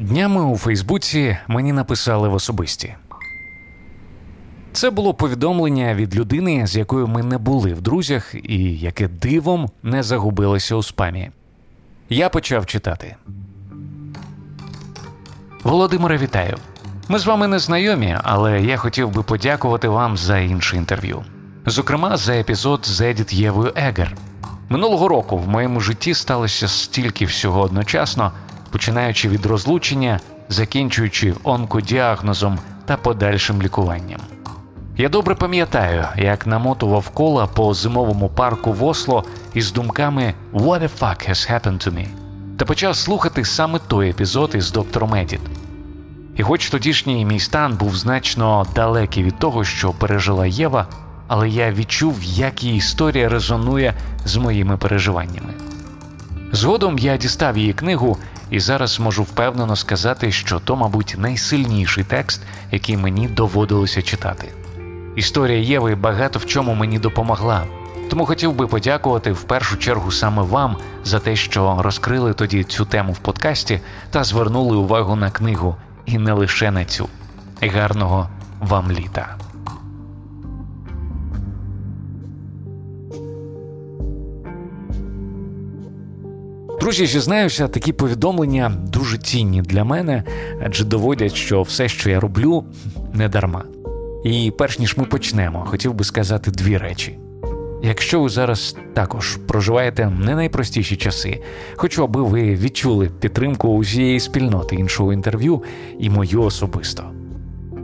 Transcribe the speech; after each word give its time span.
Днями 0.00 0.44
у 0.44 0.56
Фейсбуці 0.56 1.36
мені 1.48 1.72
написали 1.72 2.28
в 2.28 2.34
особисті. 2.34 2.94
Це 4.72 4.90
було 4.90 5.14
повідомлення 5.14 5.94
від 5.94 6.16
людини, 6.16 6.66
з 6.66 6.76
якою 6.76 7.08
ми 7.08 7.22
не 7.22 7.38
були 7.38 7.74
в 7.74 7.80
друзях, 7.80 8.34
і 8.34 8.78
яке 8.78 9.08
дивом 9.08 9.70
не 9.82 10.02
загубилося 10.02 10.74
у 10.74 10.82
спамі. 10.82 11.30
Я 12.08 12.28
почав 12.28 12.66
читати. 12.66 13.16
Володимире, 15.62 16.18
вітаю. 16.18 16.56
Ми 17.08 17.18
з 17.18 17.26
вами 17.26 17.46
не 17.46 17.58
знайомі, 17.58 18.18
але 18.22 18.62
я 18.62 18.76
хотів 18.76 19.10
би 19.10 19.22
подякувати 19.22 19.88
вам 19.88 20.16
за 20.16 20.38
інше 20.38 20.76
інтерв'ю. 20.76 21.24
Зокрема, 21.66 22.16
за 22.16 22.34
епізод 22.34 22.86
з 22.86 23.00
Едіт 23.00 23.32
Євою 23.32 23.72
Егер. 23.76 24.16
Минулого 24.68 25.08
року 25.08 25.38
в 25.38 25.48
моєму 25.48 25.80
житті 25.80 26.14
сталося 26.14 26.68
стільки 26.68 27.24
всього 27.24 27.60
одночасно, 27.60 28.32
починаючи 28.70 29.28
від 29.28 29.46
розлучення, 29.46 30.20
закінчуючи 30.48 31.34
онкодіагнозом 31.42 32.58
та 32.84 32.96
подальшим 32.96 33.62
лікуванням. 33.62 34.20
Я 34.98 35.08
добре 35.08 35.34
пам'ятаю, 35.34 36.04
як 36.16 36.46
намотував 36.46 37.08
кола 37.08 37.46
по 37.46 37.74
зимовому 37.74 38.28
парку 38.28 38.72
в 38.72 38.84
Осло 38.84 39.24
із 39.54 39.72
думками 39.72 40.34
«What 40.52 40.82
the 40.82 40.90
fuck 41.00 41.30
has 41.30 41.52
happened 41.52 41.88
to 41.88 41.94
me?» 41.94 42.06
та 42.56 42.64
почав 42.64 42.96
слухати 42.96 43.44
саме 43.44 43.78
той 43.78 44.10
епізод 44.10 44.50
із 44.54 44.70
доктором 44.72 45.14
Едіт. 45.14 45.40
І 46.36 46.42
хоч 46.42 46.70
тодішній 46.70 47.24
мій 47.24 47.40
стан 47.40 47.76
був 47.76 47.96
значно 47.96 48.66
далекий 48.74 49.24
від 49.24 49.38
того, 49.38 49.64
що 49.64 49.92
пережила 49.92 50.46
Єва, 50.46 50.86
але 51.28 51.48
я 51.48 51.72
відчув, 51.72 52.18
як 52.22 52.64
її 52.64 52.76
історія 52.76 53.28
резонує 53.28 53.94
з 54.24 54.36
моїми 54.36 54.76
переживаннями. 54.76 55.54
Згодом 56.52 56.98
я 56.98 57.16
дістав 57.16 57.58
її 57.58 57.72
книгу 57.72 58.18
і 58.50 58.60
зараз 58.60 59.00
можу 59.00 59.22
впевнено 59.22 59.76
сказати, 59.76 60.32
що 60.32 60.58
то, 60.58 60.76
мабуть, 60.76 61.14
найсильніший 61.18 62.04
текст, 62.04 62.42
який 62.72 62.96
мені 62.96 63.28
доводилося 63.28 64.02
читати. 64.02 64.48
Історія 65.16 65.58
Єви 65.58 65.94
багато 65.94 66.38
в 66.38 66.46
чому 66.46 66.74
мені 66.74 66.98
допомогла, 66.98 67.62
тому 68.10 68.26
хотів 68.26 68.52
би 68.52 68.66
подякувати 68.66 69.32
в 69.32 69.42
першу 69.42 69.76
чергу 69.76 70.10
саме 70.10 70.42
вам 70.42 70.76
за 71.04 71.18
те, 71.18 71.36
що 71.36 71.76
розкрили 71.80 72.32
тоді 72.32 72.64
цю 72.64 72.84
тему 72.84 73.12
в 73.12 73.18
подкасті 73.18 73.80
та 74.10 74.24
звернули 74.24 74.76
увагу 74.76 75.16
на 75.16 75.30
книгу, 75.30 75.76
і 76.06 76.18
не 76.18 76.32
лише 76.32 76.70
на 76.70 76.84
цю. 76.84 77.08
Гарного 77.62 78.28
вам 78.60 78.92
літа! 78.92 79.45
Друзі, 86.86 87.06
зізнаюся, 87.06 87.68
такі 87.68 87.92
повідомлення 87.92 88.72
дуже 88.88 89.18
цінні 89.18 89.62
для 89.62 89.84
мене, 89.84 90.24
адже 90.64 90.84
доводять, 90.84 91.34
що 91.34 91.62
все, 91.62 91.88
що 91.88 92.10
я 92.10 92.20
роблю, 92.20 92.64
не 93.12 93.28
дарма. 93.28 93.64
І 94.24 94.52
перш 94.58 94.78
ніж 94.78 94.96
ми 94.96 95.04
почнемо, 95.04 95.64
хотів 95.68 95.94
би 95.94 96.04
сказати 96.04 96.50
дві 96.50 96.78
речі. 96.78 97.18
Якщо 97.82 98.20
ви 98.20 98.28
зараз 98.28 98.76
також 98.94 99.36
проживаєте 99.36 100.12
не 100.20 100.34
найпростіші 100.34 100.96
часи, 100.96 101.42
хочу, 101.76 102.04
аби 102.04 102.22
ви 102.22 102.54
відчули 102.54 103.10
підтримку 103.20 103.68
усієї 103.68 104.20
спільноти 104.20 104.76
іншого 104.76 105.12
інтерв'ю 105.12 105.62
і 105.98 106.10
мою 106.10 106.42
особисто. 106.42 107.04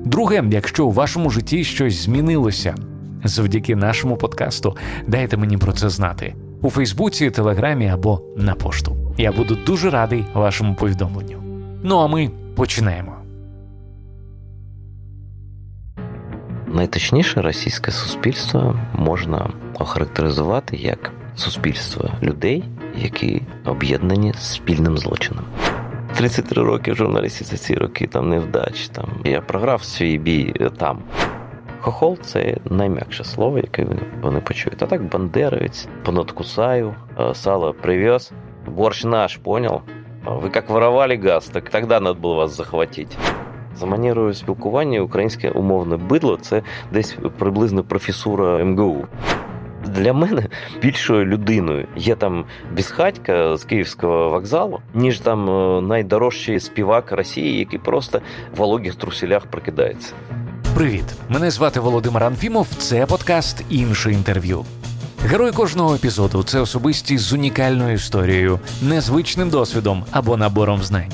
Друге, 0.05 0.45
якщо 0.51 0.87
у 0.87 0.93
вашому 0.93 1.31
житті 1.31 1.65
щось 1.65 2.05
змінилося 2.05 2.75
завдяки 3.25 3.77
нашому 3.77 4.17
подкасту, 4.17 4.77
дайте 5.07 5.37
мені 5.37 5.59
про 5.59 5.73
це 5.73 5.89
знати 5.89 6.35
у 6.63 6.71
Фейсбуці, 6.71 7.31
Телеграмі 7.31 7.89
або 7.89 8.21
на 8.37 8.55
пошту. 8.55 8.97
Я 9.19 9.33
буду 9.33 9.59
дуже 9.67 9.91
радий 9.91 10.25
вашому 10.35 10.75
повідомленню. 10.75 11.39
Ну 11.83 11.99
а 11.99 12.07
ми 12.07 12.31
починаємо. 12.57 13.13
Найточніше 16.67 17.43
російське 17.43 17.91
суспільство 17.91 18.77
можна 18.95 19.51
охарактеризувати 19.79 20.77
як 20.77 21.13
суспільство 21.37 22.11
людей, 22.23 22.65
які 22.97 23.43
об'єднані 23.65 24.35
спільним 24.39 24.99
злочином. 24.99 25.45
33 26.17 26.63
роки 26.63 26.93
в 26.93 26.97
журналістиці 26.97 27.57
ці 27.57 27.75
роки 27.75 28.07
там 28.07 28.29
невдач. 28.29 28.89
Там 28.89 29.09
я 29.25 29.41
програв 29.41 29.85
свій 29.85 30.19
бій 30.19 30.55
там. 30.79 30.99
Хохол 31.83 32.19
це 32.19 32.57
найм'якше 32.71 33.25
слово, 33.25 33.59
яке 33.59 33.87
вони, 34.23 34.41
почують. 34.41 34.83
А 34.83 34.87
так 34.87 35.05
бандеровець, 35.05 35.89
понадкусаю, 36.05 36.95
сало 37.33 37.75
привез, 37.75 38.33
борщ 38.67 39.05
наш, 39.05 39.37
понял? 39.37 39.81
Ви 40.25 40.51
як 40.55 40.71
воровали 40.71 41.17
газ, 41.17 41.49
так 41.49 41.71
тоді 41.71 41.87
треба 41.87 42.15
було 42.15 42.35
вас 42.35 42.57
захватити. 42.57 43.17
За 43.77 43.87
манерою 43.87 44.35
спілкування 44.35 45.01
українське 45.01 45.51
умовне 45.51 45.97
бидло 45.97 46.37
це 46.37 46.63
десь 46.93 47.17
приблизно 47.39 47.85
професура 47.85 48.65
МГУ. 48.65 49.07
Для 49.87 50.13
мене 50.13 50.47
більшою 50.83 51.25
людиною 51.25 51.87
є 51.97 52.15
там 52.15 52.45
безхатька 52.77 53.57
з 53.57 53.65
київського 53.65 54.29
вокзалу, 54.29 54.81
ніж 54.95 55.21
там 55.21 55.45
найдорожчий 55.89 56.61
співак 56.61 57.13
Росії, 57.13 57.59
який 57.59 57.79
просто 57.79 58.21
в 58.55 58.59
вологих 58.59 58.95
труселях 58.95 59.47
прокидається. 59.47 60.15
Привіт! 60.75 61.05
Мене 61.29 61.51
звати 61.51 61.81
Володимир 61.81 62.25
Анфімов. 62.25 62.67
Це 62.79 63.07
подкаст 63.07 63.65
інше 63.71 64.13
інтерв'ю. 64.13 64.65
Герой 65.27 65.53
кожного 65.53 65.95
епізоду 65.95 66.43
це 66.43 66.61
особистість 66.61 67.25
з 67.25 67.33
унікальною 67.33 67.95
історією, 67.95 68.61
незвичним 68.83 69.51
досвідом 69.51 70.05
або 70.11 70.37
набором 70.37 70.83
знань. 70.83 71.13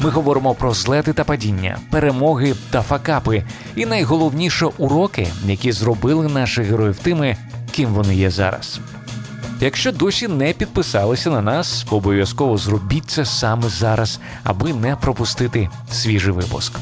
Ми 0.00 0.10
говоримо 0.10 0.54
про 0.54 0.74
злети 0.74 1.12
та 1.12 1.24
падіння, 1.24 1.78
перемоги 1.90 2.54
та 2.70 2.82
факапи, 2.82 3.44
і 3.76 3.86
найголовніше 3.86 4.66
уроки, 4.78 5.28
які 5.46 5.72
зробили 5.72 6.28
наших 6.28 6.66
героїв 6.66 6.98
тими, 6.98 7.36
ким 7.70 7.94
вони 7.94 8.14
є 8.14 8.30
зараз. 8.30 8.80
Якщо 9.60 9.92
досі 9.92 10.28
не 10.28 10.52
підписалися 10.52 11.30
на 11.30 11.42
нас, 11.42 11.86
обов'язково 11.90 12.56
зробіть 12.56 13.10
це 13.10 13.24
саме 13.24 13.68
зараз, 13.68 14.20
аби 14.44 14.72
не 14.72 14.96
пропустити 14.96 15.68
свіжий 15.90 16.32
випуск. 16.32 16.72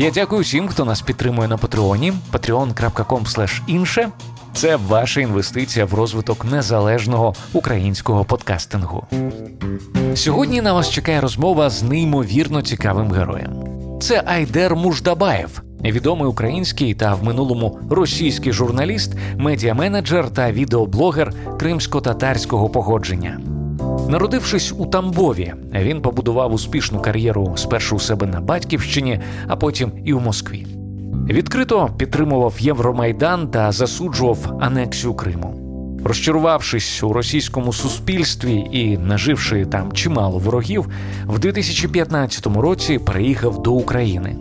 Я 0.00 0.10
дякую 0.10 0.42
всім, 0.42 0.68
хто 0.68 0.84
нас 0.84 1.02
підтримує 1.02 1.48
на 1.48 1.56
Патреоні, 1.56 2.12
patreon.com 2.32 3.60
інше. 3.66 4.08
Це 4.54 4.76
ваша 4.76 5.20
інвестиція 5.20 5.84
в 5.84 5.94
розвиток 5.94 6.44
незалежного 6.44 7.34
українського 7.52 8.24
подкастингу. 8.24 9.06
Сьогодні 10.14 10.62
на 10.62 10.72
вас 10.72 10.90
чекає 10.90 11.20
розмова 11.20 11.70
з 11.70 11.82
неймовірно 11.82 12.62
цікавим 12.62 13.12
героєм. 13.12 13.52
Це 14.00 14.22
Айдер 14.26 14.76
Муждабаєв, 14.76 15.62
відомий 15.84 16.28
український 16.28 16.94
та 16.94 17.14
в 17.14 17.24
минулому 17.24 17.78
російський 17.90 18.52
журналіст, 18.52 19.12
медіаменеджер 19.36 20.30
та 20.30 20.52
відеоблогер 20.52 21.32
кримсько-татарського 21.58 22.68
походження. 22.68 23.57
Народившись 24.08 24.74
у 24.78 24.86
Тамбові, 24.86 25.54
він 25.74 26.02
побудував 26.02 26.52
успішну 26.52 27.00
кар'єру 27.00 27.52
спершу 27.56 27.96
у 27.96 27.98
себе 27.98 28.26
на 28.26 28.40
батьківщині, 28.40 29.20
а 29.46 29.56
потім 29.56 29.92
і 30.04 30.12
у 30.12 30.20
Москві. 30.20 30.66
Відкрито 31.28 31.90
підтримував 31.96 32.54
Євромайдан 32.58 33.48
та 33.48 33.72
засуджував 33.72 34.58
анексію 34.60 35.14
Криму. 35.14 35.54
Розчарувавшись 36.04 37.02
у 37.02 37.12
російському 37.12 37.72
суспільстві 37.72 38.68
і 38.72 38.98
наживши 38.98 39.66
там 39.66 39.92
чимало 39.92 40.38
ворогів, 40.38 40.88
в 41.26 41.38
2015 41.38 42.46
році 42.46 42.98
приїхав 42.98 43.62
до 43.62 43.72
України. 43.72 44.36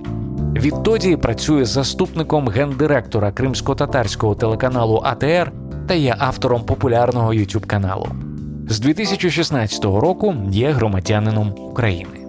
Відтоді 0.55 1.17
працює 1.17 1.65
заступником 1.65 2.47
гендиректора 2.47 3.31
кримсько-татарського 3.31 4.35
телеканалу 4.35 5.01
АТР 5.03 5.51
та 5.87 5.93
є 5.93 6.15
автором 6.19 6.63
популярного 6.63 7.29
youtube 7.33 7.65
каналу. 7.65 8.26
З 8.69 8.79
2016 8.79 9.85
року 9.85 10.35
є 10.51 10.71
громадянином 10.71 11.53
України. 11.57 12.27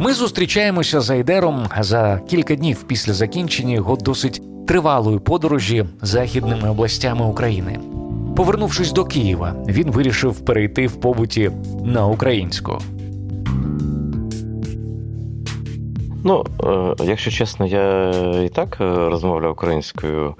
Ми 0.00 0.14
зустрічаємося 0.14 1.00
з 1.00 1.10
Айдером 1.10 1.66
за 1.80 2.20
кілька 2.28 2.54
днів 2.54 2.82
після 2.82 3.12
закінчення 3.12 3.74
його 3.74 3.96
досить 3.96 4.42
тривалої 4.66 5.18
подорожі 5.18 5.84
західними 6.02 6.70
областями 6.70 7.26
України. 7.26 7.78
Повернувшись 8.36 8.92
до 8.92 9.04
Києва, 9.04 9.54
він 9.68 9.90
вирішив 9.90 10.44
перейти 10.44 10.86
в 10.86 11.00
побуті 11.00 11.50
на 11.84 12.06
українську. 12.06 12.78
Ну, 16.24 16.46
е, 16.64 17.04
якщо 17.04 17.30
чесно, 17.30 17.66
я 17.66 18.10
і 18.44 18.48
так 18.48 18.78
е, 18.80 18.84
розмовляв 18.84 19.52
українською 19.52 20.34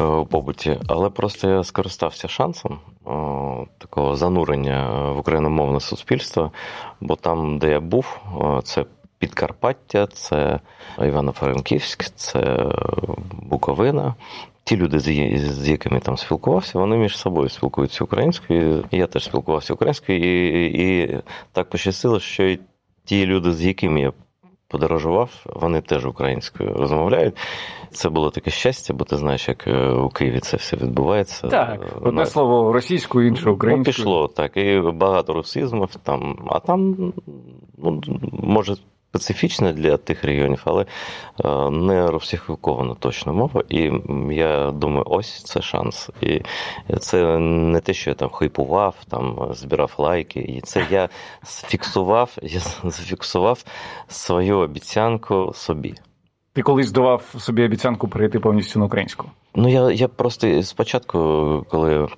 е, 0.00 0.04
у 0.04 0.26
побуті, 0.26 0.78
але 0.86 1.10
просто 1.10 1.50
я 1.50 1.64
скористався 1.64 2.28
шансом 2.28 2.78
такого 3.78 4.16
занурення 4.16 5.10
в 5.12 5.18
україномовне 5.18 5.80
суспільство, 5.80 6.52
бо 7.00 7.16
там, 7.16 7.58
де 7.58 7.70
я 7.70 7.80
був, 7.80 8.20
це 8.64 8.84
Підкарпаття, 9.18 10.06
це 10.06 10.60
Івано-Франківськ, 10.98 12.04
це 12.14 12.66
Буковина. 13.32 14.14
Ті 14.64 14.76
люди, 14.76 14.98
з 14.98 15.68
якими 15.68 16.00
там 16.00 16.16
спілкувався, 16.16 16.78
вони 16.78 16.96
між 16.96 17.18
собою 17.18 17.48
спілкуються 17.48 18.04
українською. 18.04 18.84
Я 18.90 19.06
теж 19.06 19.24
спілкувався 19.24 19.74
українською, 19.74 20.18
і 20.18 20.66
і 20.66 21.18
так 21.52 21.70
пощастило, 21.70 22.20
що 22.20 22.44
і 22.44 22.60
ті 23.04 23.26
люди, 23.26 23.52
з 23.52 23.64
якими 23.64 24.00
я 24.00 24.12
подорожував, 24.68 25.30
вони 25.44 25.80
теж 25.80 26.06
українською 26.06 26.74
розмовляють. 26.74 27.34
Це 27.90 28.08
було 28.08 28.30
таке 28.30 28.50
щастя, 28.50 28.94
бо 28.94 29.04
ти 29.04 29.16
знаєш, 29.16 29.48
як 29.48 29.66
е, 29.66 29.90
у 29.90 30.08
Києві 30.08 30.40
це 30.40 30.56
все 30.56 30.76
відбувається. 30.76 31.48
Так, 31.48 31.80
одне 32.02 32.26
слово 32.26 32.72
російською, 32.72 33.28
інше 33.28 33.42
ну, 33.46 33.52
українською. 33.52 33.78
Ну, 33.78 33.84
пішло 33.84 34.28
так. 34.28 34.56
І 34.56 34.80
багато 34.80 35.32
русизмів 35.32 35.88
там, 36.02 36.38
а 36.46 36.60
там 36.60 37.12
ну, 37.78 38.02
може 38.32 38.76
специфічна 39.10 39.72
для 39.72 39.96
тих 39.96 40.24
регіонів, 40.24 40.62
але 40.64 40.86
е, 41.44 41.70
не 41.70 42.06
русифікована 42.06 42.94
точно 42.94 43.34
мова. 43.34 43.62
І 43.68 43.90
я 44.30 44.70
думаю, 44.70 45.04
ось 45.06 45.42
це 45.42 45.62
шанс. 45.62 46.10
І 46.20 46.40
це 47.00 47.38
не 47.38 47.80
те, 47.80 47.94
що 47.94 48.10
я 48.10 48.14
там 48.14 48.28
хайпував, 48.30 48.94
там 49.08 49.48
збирав 49.50 49.94
лайки. 49.98 50.40
І 50.40 50.60
це 50.60 50.86
я 50.90 51.08
фіксував, 51.46 52.36
я 52.42 52.60
зафіксував 52.84 53.64
свою 54.08 54.58
обіцянку 54.58 55.52
собі. 55.54 55.94
Ти 56.52 56.62
колись 56.62 56.92
давав 56.92 57.34
собі 57.38 57.64
обіцянку 57.64 58.08
перейти 58.08 58.40
повністю 58.40 58.78
на 58.78 58.84
українську? 58.84 59.26
Ну 59.54 59.68
я 59.68 59.90
я 59.90 60.08
просто 60.08 60.62
спочатку, 60.62 61.18
коли 61.70 62.08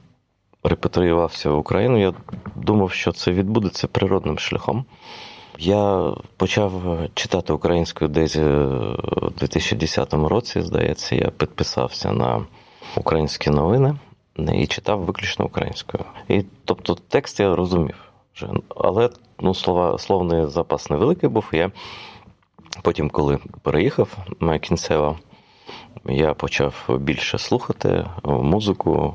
репатріювався 0.64 1.50
в 1.50 1.58
Україну, 1.58 2.00
я 2.00 2.12
думав, 2.56 2.92
що 2.92 3.12
це 3.12 3.32
відбудеться 3.32 3.88
природним 3.88 4.38
шляхом. 4.38 4.84
Я 5.58 6.12
почав 6.36 6.98
читати 7.14 7.52
українською 7.52 8.08
десь 8.08 8.36
у 8.36 9.30
2010 9.38 10.14
році, 10.14 10.62
здається, 10.62 11.14
я 11.14 11.30
підписався 11.30 12.12
на 12.12 12.44
українські 12.96 13.50
новини 13.50 13.94
і 14.52 14.66
читав 14.66 15.00
виключно 15.00 15.44
українською. 15.44 16.04
І 16.28 16.44
тобто 16.64 16.96
текст 17.08 17.40
я 17.40 17.56
розумів. 17.56 17.96
вже. 18.34 18.48
Але 18.68 19.10
ну, 19.40 19.54
слова, 19.54 19.98
словний 19.98 20.46
запас 20.46 20.90
невеликий 20.90 21.28
був. 21.28 21.48
Я 21.52 21.70
потім, 22.82 23.10
коли 23.10 23.38
переїхав 23.62 24.18
кінцево, 24.58 25.18
я 26.08 26.34
почав 26.34 26.74
більше 27.00 27.38
слухати 27.38 28.04
музику, 28.24 29.14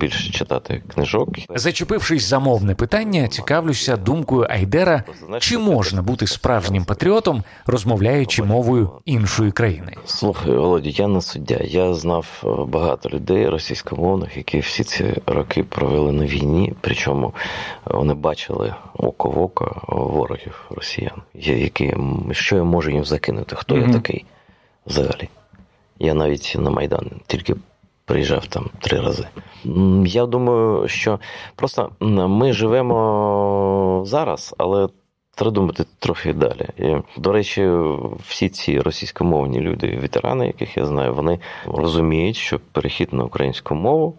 більше 0.00 0.32
читати 0.32 0.82
книжок. 0.94 1.28
Зачепившись 1.54 2.24
за 2.24 2.38
мовне 2.38 2.74
питання, 2.74 3.28
цікавлюся 3.28 3.96
думкою 3.96 4.46
Айдера, 4.50 5.04
чи 5.38 5.58
можна 5.58 6.02
бути 6.02 6.26
справжнім 6.26 6.84
патріотом, 6.84 7.42
розмовляючи 7.66 8.42
мовою 8.42 8.90
іншої 9.04 9.52
країни. 9.52 9.92
Слухай, 10.06 10.52
Володя, 10.52 10.90
я 10.90 11.08
не 11.08 11.20
суддя. 11.20 11.58
Я 11.64 11.94
знав 11.94 12.26
багато 12.68 13.08
людей 13.08 13.48
російськомовних, 13.48 14.36
які 14.36 14.58
всі 14.58 14.84
ці 14.84 15.14
роки 15.26 15.64
провели 15.64 16.12
на 16.12 16.24
війні. 16.24 16.72
Причому 16.80 17.34
вони 17.84 18.14
бачили 18.14 18.74
око 18.94 19.30
в 19.30 19.42
око 19.42 19.82
ворогів 19.88 20.70
росіян, 20.70 21.22
які 21.34 21.94
що 22.30 22.56
я 22.56 22.64
можу 22.64 22.90
їм 22.90 23.04
закинути? 23.04 23.56
Хто 23.56 23.74
mm-hmm. 23.74 23.86
я 23.86 23.92
такий 23.92 24.24
взагалі? 24.86 25.28
Я 26.02 26.14
навіть 26.14 26.56
на 26.58 26.70
Майдан 26.70 27.10
тільки 27.26 27.54
приїжджав 28.04 28.46
там 28.46 28.70
три 28.80 29.00
рази. 29.00 29.26
Я 30.06 30.26
думаю, 30.26 30.88
що 30.88 31.20
просто 31.56 31.90
ми 32.00 32.52
живемо 32.52 34.02
зараз, 34.06 34.54
але 34.58 34.88
треба 35.34 35.50
думати 35.50 35.84
трохи 35.98 36.32
далі. 36.32 36.68
І, 36.78 36.96
До 37.20 37.32
речі, 37.32 37.70
всі 38.28 38.48
ці 38.48 38.80
російськомовні 38.80 39.60
люди, 39.60 39.98
ветерани, 40.02 40.46
яких 40.46 40.76
я 40.76 40.86
знаю, 40.86 41.14
вони 41.14 41.38
розуміють, 41.66 42.36
що 42.36 42.60
перехід 42.72 43.12
на 43.12 43.24
українську 43.24 43.74
мову. 43.74 44.14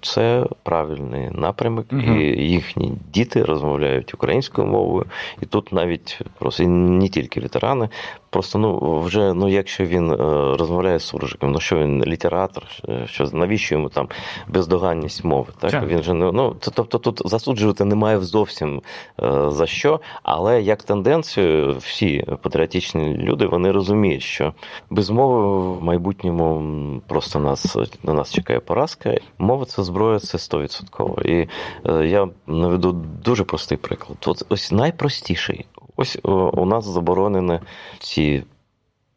Це 0.00 0.46
правильний 0.62 1.30
напрямок, 1.32 1.86
угу. 1.92 2.00
і 2.00 2.44
їхні 2.50 2.92
діти 3.12 3.44
розмовляють 3.44 4.14
українською 4.14 4.68
мовою, 4.68 5.06
і 5.42 5.46
тут 5.46 5.72
навіть 5.72 6.20
просто 6.38 6.62
не 6.68 7.08
тільки 7.08 7.40
ветерани, 7.40 7.88
Просто 8.30 8.58
ну 8.58 9.00
вже 9.00 9.34
ну, 9.34 9.48
якщо 9.48 9.84
він 9.84 10.10
е, 10.10 10.16
розмовляє 10.56 10.98
з 10.98 11.02
суржиком, 11.02 11.52
ну 11.52 11.60
що 11.60 11.78
він 11.78 12.04
літератор, 12.04 12.64
що 13.04 13.24
навіщо 13.32 13.74
йому 13.74 13.88
там 13.88 14.08
бездоганність 14.48 15.24
мови? 15.24 15.46
Так 15.60 15.70
Ча. 15.70 15.84
він 15.86 16.02
же 16.02 16.14
не 16.14 16.32
ну 16.32 16.56
тобто 16.74 16.98
тут 16.98 17.22
засуджувати 17.24 17.84
немає 17.84 18.20
зовсім 18.20 18.82
е, 19.22 19.50
за 19.50 19.66
що, 19.66 20.00
але 20.22 20.62
як 20.62 20.82
тенденцію, 20.82 21.76
всі 21.78 22.24
патріотичні 22.42 23.14
люди 23.16 23.46
вони 23.46 23.72
розуміють, 23.72 24.22
що 24.22 24.52
без 24.90 25.10
мови 25.10 25.76
в 25.76 25.82
майбутньому 25.82 27.00
просто 27.06 27.38
нас 27.38 27.76
на 28.02 28.14
нас 28.14 28.32
чекає 28.32 28.60
поразка. 28.60 29.14
Мова 29.38 29.64
це 29.64 29.82
зброя, 29.82 30.18
це 30.18 30.38
100%. 30.38 31.22
І 31.22 31.48
е, 31.86 32.06
я 32.06 32.28
наведу 32.46 32.92
дуже 33.24 33.44
простий 33.44 33.78
приклад. 33.78 34.18
От 34.26 34.42
ось 34.48 34.72
найпростіший. 34.72 35.66
Ось 35.96 36.18
у 36.22 36.66
нас 36.66 36.84
заборонені 36.84 37.60
ці 37.98 38.44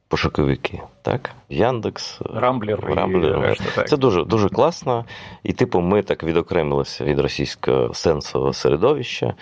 пошуковики. 0.09 0.81
Так, 1.01 1.31
Яндекс, 1.49 2.21
Рамблер, 2.33 2.79
Рамблер. 2.81 3.57
І 3.85 3.87
це 3.87 3.97
дуже 3.97 4.23
дуже 4.23 4.49
класно. 4.49 5.05
І, 5.43 5.53
типу, 5.53 5.79
ми 5.79 6.01
так 6.01 6.23
відокремилися 6.23 7.03
від 7.03 7.19
російського 7.19 7.93
сенсового 7.93 8.53
середовища. 8.53 9.33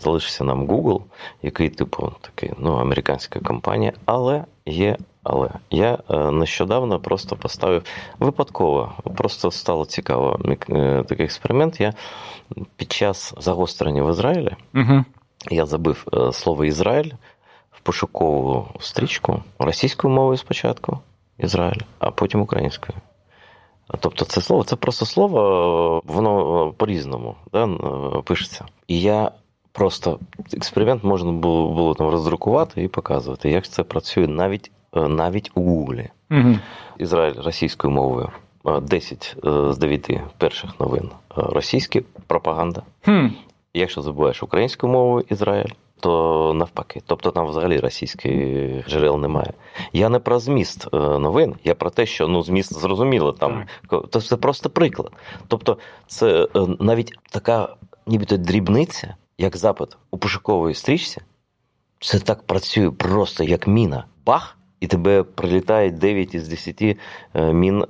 Залишився 0.00 0.44
нам 0.44 0.66
Google, 0.66 1.02
який, 1.42 1.68
типу, 1.68 2.12
такий 2.20 2.52
ну, 2.58 2.72
американська 2.74 3.40
компанія, 3.40 3.92
але 4.04 4.44
є. 4.66 4.96
Але 5.22 5.48
я 5.70 5.98
е, 6.10 6.30
нещодавно 6.30 7.00
просто 7.00 7.36
поставив 7.36 7.82
випадково, 8.18 8.92
просто 9.16 9.50
стало 9.50 9.86
цікаво 9.86 10.40
е, 10.70 11.04
такий 11.08 11.24
експеримент. 11.24 11.80
Я 11.80 11.92
під 12.76 12.92
час 12.92 13.34
загострення 13.38 14.02
в 14.02 14.10
Ізраїлі 14.10 14.56
угу. 14.74 15.04
Я 15.50 15.66
забив 15.66 16.06
е, 16.14 16.32
слово 16.32 16.64
Ізраїль 16.64 17.12
в 17.70 17.80
пошукову 17.80 18.68
стрічку 18.80 19.42
російською 19.58 20.14
мовою 20.14 20.36
спочатку 20.36 20.98
Ізраїль, 21.38 21.80
а 21.98 22.10
потім 22.10 22.40
українською. 22.40 22.98
Тобто 24.00 24.24
це 24.24 24.40
слово, 24.40 24.64
це 24.64 24.76
просто 24.76 25.06
слово, 25.06 26.02
воно 26.04 26.72
по-різному 26.76 27.34
да, 27.52 27.66
пишеться. 28.24 28.64
І 28.88 29.00
я 29.00 29.30
просто 29.72 30.18
експеримент 30.52 31.04
можна 31.04 31.32
було 31.32 31.68
було 31.68 31.94
там 31.94 32.08
роздрукувати 32.08 32.82
і 32.82 32.88
показувати, 32.88 33.50
як 33.50 33.68
це 33.68 33.82
працює 33.82 34.26
навіть 34.26 34.70
е, 34.96 35.08
навіть 35.08 35.50
у 35.54 35.62
Гуглі. 35.62 36.08
Угу. 36.30 36.58
Ізраїль 36.98 37.34
російською 37.42 37.92
мовою. 37.92 38.30
10 38.82 39.36
е, 39.46 39.72
з 39.72 39.78
9 39.78 40.20
перших 40.38 40.80
новин 40.80 41.10
російські 41.36 42.02
пропаганда. 42.26 42.82
Хм. 43.04 43.26
Якщо 43.76 44.02
забуваєш 44.02 44.42
українську 44.42 44.88
мову 44.88 45.20
Ізраїль, 45.20 45.72
то 46.00 46.52
навпаки. 46.54 47.02
Тобто 47.06 47.30
там 47.30 47.46
взагалі 47.46 47.80
російських 47.80 48.88
джерел 48.88 49.20
немає. 49.20 49.52
Я 49.92 50.08
не 50.08 50.18
про 50.18 50.38
зміст 50.38 50.86
е, 50.94 50.96
новин, 50.96 51.54
я 51.64 51.74
про 51.74 51.90
те, 51.90 52.06
що 52.06 52.28
ну 52.28 52.42
зміст 52.42 52.74
зрозуміло 52.74 53.32
там. 53.32 53.64
То 54.10 54.20
це 54.20 54.36
просто 54.36 54.70
приклад. 54.70 55.12
Тобто, 55.48 55.78
це 56.06 56.48
е, 56.56 56.66
навіть 56.80 57.12
така, 57.30 57.76
нібито 58.06 58.36
дрібниця, 58.36 59.14
як 59.38 59.56
запит 59.56 59.96
у 60.10 60.18
пошуковій 60.18 60.74
стрічці, 60.74 61.20
це 62.00 62.18
так 62.18 62.42
працює 62.42 62.90
просто 62.90 63.44
як 63.44 63.66
міна. 63.66 64.04
Бах! 64.26 64.58
І 64.80 64.86
тебе 64.86 65.22
прилітає 65.22 65.90
9 65.90 66.34
із 66.34 66.48
10 66.48 66.82
е, 66.82 66.96
мін 67.52 67.84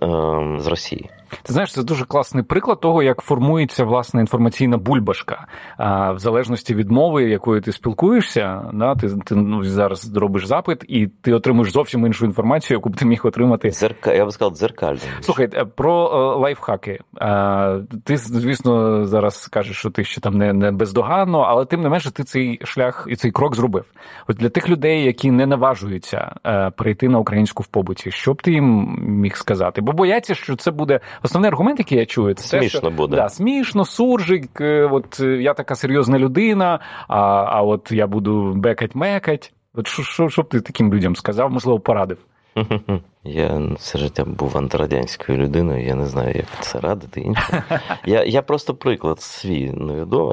з 0.59 0.67
Росії. 0.67 1.11
Ти 1.43 1.53
знаєш, 1.53 1.73
це 1.73 1.83
дуже 1.83 2.05
класний 2.05 2.45
приклад 2.45 2.81
того, 2.81 3.03
як 3.03 3.21
формується 3.21 3.85
власне 3.85 4.21
інформаційна 4.21 4.77
бульбашка. 4.77 5.47
А 5.77 6.13
в 6.13 6.19
залежності 6.19 6.75
від 6.75 6.91
мови, 6.91 7.25
якою 7.25 7.61
ти 7.61 7.73
спілкуєшся, 7.73 8.71
да, 8.75 8.95
ти 8.95 9.09
ти 9.25 9.35
ну, 9.35 9.65
зараз 9.65 10.17
робиш 10.17 10.47
запит, 10.47 10.85
і 10.89 11.07
ти 11.07 11.33
отримуєш 11.33 11.73
зовсім 11.73 12.07
іншу 12.07 12.27
інформацію, 12.27 12.77
яку 12.79 12.89
б 12.91 12.97
ти 12.97 13.05
міг 13.05 13.21
отримати. 13.27 13.71
Зерка, 13.71 14.13
я 14.13 14.25
би 14.25 14.31
сказав, 14.31 14.55
дзеркально. 14.55 14.99
Слухай, 15.21 15.49
е, 15.55 15.65
про 15.65 16.07
е, 16.07 16.41
лайфхаки. 16.41 16.99
А, 17.21 17.79
Ти, 18.05 18.17
звісно, 18.17 19.05
зараз 19.07 19.47
кажеш, 19.47 19.77
що 19.77 19.91
ти 19.91 20.05
ще 20.05 20.21
там 20.21 20.35
не 20.35 20.53
не 20.53 20.73
бездоганно, 20.73 21.39
але 21.41 21.65
тим 21.65 21.81
не 21.81 21.89
менше, 21.89 22.11
ти 22.11 22.25
цей 22.25 22.61
шлях 22.65 23.07
і 23.11 23.17
цей 23.17 23.31
крок 23.31 23.57
зробив. 23.57 23.85
От 24.29 24.37
для 24.37 24.49
тих 24.49 24.69
людей, 24.69 25.05
які 25.05 25.31
не 25.31 25.47
наважуються 25.47 26.35
е, 26.47 26.71
перейти 26.71 27.09
на 27.09 27.19
українську 27.19 27.63
в 27.63 27.67
побуті, 27.67 28.11
що 28.11 28.35
б 28.35 28.43
ти 28.43 28.53
їм 28.53 28.99
міг 29.01 29.37
сказати? 29.37 29.81
Бо 29.81 29.93
бояться, 29.93 30.35
що 30.35 30.57
це 30.57 30.71
буде 30.71 31.01
основний 31.23 31.49
аргумент, 31.49 31.79
який 31.79 31.99
я 31.99 32.07
чую, 32.07 32.35
це 32.35 32.43
смішно 32.43 32.81
те, 32.81 32.87
що, 32.87 32.97
буде. 32.97 33.17
Да, 33.17 33.29
смішно, 33.29 33.85
суржик. 33.85 34.61
Е, 34.61 34.89
от 34.93 35.21
е, 35.21 35.27
я 35.27 35.55
така 35.55 35.75
серйозна 35.75 36.19
людина, 36.19 36.81
а 37.09 37.19
а 37.49 37.63
от 37.63 37.93
я 37.93 38.07
буду 38.07 38.55
бекать-мекать. 38.55 39.53
От 39.75 39.87
що, 39.87 40.03
що, 40.03 40.29
що 40.29 40.43
б 40.43 40.49
ти 40.49 40.61
таким 40.61 40.95
людям 40.95 41.17
сказав, 41.17 41.51
можливо, 41.51 41.81
порадив? 41.81 42.19
Я 43.25 43.63
все 43.77 43.99
життя 43.99 44.25
був 44.25 44.59
антирадянською 44.59 45.39
людиною, 45.39 45.87
я 45.87 45.95
не 45.95 46.07
знаю, 46.07 46.35
як 46.37 46.47
це 46.61 46.81
радити 46.81 47.21
іншим. 47.21 47.63
Я 48.05 48.25
я 48.25 48.43
просто 48.43 48.75
приклад 48.75 49.21
свій 49.21 49.75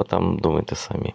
а 0.00 0.02
там 0.02 0.38
думайте 0.38 0.74
самі. 0.74 1.14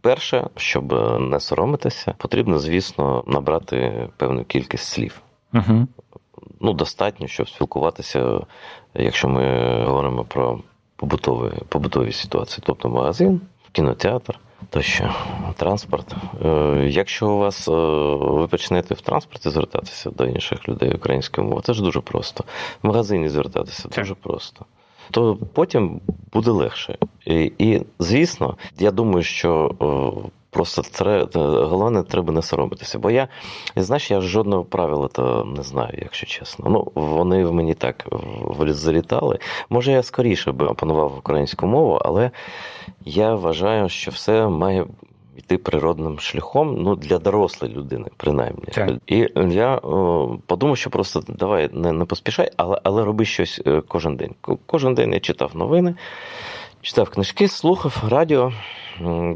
Перше, 0.00 0.46
щоб 0.56 0.92
не 1.20 1.40
соромитися, 1.40 2.14
потрібно, 2.18 2.58
звісно, 2.58 3.24
набрати 3.26 4.08
певну 4.16 4.44
кількість 4.44 4.84
слів. 4.84 5.20
Угу 5.54 5.86
ну, 6.60 6.72
достатньо, 6.72 7.26
щоб 7.26 7.48
спілкуватися, 7.48 8.40
якщо 8.94 9.28
ми 9.28 9.84
говоримо 9.84 10.24
про 10.24 10.58
побутові 10.96 11.52
побутові 11.68 12.12
ситуації, 12.12 12.62
тобто 12.66 12.88
магазин, 12.88 13.40
кінотеатр, 13.72 14.38
Тощо, 14.70 15.14
транспорт. 15.56 16.14
Е, 16.44 16.86
якщо 16.90 17.30
у 17.30 17.38
вас 17.38 17.68
е, 17.68 17.72
ви 18.16 18.48
почнете 18.48 18.94
в 18.94 19.00
транспорті 19.00 19.50
звертатися 19.50 20.10
до 20.10 20.24
інших 20.24 20.68
людей 20.68 20.94
українською 20.94 21.44
мовою, 21.44 21.62
це 21.62 21.72
ж 21.74 21.82
дуже 21.82 22.00
просто. 22.00 22.44
В 22.82 22.86
магазині 22.86 23.28
звертатися 23.28 23.88
дуже 23.96 24.14
просто. 24.14 24.64
То 25.10 25.38
потім 25.52 26.00
буде 26.32 26.50
легше. 26.50 26.98
І, 27.26 27.52
і 27.58 27.82
звісно, 27.98 28.56
я 28.78 28.90
думаю, 28.90 29.22
що 29.22 29.74
Просто 30.54 30.82
треба, 30.82 31.28
головне, 31.66 32.02
треба 32.02 32.32
не 32.32 32.42
соромитися. 32.42 32.98
Бо 32.98 33.10
я, 33.10 33.28
знаєш, 33.76 34.10
я 34.10 34.20
жодного 34.20 34.64
правила 34.64 35.08
то 35.08 35.44
не 35.56 35.62
знаю, 35.62 35.98
якщо 36.02 36.26
чесно. 36.26 36.70
Ну, 36.70 36.92
вони 36.94 37.44
в 37.44 37.52
мені 37.52 37.74
так 37.74 38.06
залітали. 38.60 39.38
Може, 39.70 39.92
я 39.92 40.02
скоріше 40.02 40.52
би 40.52 40.66
опанував 40.66 41.18
українську 41.18 41.66
мову, 41.66 41.98
але 42.04 42.30
я 43.04 43.34
вважаю, 43.34 43.88
що 43.88 44.10
все 44.10 44.48
має 44.48 44.86
йти 45.36 45.58
природним 45.58 46.18
шляхом 46.18 46.76
ну, 46.82 46.96
для 46.96 47.18
дорослої 47.18 47.74
людини, 47.74 48.06
принаймні. 48.16 48.64
Так. 48.72 48.90
І 49.06 49.28
я 49.50 49.76
о, 49.76 50.38
подумав, 50.46 50.76
що 50.76 50.90
просто 50.90 51.22
давай 51.28 51.70
не 51.72 51.92
не 51.92 52.04
поспішай, 52.04 52.50
але 52.56 52.80
але 52.84 53.04
роби 53.04 53.24
щось 53.24 53.62
е, 53.66 53.82
кожен 53.88 54.16
день. 54.16 54.34
Кожен 54.66 54.94
день 54.94 55.12
я 55.12 55.20
читав 55.20 55.56
новини, 55.56 55.94
читав 56.84 57.08
книжки, 57.08 57.48
слухав 57.48 58.02
радіо. 58.08 58.52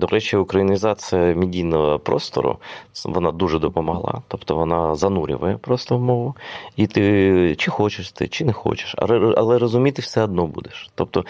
До 0.01 0.07
речі, 0.07 0.37
українізація 0.37 1.35
медійного 1.35 1.99
простору 1.99 2.57
вона 3.05 3.33
дуже 3.33 3.59
допомогла. 3.59 4.23
Тобто 4.29 4.57
вона 4.57 4.95
занурює 4.95 5.57
просто 5.61 5.97
в 5.97 6.01
мову, 6.01 6.35
і 6.77 6.87
ти 6.87 7.55
чи 7.59 7.71
хочеш 7.71 8.13
ти, 8.13 8.29
чи 8.29 8.45
не 8.45 8.53
хочеш, 8.53 8.95
але 9.37 9.59
розуміти 9.59 10.03
все 10.03 10.23
одно 10.23 10.47
будеш. 10.47 10.91
Тобто 10.95 11.25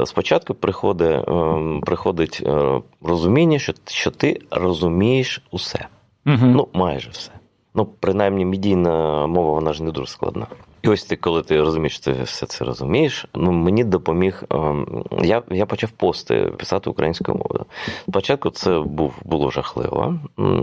е, 0.00 0.06
спочатку 0.06 0.54
приходить 0.54 1.28
ем, 1.28 1.80
приходить 1.86 2.42
е, 2.46 2.80
розуміння, 3.02 3.58
що 3.58 3.72
що 3.86 4.10
ти 4.10 4.40
розумієш 4.50 5.42
усе. 5.50 5.86
Угу. 6.26 6.36
Ну, 6.40 6.68
майже 6.72 7.10
все. 7.10 7.30
Ну, 7.74 7.88
принаймні, 8.00 8.44
медійна 8.44 9.26
мова, 9.26 9.52
вона 9.52 9.72
ж 9.72 9.84
не 9.84 9.90
дуже 9.90 10.06
складна. 10.06 10.46
І 10.82 10.88
ось 10.88 11.04
ти, 11.04 11.16
коли 11.16 11.42
ти 11.42 11.60
розумієш, 11.60 11.98
ти 11.98 12.12
все 12.22 12.46
це 12.46 12.64
розумієш. 12.64 13.26
Ну 13.34 13.52
мені 13.52 13.84
допоміг. 13.84 14.42
Ем, 14.50 15.04
я 15.22 15.42
я 15.50 15.66
почав 15.66 15.90
пости 15.90 16.52
писати 16.58 16.90
українською 16.90 17.38
мовою. 17.38 17.64
Спочатку 18.08 18.50
це 18.50 18.78
був 18.78 19.14
було 19.24 19.50
жахливо. 19.50 20.18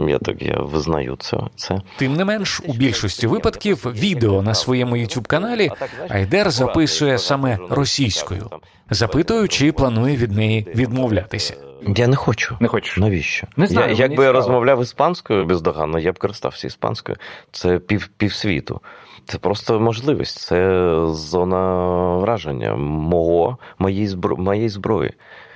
Я 0.07 0.17
так 0.19 0.41
я 0.41 0.57
визнаю 0.59 1.15
це. 1.19 1.37
це. 1.55 1.81
Тим 1.97 2.13
не 2.13 2.25
менш, 2.25 2.61
у 2.67 2.73
більшості 2.73 3.27
випадків 3.27 3.85
відео 3.85 4.41
на 4.41 4.53
своєму 4.53 4.95
youtube 4.97 5.27
каналі 5.27 5.71
Айдер 6.09 6.51
записує 6.51 7.17
саме 7.17 7.57
російською. 7.69 8.49
Запитую, 8.89 9.47
чи 9.47 9.71
планує 9.71 10.17
від 10.17 10.31
неї 10.31 10.67
відмовлятися. 10.75 11.53
Я 11.95 12.07
не 12.07 12.15
хочу. 12.15 12.57
Не 12.59 12.67
хочу. 12.67 13.01
Навіщо? 13.01 13.47
Не 13.57 13.67
знаю, 13.67 13.93
я, 13.93 13.97
Якби 13.97 14.23
я 14.23 14.31
розмовляв 14.31 14.81
іспанською 14.81 15.45
бездоганно, 15.45 15.99
я 15.99 16.11
б 16.11 16.19
користався 16.19 16.67
іспанською. 16.67 17.17
Це 17.51 17.79
пів 17.79 18.09
півсвіту. 18.17 18.81
Це 19.29 19.37
просто 19.37 19.79
можливість, 19.79 20.39
це 20.39 20.91
зона 21.05 21.85
враження 22.15 22.75
мого, 22.75 23.57
моєї 23.79 24.07
збро... 24.07 24.37
моєї 24.37 24.69
зброї. 24.69 25.13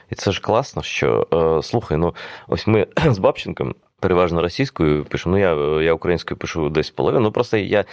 І 0.09 0.15
це 0.15 0.31
ж 0.31 0.41
класно, 0.41 0.81
що 0.81 1.27
е, 1.33 1.63
слухай, 1.63 1.97
ну 1.97 2.15
ось 2.47 2.67
ми 2.67 2.87
з 3.09 3.17
Бабченком 3.17 3.75
переважно 4.03 4.41
російською 4.41 5.05
пишемо. 5.05 5.35
Ну 5.35 5.41
я 5.41 5.81
я 5.83 5.93
українською 5.93 6.37
пишу 6.37 6.69
десь 6.69 6.89
половину. 6.89 7.23
Ну 7.23 7.31
просто 7.31 7.57
я 7.57 7.85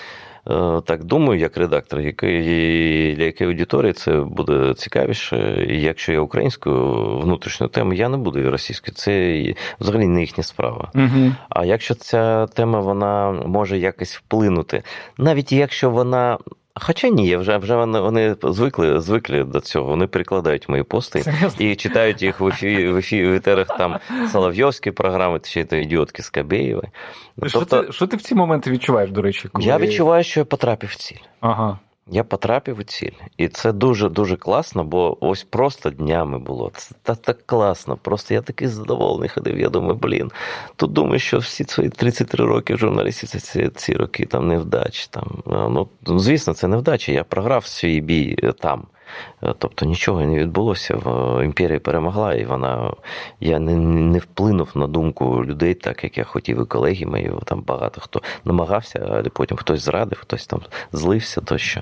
Е, 0.49 0.81
так 0.85 1.05
думаю, 1.05 1.41
як 1.41 1.57
редактор, 1.57 2.01
який, 2.01 3.15
для 3.15 3.25
якої 3.25 3.51
аудиторії 3.51 3.93
це 3.93 4.13
буде 4.13 4.75
цікавіше. 4.75 5.67
І 5.69 5.81
якщо 5.81 6.13
я 6.13 6.21
українською 6.21 7.19
внутрішню 7.19 7.69
тему, 7.69 7.93
я 7.93 8.09
не 8.09 8.17
буду 8.17 8.51
російською. 8.51 8.95
Це 8.95 9.55
взагалі 9.81 10.07
не 10.07 10.21
їхня 10.21 10.45
справа. 10.45 10.91
Угу. 10.95 11.33
А 11.49 11.65
якщо 11.65 11.95
ця 11.95 12.47
тема 12.47 12.81
вона 12.81 13.31
може 13.31 13.79
якось 13.79 14.17
вплинути, 14.17 14.83
навіть 15.19 15.53
якщо 15.53 15.91
вона 15.91 16.39
Хоча 16.75 17.09
ні, 17.09 17.37
вже 17.37 17.59
вже 17.59 17.77
вони 17.77 18.01
вони 18.01 18.37
звикли 18.43 19.01
звикли 19.01 19.45
до 19.45 19.61
цього. 19.61 19.91
Вони 19.91 20.07
перекладають 20.07 20.69
мої 20.69 20.83
пости 20.83 21.23
Серйозно? 21.23 21.67
і 21.67 21.77
читають 21.77 22.23
їх 22.23 22.41
в 22.41 22.47
ефі, 22.47 22.89
в 22.89 22.97
ефі, 22.97 23.27
в 23.27 23.33
етерах 23.33 23.67
там 23.67 23.99
Соловйовські 24.33 24.91
програми, 24.91 25.41
чи 25.43 25.65
то 25.65 25.77
ідіотки 25.77 26.23
Скабєєви. 26.23 26.83
Що 27.47 27.59
тобто, 27.59 27.83
ти 27.83 27.93
що 27.93 28.07
ти 28.07 28.17
в 28.17 28.23
ці 28.23 28.35
моменти 28.35 28.71
відчуваєш, 28.71 29.11
до 29.11 29.23
речі? 29.23 29.49
Коли... 29.49 29.65
Я 29.65 29.79
відчуваю, 29.79 30.25
що 30.25 30.41
я 30.41 30.45
потрапив 30.45 30.91
в 30.91 30.97
ціль. 30.97 31.21
Ага. 31.41 31.79
Я 32.13 32.25
потрапив 32.25 32.79
у 32.79 32.83
ціль. 32.83 33.11
І 33.37 33.49
це 33.49 33.73
дуже-дуже 33.73 34.37
класно, 34.37 34.85
бо 34.85 35.17
ось 35.21 35.45
просто 35.45 35.91
днями 35.91 36.39
було. 36.39 36.71
Це 36.75 36.95
так, 37.03 37.19
так 37.19 37.47
класно. 37.47 37.97
Просто 37.97 38.35
я 38.35 38.43
такий 38.43 38.69
задоволений 38.69 39.29
ходив. 39.29 39.59
Я 39.59 39.69
думаю, 39.69 39.95
блін. 39.95 40.31
Тут 40.77 40.93
думаю, 40.93 41.19
що 41.19 41.39
всі 41.39 41.65
свої 41.65 41.91
33 41.91 42.45
роки 42.45 42.75
в 42.75 42.79
журналістиці 42.79 43.39
ці, 43.39 43.69
ці 43.69 43.93
роки 43.95 44.27
там 44.27 44.49
невдачі. 44.49 45.09
Там. 45.11 45.43
Ну, 45.47 45.89
Звісно, 46.07 46.55
це 46.55 46.69
невдача. 46.69 47.13
Я 47.13 47.25
програв 47.25 47.67
свій 47.67 48.01
бій 48.01 48.37
там. 48.59 48.87
Е, 49.43 49.55
тобто 49.59 49.87
нічого 49.87 50.21
не 50.21 50.39
відбулося. 50.39 50.99
Імперія 51.45 51.81
перемогла, 51.81 52.35
і 52.35 52.45
вона 52.45 52.93
я 53.41 53.59
не 53.59 53.77
не 53.77 54.19
вплинув 54.19 54.71
на 54.75 54.87
думку 54.87 55.45
людей, 55.45 55.75
так 55.75 56.05
як 56.05 56.19
я 56.19 56.25
хотів, 56.25 56.63
і 56.63 56.65
колеги 56.65 57.07
мої. 57.07 57.33
Там 57.45 57.63
багато 57.67 58.01
хто 58.01 58.23
намагався, 58.45 59.07
але 59.11 59.23
потім 59.23 59.57
хтось 59.57 59.81
зрадив, 59.81 60.19
хтось 60.21 60.47
там 60.47 60.61
злився 60.93 61.41
тощо. 61.41 61.81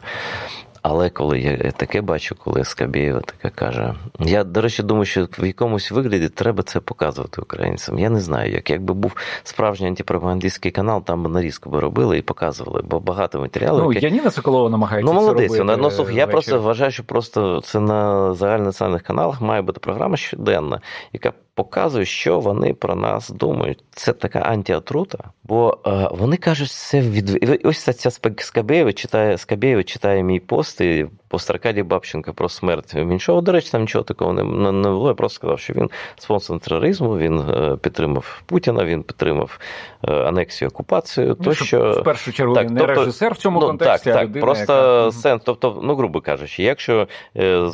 Але 0.90 1.10
коли 1.10 1.40
я 1.40 1.56
таке 1.70 2.00
бачу, 2.00 2.34
коли 2.44 2.64
Скабєєва 2.64 3.20
таке 3.20 3.50
каже, 3.50 3.94
я, 4.20 4.44
до 4.44 4.60
речі, 4.60 4.82
думаю, 4.82 5.04
що 5.04 5.28
в 5.38 5.46
якомусь 5.46 5.90
вигляді 5.90 6.28
треба 6.28 6.62
це 6.62 6.80
показувати 6.80 7.40
українцям. 7.42 7.98
Я 7.98 8.10
не 8.10 8.20
знаю, 8.20 8.52
як 8.52 8.70
якби 8.70 8.94
був 8.94 9.16
справжній 9.42 9.86
антипропагандистський 9.86 10.70
канал, 10.70 11.02
там 11.04 11.22
би 11.22 11.30
нарізку 11.30 11.70
би 11.70 11.80
робили 11.80 12.18
і 12.18 12.22
показували, 12.22 12.82
бо 12.84 13.00
багато 13.00 13.40
матеріалів. 13.40 13.82
Ну, 13.82 13.92
які... 13.92 14.06
Яніна 14.06 14.30
Соколова 14.30 14.70
намагається. 14.70 15.12
Ну, 15.12 15.20
молодець. 15.20 15.52
Це 15.52 15.58
робити 15.58 15.80
ну, 15.82 15.90
слух, 15.90 16.12
я 16.12 16.26
просто 16.26 16.60
вважаю, 16.60 16.90
що 16.90 17.04
просто 17.04 17.60
це 17.60 17.80
на 17.80 18.34
загальнонаціональних 18.34 19.02
каналах 19.02 19.40
має 19.40 19.62
бути 19.62 19.80
програма 19.80 20.16
щоденна, 20.16 20.80
яка 21.12 21.32
показує, 21.58 22.04
що 22.04 22.40
вони 22.40 22.74
про 22.74 22.94
нас 22.94 23.30
думають. 23.30 23.84
Це 23.90 24.12
така 24.12 24.38
антіатрута, 24.38 25.18
бо 25.44 25.78
е, 25.86 26.08
вони 26.12 26.36
кажуть, 26.36 26.70
це 26.70 27.00
від 27.00 27.58
ось 27.64 27.82
ця 27.96 28.10
Скабєєва 28.40 28.92
читає 28.92 29.38
Скабєєва 29.38 29.82
читає 29.82 30.22
мій 30.22 30.40
пост 30.40 30.80
і 30.80 31.06
пост 31.28 31.50
Аркадія 31.50 31.84
Бабченка 31.84 32.32
про 32.32 32.48
смерть 32.48 32.94
Мінчова. 32.94 33.40
До 33.40 33.52
речі, 33.52 33.70
там 33.70 33.80
нічого 33.80 34.04
такого 34.04 34.32
не, 34.32 34.44
не, 34.44 34.72
не 34.72 34.88
було. 34.88 35.08
Я 35.08 35.14
просто 35.14 35.36
сказав, 35.36 35.60
що 35.60 35.72
він 35.72 35.90
спонсор 36.16 36.60
тероризму, 36.60 37.18
він 37.18 37.40
е, 37.40 37.76
підтримав 37.76 38.42
Путіна, 38.46 38.84
він 38.84 39.02
підтримав 39.02 39.58
е, 40.04 40.12
анексію 40.12 40.68
окупацію. 40.68 41.36
Ну, 41.38 41.44
то 41.44 41.54
що 41.54 41.92
в 42.00 42.04
першу 42.04 42.32
чергу 42.32 42.54
так, 42.54 42.64
він 42.64 42.74
не 42.74 42.80
тобто, 42.80 42.94
режисер 42.94 43.32
в 43.32 43.36
цьому 43.36 43.60
ну, 43.60 43.66
контексті. 43.66 44.04
Так, 44.04 44.16
а 44.16 44.18
так, 44.18 44.28
людина, 44.28 44.46
просто 44.46 44.72
яка... 44.72 45.12
сенс, 45.12 45.42
тобто, 45.44 45.80
ну 45.82 45.94
грубо 45.94 46.20
кажучи, 46.20 46.62
якщо 46.62 47.08
е, 47.36 47.68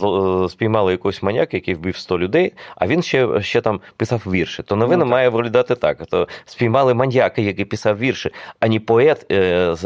спіймали 0.48 0.92
якогось 0.92 1.22
маняка, 1.22 1.56
який 1.56 1.74
вбив 1.74 1.96
100 1.96 2.18
людей, 2.18 2.52
а 2.76 2.86
він 2.86 3.02
ще 3.02 3.42
ще 3.42 3.60
там 3.60 3.80
писав 3.96 4.22
вірші, 4.26 4.62
то 4.62 4.76
новина 4.76 5.04
ну, 5.04 5.10
має 5.10 5.28
виглядати 5.28 5.74
так. 5.74 6.06
То 6.06 6.28
спіймали 6.44 6.94
маньяка, 6.94 7.42
який 7.42 7.64
писав 7.64 7.98
вірші, 7.98 8.30
а 8.60 8.68
не 8.68 8.80
поет 8.80 9.26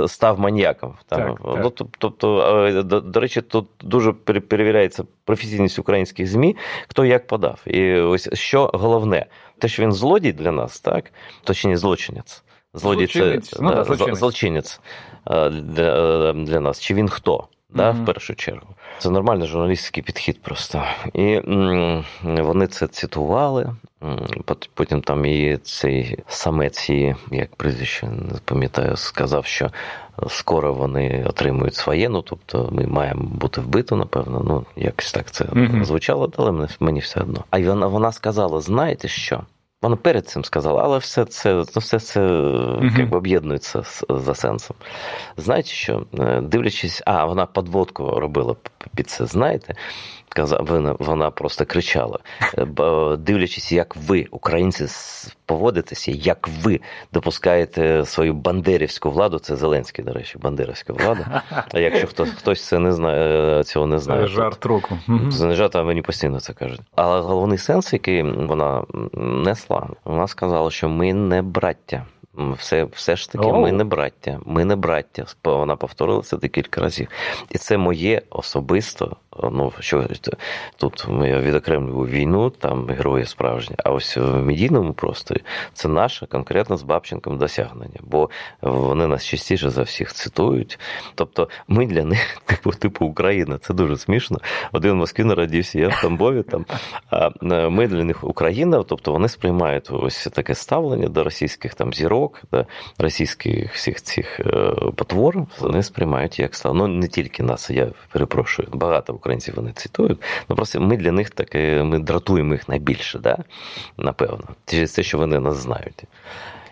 став 0.06 0.40
маньяком. 0.40 0.94
Там, 1.08 1.20
так, 1.20 1.60
ну, 1.62 1.70
так. 1.70 1.86
Тобто, 1.98 2.82
до, 2.84 3.00
до 3.00 3.20
речі, 3.20 3.42
тут 3.62 3.88
дуже 3.88 4.12
перевіряється 4.12 5.04
професійність 5.24 5.78
українських 5.78 6.26
ЗМІ, 6.26 6.56
хто 6.88 7.04
як 7.04 7.26
подав. 7.26 7.60
І 7.66 7.92
ось 7.92 8.28
що 8.32 8.70
головне, 8.74 9.26
те, 9.58 9.68
що 9.68 9.82
він 9.82 9.92
злодій 9.92 10.32
для 10.32 10.52
нас, 10.52 10.80
так 10.80 11.12
точніше 11.44 11.76
злочинець. 11.76 12.42
Злодій 12.74 13.06
злочинець. 13.06 13.48
це 13.48 13.62
ну, 13.62 13.70
да, 13.70 13.84
злочинець, 13.84 14.18
злочинець 14.18 14.80
для, 15.50 16.32
для 16.32 16.60
нас. 16.60 16.80
Чи 16.80 16.94
він 16.94 17.08
хто? 17.08 17.48
Да, 17.70 17.90
mm-hmm. 17.90 18.02
В 18.02 18.06
першу 18.06 18.34
чергу. 18.34 18.66
Це 18.98 19.10
нормальний 19.10 19.48
журналістський 19.48 20.02
підхід 20.02 20.42
просто. 20.42 20.82
І 21.14 21.22
м, 21.22 22.04
вони 22.24 22.66
це 22.66 22.86
цитували. 22.86 23.74
Потім 24.74 25.00
там 25.00 25.24
і 25.24 25.56
цей 25.56 26.18
самець, 26.28 26.90
як 27.30 27.56
прізвище 27.56 28.06
не 28.06 28.38
пам'ятаю, 28.44 28.96
сказав, 28.96 29.46
що 29.46 29.70
скоро 30.28 30.74
вони 30.74 31.24
отримують 31.28 31.74
своє. 31.74 32.08
Ну 32.08 32.22
тобто 32.22 32.68
ми 32.72 32.86
маємо 32.86 33.22
бути 33.22 33.60
вбито, 33.60 33.96
напевно. 33.96 34.42
Ну, 34.44 34.82
якось 34.84 35.12
так 35.12 35.30
це 35.30 35.44
mm-hmm. 35.44 35.84
звучало, 35.84 36.32
але 36.36 36.68
мені 36.80 37.00
все 37.00 37.20
одно. 37.20 37.44
А 37.50 37.60
вона, 37.60 37.86
вона 37.86 38.12
сказала: 38.12 38.60
знаєте 38.60 39.08
що? 39.08 39.42
Вона 39.82 39.96
перед 39.96 40.28
цим 40.28 40.44
сказала, 40.44 40.82
але 40.84 40.98
все 40.98 41.24
це 41.24 41.54
ну, 41.54 41.64
все 41.80 42.00
це 42.00 42.20
uh-huh. 42.20 42.98
якби 42.98 43.16
об'єднується 43.16 43.82
за 44.08 44.34
сенсом. 44.34 44.76
Знаєте 45.36 45.68
що, 45.68 46.06
е, 46.18 46.40
дивлячись, 46.40 47.02
а 47.06 47.24
вона 47.24 47.46
подводку 47.46 48.20
робила 48.20 48.56
під 48.94 49.10
це 49.10 49.26
знаєте. 49.26 49.74
Вона, 50.60 50.96
вона 50.98 51.30
просто 51.30 51.64
кричала, 51.64 52.18
дивлячись, 53.18 53.72
як 53.72 53.96
ви, 53.96 54.26
українці, 54.30 54.86
поводитеся, 55.46 56.10
як 56.10 56.48
ви 56.62 56.80
допускаєте 57.12 58.04
свою 58.04 58.34
бандерівську 58.34 59.10
владу. 59.10 59.38
Це 59.38 59.56
Зеленський, 59.56 60.04
до 60.04 60.12
речі, 60.12 60.38
бандерівська 60.38 60.92
влада. 60.92 61.42
А 61.72 61.78
якщо 61.78 62.06
хтось 62.06 62.30
хтось 62.30 62.64
це 62.64 62.78
не 62.78 62.92
знає, 62.92 63.64
цього 63.64 63.86
не 63.86 63.98
знає, 63.98 64.22
це 64.22 64.28
жарт 64.28 64.66
року. 64.66 64.98
Це 65.32 65.44
не 65.44 65.54
жарт, 65.54 65.76
а 65.76 65.82
мені 65.82 66.02
постійно 66.02 66.40
це 66.40 66.52
кажуть. 66.52 66.80
Але 66.94 67.20
головний 67.20 67.58
сенс, 67.58 67.92
який 67.92 68.22
вона 68.22 68.84
несла, 69.14 69.88
вона 70.04 70.26
сказала, 70.26 70.70
що 70.70 70.88
ми 70.88 71.14
не 71.14 71.42
браття. 71.42 72.06
Все 72.38 72.84
все 72.84 73.16
ж 73.16 73.32
таки, 73.32 73.44
oh. 73.44 73.60
ми 73.60 73.72
не 73.72 73.84
браття, 73.84 74.40
ми 74.46 74.64
не 74.64 74.76
браття. 74.76 75.26
Вона 75.44 75.76
повторила 75.76 76.22
це 76.22 76.36
декілька 76.36 76.80
разів. 76.80 77.08
І 77.50 77.58
це 77.58 77.78
моє 77.78 78.22
особисто. 78.30 79.16
Ну 79.42 79.72
що 79.78 80.06
тут 80.76 81.06
я 81.08 81.40
відокремлюю 81.40 82.06
війну, 82.06 82.50
там 82.50 82.86
герої 82.86 83.24
справжні. 83.24 83.76
А 83.84 83.90
ось 83.90 84.16
в 84.16 84.36
медійному 84.36 84.92
просторі 84.92 85.42
це 85.72 85.88
наше 85.88 86.26
конкретно 86.26 86.76
з 86.76 86.82
Бабченком 86.82 87.38
досягнення, 87.38 88.00
бо 88.02 88.30
вони 88.62 89.06
нас 89.06 89.24
частіше 89.24 89.70
за 89.70 89.82
всіх 89.82 90.12
цитують. 90.12 90.78
Тобто, 91.14 91.48
ми 91.68 91.86
для 91.86 92.04
них, 92.04 92.38
типу, 92.44 92.70
типу 92.70 93.06
Україна, 93.06 93.58
це 93.58 93.74
дуже 93.74 93.96
смішно. 93.96 94.38
Один 94.72 94.92
в 94.92 94.96
Москві 94.96 95.24
народився, 95.24 95.78
я 95.78 95.88
в 95.88 96.00
Тамбові 96.02 96.42
там. 96.42 96.64
А 97.10 97.30
ми 97.68 97.88
для 97.88 98.04
них 98.04 98.24
Україна, 98.24 98.82
тобто 98.82 99.12
вони 99.12 99.28
сприймають 99.28 99.90
ось 99.90 100.26
таке 100.26 100.54
ставлення 100.54 101.08
до 101.08 101.24
російських 101.24 101.74
там 101.74 101.92
зірок 101.92 102.42
да, 102.52 102.66
російських 102.98 103.74
всіх 103.74 104.02
цих 104.02 104.40
е, 104.40 104.44
потвор, 104.96 105.46
вони 105.60 105.82
сприймають 105.82 106.38
як 106.38 106.54
стало. 106.54 106.74
Ну 106.74 106.86
не 106.86 107.08
тільки 107.08 107.42
нас, 107.42 107.70
я 107.70 107.88
перепрошую, 108.12 108.68
багато 108.72 109.14
вони 109.56 109.72
цитують. 109.72 110.18
Ну 110.48 110.56
просто 110.56 110.80
ми 110.80 110.96
для 110.96 111.12
них 111.12 111.30
таке, 111.30 111.82
ми 111.82 111.98
дратуємо 111.98 112.52
їх 112.52 112.68
найбільше, 112.68 113.18
да? 113.18 113.38
напевно, 113.96 114.44
через 114.66 114.92
те, 114.92 115.02
що 115.02 115.18
вони 115.18 115.40
нас 115.40 115.56
знають. 115.56 116.04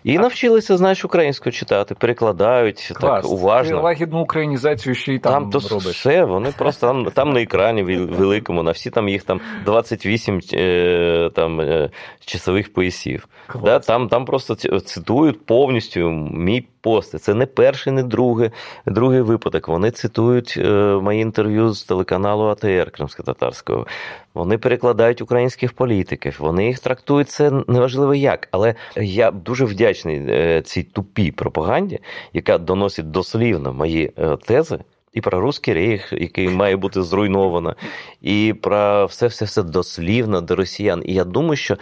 І 0.03 0.17
навчилися, 0.17 0.77
знаєш, 0.77 1.05
українську 1.05 1.51
читати, 1.51 1.95
перекладають 1.95 2.91
Клас. 2.95 3.23
так 3.23 3.31
уважно. 3.31 3.77
Ти 3.77 3.83
лагідну 3.83 4.19
українізацію 4.19 4.95
ще 4.95 5.13
й 5.13 5.19
там, 5.19 5.49
там 5.49 5.61
то 5.61 5.67
робиш. 5.67 5.87
все, 5.87 6.23
вони 6.23 6.53
просто 6.57 6.87
там 6.87 7.05
там 7.05 7.33
на 7.33 7.41
екрані 7.41 7.83
великому, 7.97 8.63
на 8.63 8.71
всі 8.71 8.89
там 8.89 9.09
їх 9.09 9.23
там 9.23 9.41
28 9.65 10.41
е, 10.53 11.29
там, 11.35 11.61
е, 11.61 11.89
часових 12.25 12.73
поясів. 12.73 13.27
Да, 13.63 13.79
Там 13.79 14.09
там 14.09 14.25
просто 14.25 14.55
цитують 14.81 15.45
повністю 15.45 16.09
мій 16.31 16.67
пости. 16.87 17.17
Це 17.17 17.33
не 17.33 17.45
перший, 17.45 17.93
не 17.93 18.03
другий, 18.03 18.49
другий 18.85 19.21
випадок. 19.21 19.67
Вони 19.67 19.91
цитують 19.91 20.57
е, 20.57 20.69
мої 21.01 21.21
інтерв'ю 21.21 21.73
з 21.73 21.83
телеканалу 21.83 22.43
АТР 22.43 22.91
Кримсько-Татарського. 22.91 23.87
Вони 24.33 24.57
перекладають 24.57 25.21
українських 25.21 25.73
політиків, 25.73 26.37
вони 26.39 26.67
їх 26.67 26.79
трактують 26.79 27.29
це 27.29 27.51
неважливо 27.67 28.15
як. 28.15 28.47
Але 28.51 28.75
я 28.95 29.31
дуже 29.31 29.65
вдячний 29.65 30.25
е, 30.29 30.61
цій 30.61 30.83
тупій 30.83 31.31
пропаганді, 31.31 31.99
яка 32.33 32.57
доносить 32.57 33.11
дослівно 33.11 33.73
мої 33.73 34.11
е, 34.17 34.37
тези 34.45 34.79
і 35.17 35.21
про 35.21 35.41
русський 35.41 35.73
рейх, 35.73 36.13
який 36.13 36.49
має 36.49 36.75
бути 36.75 37.01
зруйновано, 37.01 37.75
і 38.21 38.55
про 38.61 39.05
все 39.05 39.27
все 39.27 39.45
все 39.45 39.63
дослівно 39.63 40.41
до 40.41 40.55
росіян. 40.55 41.03
І 41.05 41.13
я 41.13 41.23
думаю, 41.23 41.55
що 41.55 41.77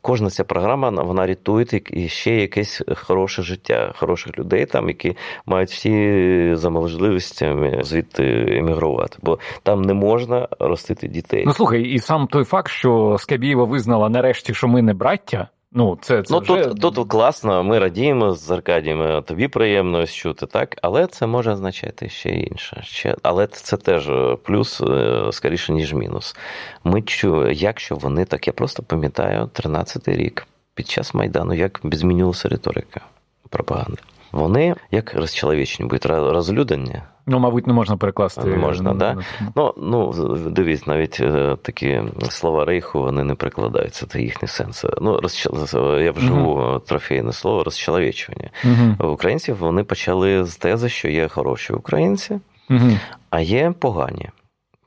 кожна 0.00 0.30
ця 0.30 0.44
програма 0.44 0.90
вона 0.90 1.26
рятує 1.26 1.66
і 1.90 2.08
ще 2.08 2.36
якесь 2.36 2.82
хороше 2.96 3.42
життя, 3.42 3.92
хороших 3.96 4.38
людей, 4.38 4.66
там, 4.66 4.88
які 4.88 5.16
мають 5.46 5.70
всі 5.70 6.50
за 6.54 6.70
можливостями 6.70 7.80
звідти 7.82 8.46
емігрувати, 8.48 9.18
бо 9.22 9.38
там 9.62 9.82
не 9.82 9.94
можна 9.94 10.48
ростити 10.58 11.08
дітей. 11.08 11.44
Ну 11.46 11.52
слухай, 11.52 11.82
і 11.82 11.98
сам 11.98 12.26
той 12.26 12.44
факт, 12.44 12.70
що 12.70 13.16
Скабієва 13.18 13.64
визнала 13.64 14.08
нарешті, 14.08 14.54
що 14.54 14.68
ми 14.68 14.82
не 14.82 14.94
браття. 14.94 15.48
Ну, 15.72 15.98
це, 16.00 16.22
це 16.22 16.34
ну 16.34 16.40
вже... 16.40 16.66
тут 16.66 16.94
тут 16.94 17.08
класно, 17.08 17.64
ми 17.64 17.78
радіємо 17.78 18.34
з 18.34 18.50
Аркадієм, 18.50 19.22
тобі 19.22 19.48
приємно 19.48 19.98
ось 19.98 20.12
чути, 20.14 20.46
так? 20.46 20.76
Але 20.82 21.06
це 21.06 21.26
може 21.26 21.52
означати 21.52 22.08
ще 22.08 22.28
інше. 22.28 22.80
Ще... 22.84 23.16
Але 23.22 23.46
це 23.46 23.76
теж 23.76 24.10
плюс 24.42 24.80
е, 24.80 25.22
скоріше, 25.32 25.72
ніж 25.72 25.92
мінус. 25.94 26.36
Ми 26.84 27.02
чу... 27.02 27.50
Якщо 27.50 27.96
вони 27.96 28.24
так, 28.24 28.46
я 28.46 28.52
просто 28.52 28.82
пам'ятаю 28.82 29.50
13-й 29.54 30.16
рік 30.16 30.46
під 30.74 30.88
час 30.88 31.14
Майдану, 31.14 31.54
як 31.54 31.80
змінилася 31.84 32.48
риторика 32.48 33.00
пропаганди. 33.48 33.98
Вони 34.32 34.74
як 34.90 35.14
розчоловічні 35.14 35.86
будуть 35.86 36.06
розлюдені. 36.06 37.02
Ну, 37.26 37.38
мабуть, 37.38 37.66
не 37.66 37.72
можна 37.72 37.96
перекласти. 37.96 38.44
Не 38.44 38.56
можна, 38.56 38.94
да? 38.94 39.16
Ну, 39.56 39.74
ну, 39.76 40.12
дивись, 40.50 40.86
навіть 40.86 41.20
е, 41.20 41.56
такі 41.62 42.02
слова 42.28 42.64
рейху 42.64 43.00
вони 43.00 43.24
не 43.24 43.34
прикладаються, 43.34 44.06
це 44.06 44.22
їхній 44.22 44.48
сенс. 44.48 44.84
Ну, 45.00 45.20
розчел... 45.20 45.54
Я 46.00 46.12
вживу 46.12 46.54
uh 46.54 46.80
трофейне 46.80 47.32
слово 47.32 47.64
розчоловічування. 47.64 48.50
uh 48.64 49.06
Українців 49.06 49.56
вони 49.56 49.84
почали 49.84 50.44
з 50.44 50.56
тези, 50.56 50.88
що 50.88 51.08
є 51.08 51.28
хороші 51.28 51.72
українці, 51.72 52.40
uh 52.70 52.98
а 53.30 53.40
є 53.40 53.74
погані. 53.78 54.28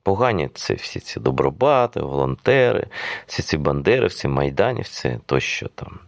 Погані 0.04 0.50
це 0.54 0.74
всі 0.74 1.00
ці 1.00 1.20
добробати, 1.20 2.00
волонтери, 2.00 2.88
всі 3.26 3.44
ці 3.44 3.58
бандерівці, 3.58 4.28
майданівці 4.28 5.20
тощо 5.26 5.68
там. 5.76 6.00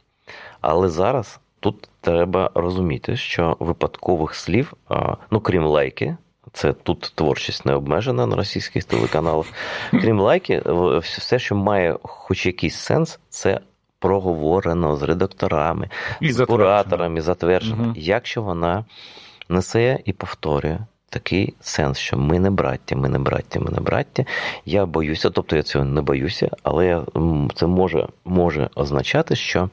Але 0.62 0.90
зараз 0.90 1.40
тут 1.66 1.90
треба 2.02 2.50
розуміти, 2.56 3.18
що 3.18 3.58
випадкових 3.60 4.36
слів, 4.36 4.74
ну 5.32 5.40
крім 5.40 5.66
лайки, 5.66 6.18
це 6.54 6.74
тут 6.74 7.12
творчість 7.16 7.66
не 7.66 7.74
обмежена 7.74 8.26
на 8.26 8.36
російських 8.36 8.84
телеканалах. 8.84 9.46
Крім 9.92 10.20
лайки, 10.20 10.64
все, 11.02 11.40
що 11.40 11.56
має 11.56 11.98
хоч 12.04 12.46
якийсь 12.46 12.76
сенс, 12.76 13.20
це 13.30 13.60
проговорено 14.00 14.96
з 14.96 15.02
редакторами, 15.02 15.90
і 16.22 16.32
з 16.32 16.46
кураторами, 16.46 17.22
затверджено. 17.22 17.84
Угу. 17.84 17.94
Якщо 17.96 18.42
вона 18.42 18.86
несе 19.50 20.00
і 20.06 20.14
повторює 20.14 20.80
такий 21.16 21.54
сенс, 21.60 21.98
що 21.98 22.18
ми 22.18 22.40
не 22.40 22.50
браття, 22.50 22.96
ми 22.96 23.10
не 23.10 23.20
браття, 23.20 23.60
ми 23.60 23.72
не 23.72 23.80
браття. 23.80 24.26
Я 24.66 24.86
боюся, 24.86 25.30
тобто 25.30 25.56
я 25.56 25.64
цього 25.64 25.86
не 25.86 26.02
боюся, 26.02 26.50
але 26.64 27.02
це 27.56 27.68
може 27.68 28.08
може 28.26 28.70
означати, 28.76 29.36
що 29.36 29.70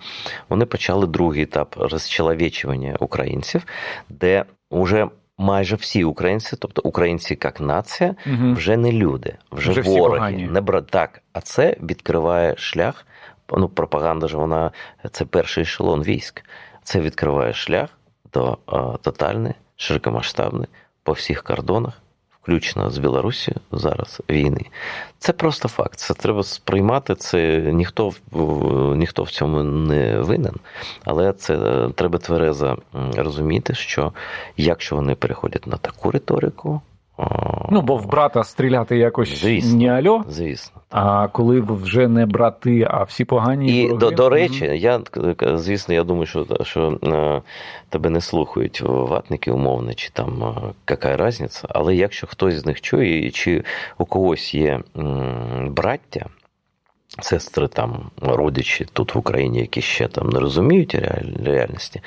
вони 0.49 0.67
почали 0.67 1.07
другий 1.07 1.43
етап 1.43 1.77
розчеловічування 1.79 2.97
українців, 3.01 3.67
де 4.09 4.45
вже 4.71 5.09
майже 5.39 5.77
всі 5.77 6.05
українці, 6.05 6.57
тобто 6.57 6.83
українці 6.85 7.39
як 7.45 7.61
нація, 7.61 8.15
угу. 8.27 8.53
вже 8.53 8.77
не 8.77 8.93
люди, 8.93 9.35
вже, 9.53 9.71
вже 9.71 9.81
вороги, 9.83 10.49
не 10.51 10.61
брат. 10.61 10.87
Так, 10.87 11.23
а 11.33 11.41
це 11.41 11.77
відкриває 11.83 12.57
шлях. 12.57 13.07
Ну, 13.57 13.69
пропаганда 13.69 14.29
ж 14.29 14.37
вона 14.37 14.71
це 15.11 15.25
перший 15.25 15.63
ешелон 15.63 16.03
військ. 16.03 16.45
Це 16.83 17.01
відкриває 17.01 17.53
шлях 17.53 17.89
до 18.33 18.59
тотальної, 19.03 19.55
широкомасштабної 19.77 20.69
по 21.03 21.13
всіх 21.13 21.43
кордонах, 21.43 22.03
включно 22.43 22.91
з 22.91 22.99
Білорусі 22.99 23.55
зараз 23.73 24.23
війни. 24.31 24.67
Це 25.19 25.33
просто 25.33 25.69
факт. 25.69 25.99
Це 25.99 26.15
треба 26.15 26.43
сприймати. 26.43 27.15
Це 27.15 27.59
ніхто 27.59 28.13
ніхто 28.97 29.23
в 29.23 29.31
цьому 29.31 29.63
не 29.63 30.21
винен, 30.21 30.55
але 31.05 31.33
це 31.33 31.89
треба 31.95 32.19
тверезо 32.19 32.79
розуміти, 33.17 33.75
що 33.75 34.13
якщо 34.57 34.97
вони 34.97 35.15
переходять 35.15 35.67
на 35.67 35.77
таку 35.77 36.11
риторику. 36.11 36.81
Ну, 37.71 37.83
бо 37.83 37.97
в 37.97 38.07
брата 38.07 38.45
стріляти 38.45 38.97
якось 38.97 39.41
звісно, 39.41 39.79
не 39.79 39.89
альо. 39.89 40.25
Звісно. 40.29 40.81
А 40.91 41.29
коли 41.29 41.61
вже 41.61 42.09
не 42.09 42.27
брати, 42.27 42.87
а 42.91 43.03
всі 43.03 43.25
погані. 43.25 43.83
І 43.83 43.89
до 43.89 44.11
до 44.11 44.29
речі, 44.29 44.65
я 44.65 45.01
звісно, 45.55 45.95
я 45.95 46.05
думаю, 46.05 46.27
що 46.27 46.47
що 46.63 46.99
е, 47.05 47.43
тебе 47.89 48.11
не 48.11 48.21
слухають 48.21 48.81
ватники 48.81 49.51
умовно, 49.51 49.95
чи 49.95 50.11
там 50.11 50.43
е, 50.43 50.73
яка 50.91 51.27
різниця, 51.27 51.69
але 51.71 51.95
якщо 51.95 52.27
хтось 52.27 52.55
з 52.55 52.67
них 52.67 52.81
чує, 52.81 53.31
чи 53.31 53.65
у 53.99 54.05
когось 54.05 54.55
є 54.55 54.81
браття. 55.67 56.27
Сестри 57.21 57.69
там, 57.69 58.11
родичі 58.23 58.87
тут 58.93 59.15
в 59.15 59.19
Україні, 59.19 59.59
які 59.59 59.83
ще 59.83 60.09
там 60.09 60.31
не 60.31 60.41
розуміють 60.41 60.95
реальності, 61.45 62.01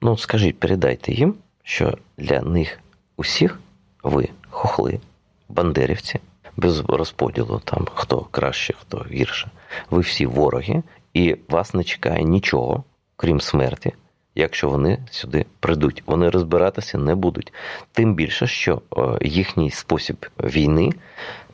ну 0.00 0.16
скажіть, 0.16 0.58
передайте 0.58 1.12
їм, 1.12 1.34
що 1.62 1.98
для 2.18 2.40
них 2.40 2.80
усіх 3.16 3.58
ви 4.06 4.28
хохли, 4.50 5.00
бандерівці, 5.48 6.20
без 6.56 6.80
розподілу, 6.80 7.60
там 7.64 7.86
хто 7.94 8.20
краще, 8.30 8.74
хто 8.80 9.06
гірше. 9.10 9.50
Ви 9.90 10.00
всі 10.00 10.26
вороги, 10.26 10.82
і 11.14 11.36
вас 11.48 11.74
не 11.74 11.84
чекає 11.84 12.22
нічого, 12.22 12.84
крім 13.16 13.40
смерті, 13.40 13.92
якщо 14.34 14.70
вони 14.70 14.98
сюди 15.10 15.46
прийдуть. 15.60 16.02
Вони 16.06 16.30
розбиратися 16.30 16.98
не 16.98 17.14
будуть. 17.14 17.52
Тим 17.92 18.14
більше, 18.14 18.46
що 18.46 18.82
е, 18.96 19.00
їхній 19.22 19.70
спосіб 19.70 20.26
війни 20.40 20.92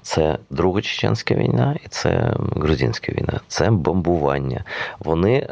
Це 0.02 0.38
Друга 0.50 0.80
Чеченська 0.80 1.34
війна 1.34 1.76
і 1.84 1.88
це 1.88 2.34
грузинська 2.56 3.12
війна, 3.12 3.40
це 3.48 3.70
бомбування. 3.70 4.64
Вони 5.00 5.34
е, 5.34 5.46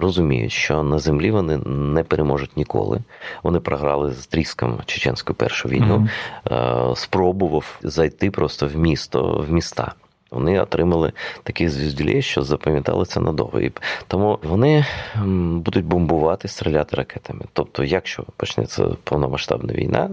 розуміють, 0.00 0.52
що 0.52 0.82
на 0.82 0.98
землі 0.98 1.30
вони 1.30 1.56
не 1.66 2.02
переможуть 2.02 2.56
ніколи. 2.56 3.00
Вони 3.42 3.60
програли 3.60 4.12
з 4.12 4.26
тріском 4.26 4.78
чеченську 4.86 5.34
першу 5.34 5.68
війну, 5.68 6.08
mm-hmm. 6.46 6.92
е, 6.92 6.96
спробував 6.96 7.78
зайти 7.82 8.30
просто 8.30 8.66
в 8.66 8.76
місто, 8.76 9.44
в 9.48 9.52
міста. 9.52 9.92
Вони 10.30 10.60
отримали 10.60 11.12
такі 11.42 11.68
звіздюлі, 11.68 12.22
що 12.22 12.42
запам'ятали 12.42 13.04
це 13.04 13.20
надовго. 13.20 13.60
І 13.60 13.72
тому 14.06 14.38
вони 14.42 14.86
будуть 15.54 15.84
бомбувати, 15.84 16.48
стріляти 16.48 16.96
ракетами. 16.96 17.44
Тобто, 17.52 17.84
якщо 17.84 18.24
почнеться 18.36 18.84
повномасштабна 19.04 19.72
війна, 19.72 20.10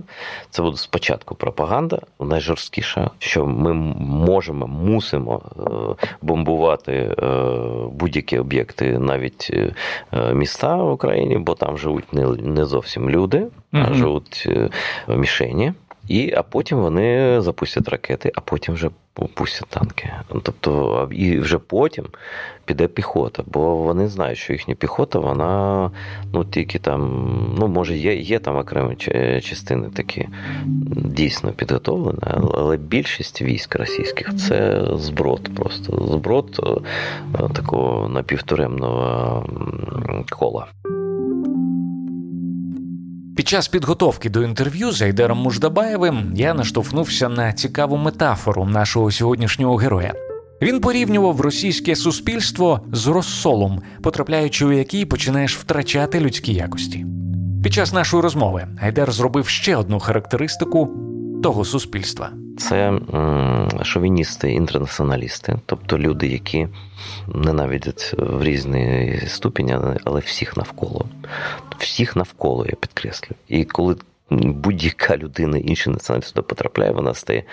це 0.49 0.61
буде 0.61 0.77
спочатку 0.77 1.35
пропаганда, 1.35 1.99
найжорсткіша, 2.19 3.11
що 3.19 3.45
ми 3.45 3.73
можемо, 3.73 4.67
мусимо 4.67 5.41
е, 5.57 6.07
бомбувати 6.21 6.93
е, 6.93 7.15
будь-які 7.91 8.39
об'єкти, 8.39 8.99
навіть 8.99 9.51
е, 9.53 10.33
міста 10.33 10.75
в 10.75 10.91
Україні, 10.91 11.37
бо 11.37 11.53
там 11.53 11.77
живуть 11.77 12.13
не 12.43 12.65
зовсім 12.65 13.09
люди, 13.09 13.47
а 13.71 13.93
живуть 13.93 14.49
мішені. 15.07 15.73
І 16.07 16.33
а 16.37 16.43
потім 16.43 16.77
вони 16.77 17.41
запустять 17.41 17.89
ракети, 17.89 18.31
а 18.35 18.41
потім 18.41 18.73
вже 18.73 18.89
пустять 19.33 19.69
танки. 19.69 20.13
Тобто, 20.43 21.09
і 21.11 21.39
вже 21.39 21.57
потім 21.57 22.05
піде 22.65 22.87
піхота, 22.87 23.43
бо 23.45 23.75
вони 23.75 24.07
знають, 24.07 24.37
що 24.37 24.53
їхня 24.53 24.75
піхота, 24.75 25.19
вона 25.19 25.91
ну 26.33 26.45
тільки 26.45 26.79
там, 26.79 27.55
ну 27.59 27.67
може, 27.67 27.97
є 27.97 28.15
є 28.15 28.39
там 28.39 28.57
окремі 28.57 28.95
частини 29.41 29.89
такі 29.89 30.27
дійсно 30.95 31.51
підготовлені, 31.51 32.19
але 32.53 32.77
більшість 32.77 33.41
військ 33.41 33.75
російських 33.75 34.35
це 34.35 34.85
зброд, 34.93 35.55
просто 35.55 36.07
зброд 36.07 36.59
е, 37.33 37.49
такого 37.53 38.09
напівтуремного 38.09 39.45
кола. 40.29 40.67
Під 43.37 43.47
час 43.47 43.67
підготовки 43.67 44.29
до 44.29 44.43
інтерв'ю 44.43 44.91
з 44.91 45.01
Айдером 45.01 45.37
Муждабаєвим 45.37 46.31
я 46.35 46.53
наштовхнувся 46.53 47.29
на 47.29 47.53
цікаву 47.53 47.97
метафору 47.97 48.65
нашого 48.65 49.11
сьогоднішнього 49.11 49.75
героя. 49.75 50.13
Він 50.61 50.81
порівнював 50.81 51.41
російське 51.41 51.95
суспільство 51.95 52.81
з 52.91 53.07
розсолом, 53.07 53.81
потрапляючи 54.01 54.65
у 54.65 54.71
який 54.71 55.05
починаєш 55.05 55.57
втрачати 55.57 56.19
людські 56.19 56.53
якості. 56.53 57.05
Під 57.63 57.73
час 57.73 57.93
нашої 57.93 58.23
розмови 58.23 58.67
Айдер 58.81 59.11
зробив 59.11 59.47
ще 59.47 59.75
одну 59.75 59.99
характеристику 59.99 60.89
того 61.43 61.65
суспільства. 61.65 62.31
Це 62.57 62.99
шовіністи, 63.83 64.51
інтернаціоналісти, 64.51 65.59
тобто 65.65 65.99
люди, 65.99 66.27
які 66.27 66.67
ненавидять 67.27 68.15
в 68.17 68.43
різні 68.43 69.13
ступені, 69.27 69.77
але 70.03 70.19
всіх 70.19 70.57
навколо. 70.57 71.05
Всіх 71.77 72.15
навколо, 72.15 72.65
я 72.65 72.75
підкреслю. 72.75 73.35
І 73.47 73.63
коли 73.63 73.95
будь-яка 74.29 75.17
людина 75.17 75.57
іншої 75.57 75.93
національності 75.93 76.33
туди 76.33 76.47
потрапляє, 76.47 76.91
вона 76.91 77.13
стає 77.13 77.43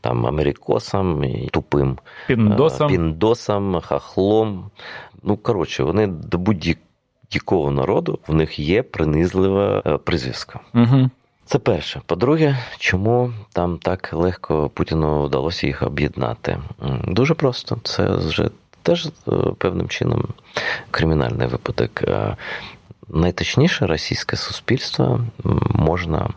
там 0.00 0.26
америкосом, 0.26 1.24
тупим 1.50 1.98
піндосом, 2.26 2.88
піндосом 2.88 3.80
хахлом. 3.80 4.70
Ну, 5.22 5.36
коротше, 5.36 5.82
вони 5.82 6.06
до 6.06 6.38
будь-якого 6.38 7.70
народу 7.70 8.18
в 8.26 8.34
них 8.34 8.58
є 8.58 8.82
принизлива 8.82 9.82
е, 9.86 9.98
призв'язка. 9.98 10.60
Угу. 10.74 11.10
Це 11.52 11.58
перше. 11.58 12.00
По-друге, 12.06 12.58
чому 12.78 13.32
там 13.52 13.78
так 13.78 14.12
легко 14.12 14.68
Путіну 14.68 15.24
вдалося 15.24 15.66
їх 15.66 15.82
об'єднати? 15.82 16.58
Дуже 17.06 17.34
просто. 17.34 17.78
Це 17.84 18.10
вже 18.10 18.50
теж 18.82 19.06
е, 19.06 19.10
певним 19.58 19.88
чином 19.88 20.28
кримінальний 20.90 21.46
випадок. 21.46 22.02
Е, 22.02 22.36
найточніше 23.08 23.86
російське 23.86 24.36
суспільство 24.36 25.20
можна 25.74 26.30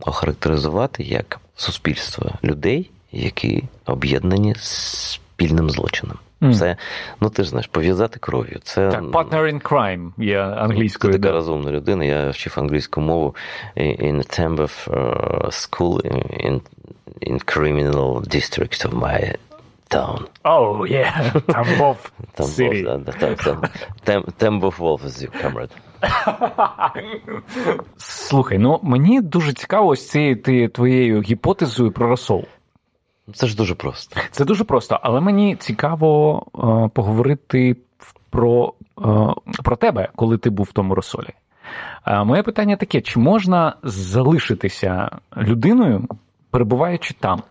охарактеризувати 0.00 1.02
як 1.02 1.40
суспільство 1.56 2.30
людей, 2.44 2.90
які 3.12 3.64
об'єднані 3.86 4.54
спільним 4.58 5.70
злочином. 5.70 6.18
Mm. 6.42 6.76
Ну 7.20 7.30
ти 7.30 7.42
ж 7.42 7.48
знаєш, 7.48 7.66
пов'язати 7.66 8.18
кров'ю. 8.18 8.58
Це 8.62 8.90
так, 8.90 9.02
partner 9.02 9.54
in 9.54 9.62
crime 9.62 10.10
є 10.18 10.40
англійською. 10.40 11.12
Це 11.12 11.18
така 11.18 11.28
да. 11.28 11.34
розумна 11.34 11.70
людина. 11.70 12.04
Я 12.04 12.30
вчив 12.30 12.54
англійську 12.56 13.00
мову 13.00 13.34
in 13.76 14.16
a 14.16 14.40
Tambov 14.40 14.72
school 15.50 16.00
in, 16.46 16.60
in 17.22 17.38
criminal 17.54 18.20
district 18.20 18.86
of 18.86 18.92
my 18.94 19.34
town. 19.90 20.20
Oh, 20.44 20.84
yeah. 20.84 21.32
Tambov 21.56 21.96
City. 22.56 22.84
Tambov 24.38 24.74
Wolf 24.78 25.04
is 25.04 25.22
your 25.22 25.32
comrade. 25.42 25.72
Слухай, 27.96 28.58
ну 28.58 28.80
мені 28.82 29.20
дуже 29.20 29.52
цікаво 29.52 29.88
ось 29.88 30.08
цією 30.08 30.68
твоєю 30.68 31.20
гіпотезою 31.20 31.92
про 31.92 32.08
розсол. 32.08 32.44
Це 33.34 33.46
ж 33.46 33.56
дуже 33.56 33.74
просто. 33.74 34.20
Це 34.30 34.44
дуже 34.44 34.64
просто, 34.64 35.00
але 35.02 35.20
мені 35.20 35.56
цікаво 35.56 36.42
е, 36.54 36.90
поговорити 36.94 37.76
про 38.30 38.74
е, 38.98 39.04
про 39.64 39.76
тебе, 39.76 40.08
коли 40.16 40.38
ти 40.38 40.50
був 40.50 40.66
в 40.66 40.72
тому 40.72 40.94
розсолі. 40.94 41.28
Е, 42.06 42.24
моє 42.24 42.42
питання 42.42 42.76
таке: 42.76 43.00
чи 43.00 43.20
можна 43.20 43.76
залишитися 43.82 45.18
людиною, 45.36 46.08
перебуваючи 46.50 47.14
там? 47.20 47.42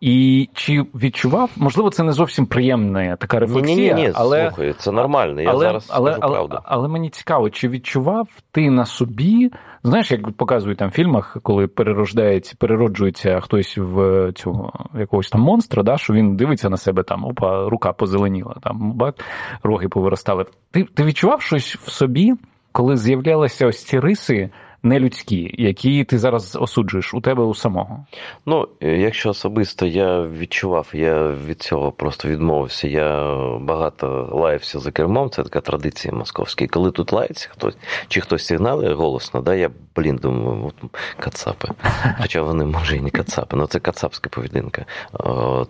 І 0.00 0.48
чи 0.54 0.82
відчував, 0.94 1.50
можливо, 1.56 1.90
це 1.90 2.02
не 2.02 2.12
зовсім 2.12 2.46
приємна 2.46 3.16
така 3.16 3.38
рефлексія, 3.38 3.94
ні, 3.94 4.02
ні, 4.02 4.08
ні, 4.08 4.12
але 4.14 4.48
слухай, 4.48 4.74
це 4.78 4.92
нормально. 4.92 5.40
Я 5.42 5.50
але, 5.50 5.64
зараз 5.64 5.88
але, 5.90 6.12
скажу 6.12 6.26
але, 6.26 6.36
правду. 6.36 6.56
Але, 6.64 6.78
але 6.78 6.88
мені 6.88 7.10
цікаво, 7.10 7.50
чи 7.50 7.68
відчував 7.68 8.28
ти 8.52 8.70
на 8.70 8.84
собі? 8.84 9.50
Знаєш, 9.82 10.10
як 10.10 10.32
показують 10.32 10.78
там 10.78 10.88
в 10.88 10.92
фільмах, 10.92 11.36
коли 11.42 11.66
перерождається, 11.66 12.54
перероджується 12.58 13.40
хтось 13.40 13.78
в 13.78 14.32
цього 14.32 14.72
якогось 14.94 15.28
там 15.30 15.40
монстра, 15.40 15.82
да, 15.82 15.96
що 15.96 16.14
він 16.14 16.36
дивиться 16.36 16.70
на 16.70 16.76
себе 16.76 17.02
там, 17.02 17.24
опа, 17.24 17.68
рука 17.68 17.92
позеленіла, 17.92 18.56
там 18.62 18.92
бак, 18.92 19.14
роги 19.62 19.88
повиростали. 19.88 20.44
Ти, 20.70 20.84
Ти 20.84 21.04
відчував 21.04 21.42
щось 21.42 21.76
в 21.76 21.90
собі, 21.90 22.34
коли 22.72 22.96
з'являлися 22.96 23.66
ось 23.66 23.84
ці 23.84 24.00
риси? 24.00 24.50
Нелюдські, 24.82 25.54
які 25.58 26.04
ти 26.04 26.18
зараз 26.18 26.56
осуджуєш 26.60 27.14
у 27.14 27.20
тебе 27.20 27.44
у 27.44 27.54
самого? 27.54 28.06
Ну, 28.46 28.68
якщо 28.80 29.30
особисто 29.30 29.86
я 29.86 30.22
відчував, 30.22 30.90
я 30.92 31.28
від 31.28 31.62
цього 31.62 31.92
просто 31.92 32.28
відмовився. 32.28 32.88
Я 32.88 33.36
багато 33.60 34.28
лаявся 34.32 34.78
за 34.78 34.90
кермом, 34.90 35.30
це 35.30 35.42
така 35.42 35.60
традиція 35.60 36.14
московська. 36.14 36.64
І 36.64 36.68
Коли 36.68 36.90
тут 36.90 37.12
лається 37.12 37.48
хтось, 37.52 37.76
чи 38.08 38.20
хтось 38.20 38.46
сигналить 38.46 38.92
голосно, 38.92 39.40
да, 39.40 39.54
я, 39.54 39.70
блін, 39.96 40.16
думаю, 40.16 40.66
от 40.66 40.90
кацапи. 41.18 41.68
Хоча 42.20 42.42
вони, 42.42 42.64
може, 42.64 42.96
і 42.96 43.00
не 43.00 43.10
кацапи, 43.10 43.56
але 43.56 43.66
це 43.66 43.78
кацапська 43.78 44.30
поведінка. 44.30 44.84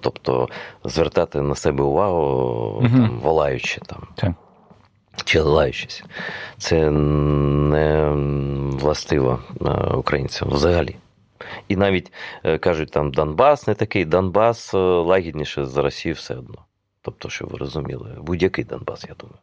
Тобто 0.00 0.48
звертати 0.84 1.40
на 1.40 1.54
себе 1.54 1.84
увагу, 1.84 2.82
там, 2.82 3.20
волаючи 3.22 3.80
там. 3.86 4.06
Чи 5.24 5.40
лаючись. 5.40 6.04
Це 6.58 6.90
не 6.90 8.10
властиво 8.76 9.38
е, 9.60 9.70
українцям 9.94 10.48
взагалі. 10.48 10.96
І 11.68 11.76
навіть 11.76 12.12
е, 12.44 12.58
кажуть, 12.58 12.90
там 12.90 13.10
Донбас 13.10 13.66
не 13.66 13.74
такий, 13.74 14.04
Донбас 14.04 14.74
е, 14.74 14.78
лагідніше 14.78 15.66
за 15.66 15.82
Росію 15.82 16.14
все 16.14 16.34
одно. 16.34 16.58
Тобто, 17.02 17.28
що 17.28 17.46
ви 17.46 17.58
розуміли, 17.58 18.16
будь-який 18.18 18.64
Донбас, 18.64 19.04
я 19.08 19.14
думаю. 19.20 19.38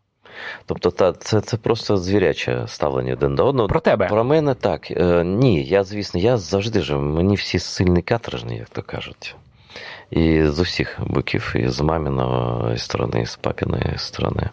Тобто, 0.65 0.91
та, 0.91 1.13
це 1.13 1.41
це 1.41 1.57
просто 1.57 1.97
звіряче 1.97 2.63
ставлення 2.67 3.13
один 3.13 3.35
до 3.35 3.45
одного. 3.45 3.69
Про 3.69 3.79
тебе? 3.79 4.07
Про 4.07 4.23
мене 4.23 4.53
так. 4.53 4.91
Е, 4.91 5.23
Ні, 5.23 5.63
я, 5.63 5.83
звісно, 5.83 6.19
я 6.19 6.37
завжди 6.37 6.81
ж, 6.81 6.95
мені 6.95 7.35
всі 7.35 7.59
сильні 7.59 8.01
каторжні, 8.01 8.57
як 8.57 8.69
то 8.69 8.81
кажуть. 8.81 9.35
І 10.11 10.43
з 10.43 10.59
усіх 10.59 10.99
боків, 10.99 11.53
і 11.55 11.67
з 11.67 11.81
маміної 11.81 12.77
сторони, 12.77 13.21
і 13.21 13.25
з 13.25 13.35
папіної 13.35 13.93
сторони. 13.97 14.49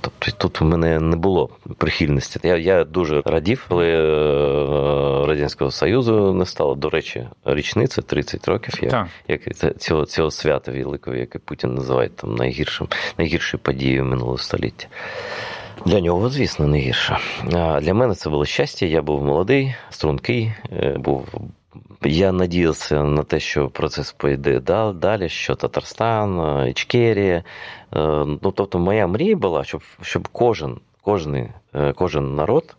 Тобто 0.00 0.30
тут 0.38 0.60
в 0.60 0.64
мене 0.64 1.00
не 1.00 1.16
було 1.16 1.48
прихильності. 1.78 2.40
Я 2.42 2.56
я 2.56 2.84
дуже 2.84 3.22
радів, 3.24 3.66
коли 3.68 3.86
е, 3.86 5.26
Радянського 5.26 5.70
Союзу 5.70 6.34
не 6.34 6.46
стало. 6.46 6.74
До 6.74 6.90
речі, 6.90 7.28
річниця 7.44 8.02
30 8.02 8.48
років. 8.48 8.74
Як, 8.82 9.08
як 9.28 9.42
цього 9.78 10.04
цього 10.04 10.30
свята 10.30 10.72
великого, 10.72 11.16
яке 11.16 11.38
Путін 11.38 11.74
називає 11.74 12.08
там 12.08 12.34
найгіршим, 12.34 12.88
найгіршою 13.18 13.60
подією 13.62 14.04
минулого 14.04 14.38
століття. 14.38 14.86
Для 15.86 16.00
нього, 16.00 16.28
звісно, 16.28 16.66
не 16.66 16.78
гірше. 16.78 17.18
А 17.54 17.80
для 17.80 17.94
мене 17.94 18.14
це 18.14 18.30
було 18.30 18.44
щастя. 18.44 18.86
Я 18.86 19.02
був 19.02 19.24
молодий, 19.24 19.74
стрункий, 19.90 20.52
е, 20.72 20.96
був 20.98 21.26
я 22.02 22.32
надіявся 22.32 23.02
на 23.02 23.22
те, 23.22 23.40
що 23.40 23.68
процес 23.68 24.12
пойде 24.12 24.60
далі, 24.94 25.28
що 25.28 25.54
Татарстан, 25.54 26.68
Ічкерія. 26.68 27.36
Е, 27.36 27.44
ну, 28.42 28.52
Тобто, 28.56 28.78
моя 28.78 29.06
мрія 29.06 29.36
була, 29.36 29.64
щоб 29.64 29.82
щоб 30.02 30.28
кожен 30.28 30.76
кожен, 31.08 31.48
е, 31.74 31.92
кожен 31.92 32.34
народ 32.34 32.76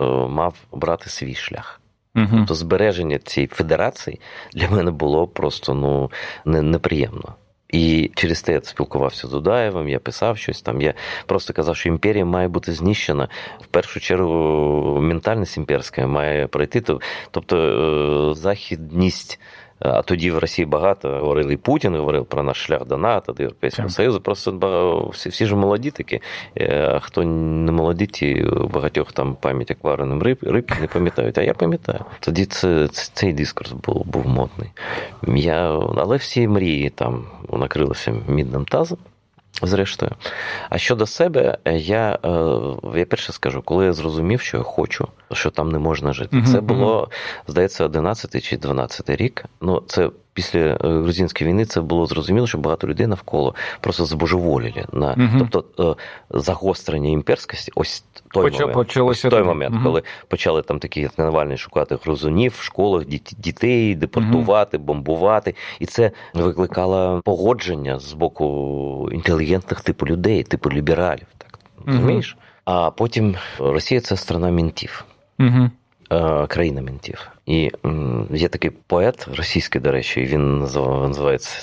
е, 0.00 0.04
мав 0.04 0.54
брати 0.72 1.10
свій 1.10 1.34
шлях. 1.34 1.80
Угу. 2.16 2.28
Тобто 2.30 2.54
збереження 2.54 3.18
цієї 3.18 3.48
федерації 3.48 4.20
для 4.52 4.68
мене 4.68 4.90
було 4.90 5.26
просто 5.26 5.74
ну 5.74 6.10
не, 6.44 6.62
неприємно. 6.62 7.34
І 7.72 8.10
через 8.14 8.42
те 8.42 8.52
я 8.52 8.60
спілкувався 8.62 9.26
з 9.26 9.30
Дудаєвим, 9.30 9.88
я 9.88 9.98
писав 9.98 10.38
щось 10.38 10.62
там. 10.62 10.80
Я 10.80 10.94
просто 11.26 11.52
казав, 11.52 11.76
що 11.76 11.88
імперія 11.88 12.24
має 12.24 12.48
бути 12.48 12.72
знищена. 12.72 13.28
В 13.60 13.66
першу 13.66 14.00
чергу 14.00 14.98
ментальність 15.00 15.56
імперська 15.56 16.06
має 16.06 16.46
пройти. 16.46 16.82
Тобто 17.30 17.56
е, 17.56 18.34
західність 18.34 19.40
а 19.84 20.02
тоді 20.02 20.30
в 20.30 20.38
Росії 20.38 20.66
багато 20.66 21.08
говорили 21.08 21.54
і 21.54 21.56
Путін 21.56 21.96
говорив 21.96 22.26
про 22.26 22.42
наш 22.42 22.56
шлях 22.56 22.86
до 22.86 22.96
НАТО, 22.96 23.32
до 23.32 23.42
Європейського 23.42 23.88
так. 23.88 23.94
Союзу. 23.94 24.20
Просто 24.20 25.10
всі 25.12 25.28
всі 25.28 25.46
ж 25.46 25.56
молоді 25.56 25.90
такі. 25.90 26.20
Е, 26.56 26.90
а 26.94 27.00
хто 27.00 27.24
не 27.24 27.72
молоді, 27.72 28.06
ті 28.06 28.46
багатьох 28.74 29.12
там 29.12 29.36
пам'ять 29.40 29.70
акваріумним 29.70 30.22
риб, 30.22 30.38
риб 30.42 30.72
не 30.80 30.86
пам'ятають. 30.86 31.38
А 31.38 31.42
я 31.42 31.54
пам'ятаю. 31.54 32.04
Тоді 32.20 32.44
це, 32.44 32.88
цей 32.88 33.32
дискурс 33.32 33.72
був 33.72 34.06
був 34.06 34.26
модний. 34.26 34.70
Я, 35.26 35.80
Але 35.96 36.16
всі 36.16 36.48
мрії 36.48 36.90
там 36.90 37.24
накрилися 37.52 38.14
мідним 38.28 38.64
тазом. 38.64 38.98
Зрештою, 39.62 40.12
а 40.70 40.78
щодо 40.78 41.06
себе, 41.06 41.58
я 41.72 42.18
е, 42.24 42.98
я 42.98 43.06
перше 43.06 43.32
скажу, 43.32 43.62
коли 43.62 43.84
я 43.84 43.92
зрозумів, 43.92 44.40
що 44.40 44.56
я 44.56 44.62
хочу, 44.62 45.08
що 45.32 45.50
там 45.50 45.72
не 45.72 45.78
можна 45.78 46.12
жити. 46.12 46.44
Це 46.52 46.60
було, 46.60 47.08
здається, 47.46 47.84
11 47.84 48.44
чи 48.44 48.56
12 48.56 49.10
рік. 49.10 49.44
Ну, 49.60 49.82
це 49.86 50.10
після 50.34 50.60
е, 50.60 50.76
грузинської 50.80 51.50
війни 51.50 51.64
це 51.64 51.80
було 51.80 52.06
зрозуміло, 52.06 52.46
що 52.46 52.58
багато 52.58 52.88
людей 52.88 53.06
навколо 53.06 53.54
просто 53.80 54.04
збожеволіли 54.04 54.84
на 54.92 55.12
угу. 55.12 55.46
тобто 55.50 55.96
е, 56.30 56.38
загострення 56.38 57.10
імперськості. 57.10 57.72
Ось 57.74 58.04
той 58.30 58.50
Поч... 58.50 58.60
момент, 58.60 58.96
ось 58.96 59.22
той 59.22 59.42
момент, 59.42 59.74
угу. 59.74 59.84
коли 59.84 60.02
почали 60.28 60.62
там 60.62 60.78
такі 60.78 61.00
як 61.00 61.18
Навальний 61.18 61.56
шукати 61.56 61.98
грузунів 62.04 62.54
в 62.58 62.62
школах, 62.62 63.04
дітей 63.38 63.94
депортувати, 63.94 64.76
угу. 64.76 64.86
бомбувати, 64.86 65.54
і 65.80 65.86
це 65.86 66.10
викликало 66.34 67.22
погодження 67.24 67.98
з 67.98 68.12
боку 68.12 69.08
інтелігентних 69.12 69.80
типу 69.80 70.06
людей, 70.06 70.42
типу 70.42 70.70
лібералів. 70.70 71.26
Так 71.38 71.58
розумієш? 71.86 72.36
А 72.64 72.90
потім 72.90 73.34
Росія 73.58 74.00
це 74.00 74.16
страна 74.16 74.50
мінтів. 74.50 75.04
Угу. 75.38 75.70
Країна 76.48 76.80
мінтів. 76.80 77.30
І 77.46 77.70
є 78.30 78.48
такий 78.48 78.70
поет 78.86 79.28
російський, 79.36 79.80
до 79.80 79.92
речі, 79.92 80.22
він 80.22 80.58
називається 80.58 81.58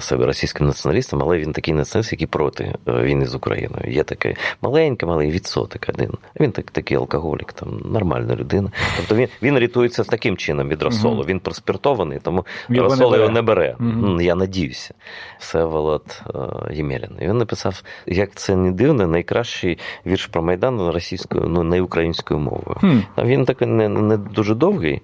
себе 0.00 0.26
російським 0.26 0.66
націоналістом, 0.66 1.22
але 1.22 1.38
він 1.38 1.52
такий 1.52 1.74
націоналіст, 1.74 2.12
який 2.12 2.26
проти 2.26 2.74
е, 2.88 3.02
війни 3.02 3.26
з 3.26 3.34
Україною. 3.34 3.92
Є 3.92 4.02
такий 4.02 4.36
маленький, 4.62 5.08
малий 5.08 5.30
відсоток 5.30 5.86
один. 5.88 6.10
Він 6.40 6.52
так, 6.52 6.70
такий 6.70 6.96
алкоголік, 6.96 7.52
там 7.52 7.80
нормальна 7.84 8.36
людина. 8.36 8.70
Тобто 8.96 9.14
він 9.14 9.28
він 9.42 9.58
рятується 9.58 10.04
таким 10.04 10.36
чином 10.36 10.68
від 10.68 10.82
розсолу. 10.82 11.22
Він 11.22 11.40
проспіртований, 11.40 12.18
тому 12.22 12.46
його 12.68 12.88
розсол 12.88 13.16
його 13.16 13.28
не 13.28 13.42
бере. 13.42 13.76
Угу. 13.80 14.20
Я 14.20 14.34
надіюся. 14.34 14.94
Всеволод 15.38 16.22
е, 16.34 16.74
Ємелін. 16.74 17.16
І 17.20 17.28
він 17.28 17.38
написав, 17.38 17.82
як 18.06 18.34
це 18.34 18.56
не 18.56 18.72
дивно, 18.72 19.06
найкращий 19.06 19.78
вірш 20.06 20.26
про 20.26 20.42
Майдан 20.42 20.90
російською, 20.90 21.48
ну 21.48 21.62
не 21.62 21.80
українською 21.80 22.40
мовою. 22.40 22.76
Хм. 22.80 22.98
Він 23.18 23.44
такий 23.44 23.68
не, 23.68 23.88
не 23.88 24.16
дуже 24.16 24.54
довгий. 24.54 25.02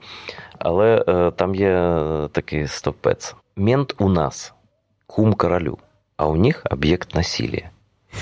Але 0.59 1.05
е, 1.09 1.31
там 1.31 1.55
є 1.55 2.01
такий 2.33 2.67
стовпець. 2.67 3.35
Мент 3.57 3.95
у 3.99 4.09
нас 4.09 4.55
кум 5.07 5.35
королю, 5.35 5.79
а 6.17 6.27
у 6.27 6.37
них 6.37 6.63
об'єкт 6.71 7.15
насилля. 7.15 7.71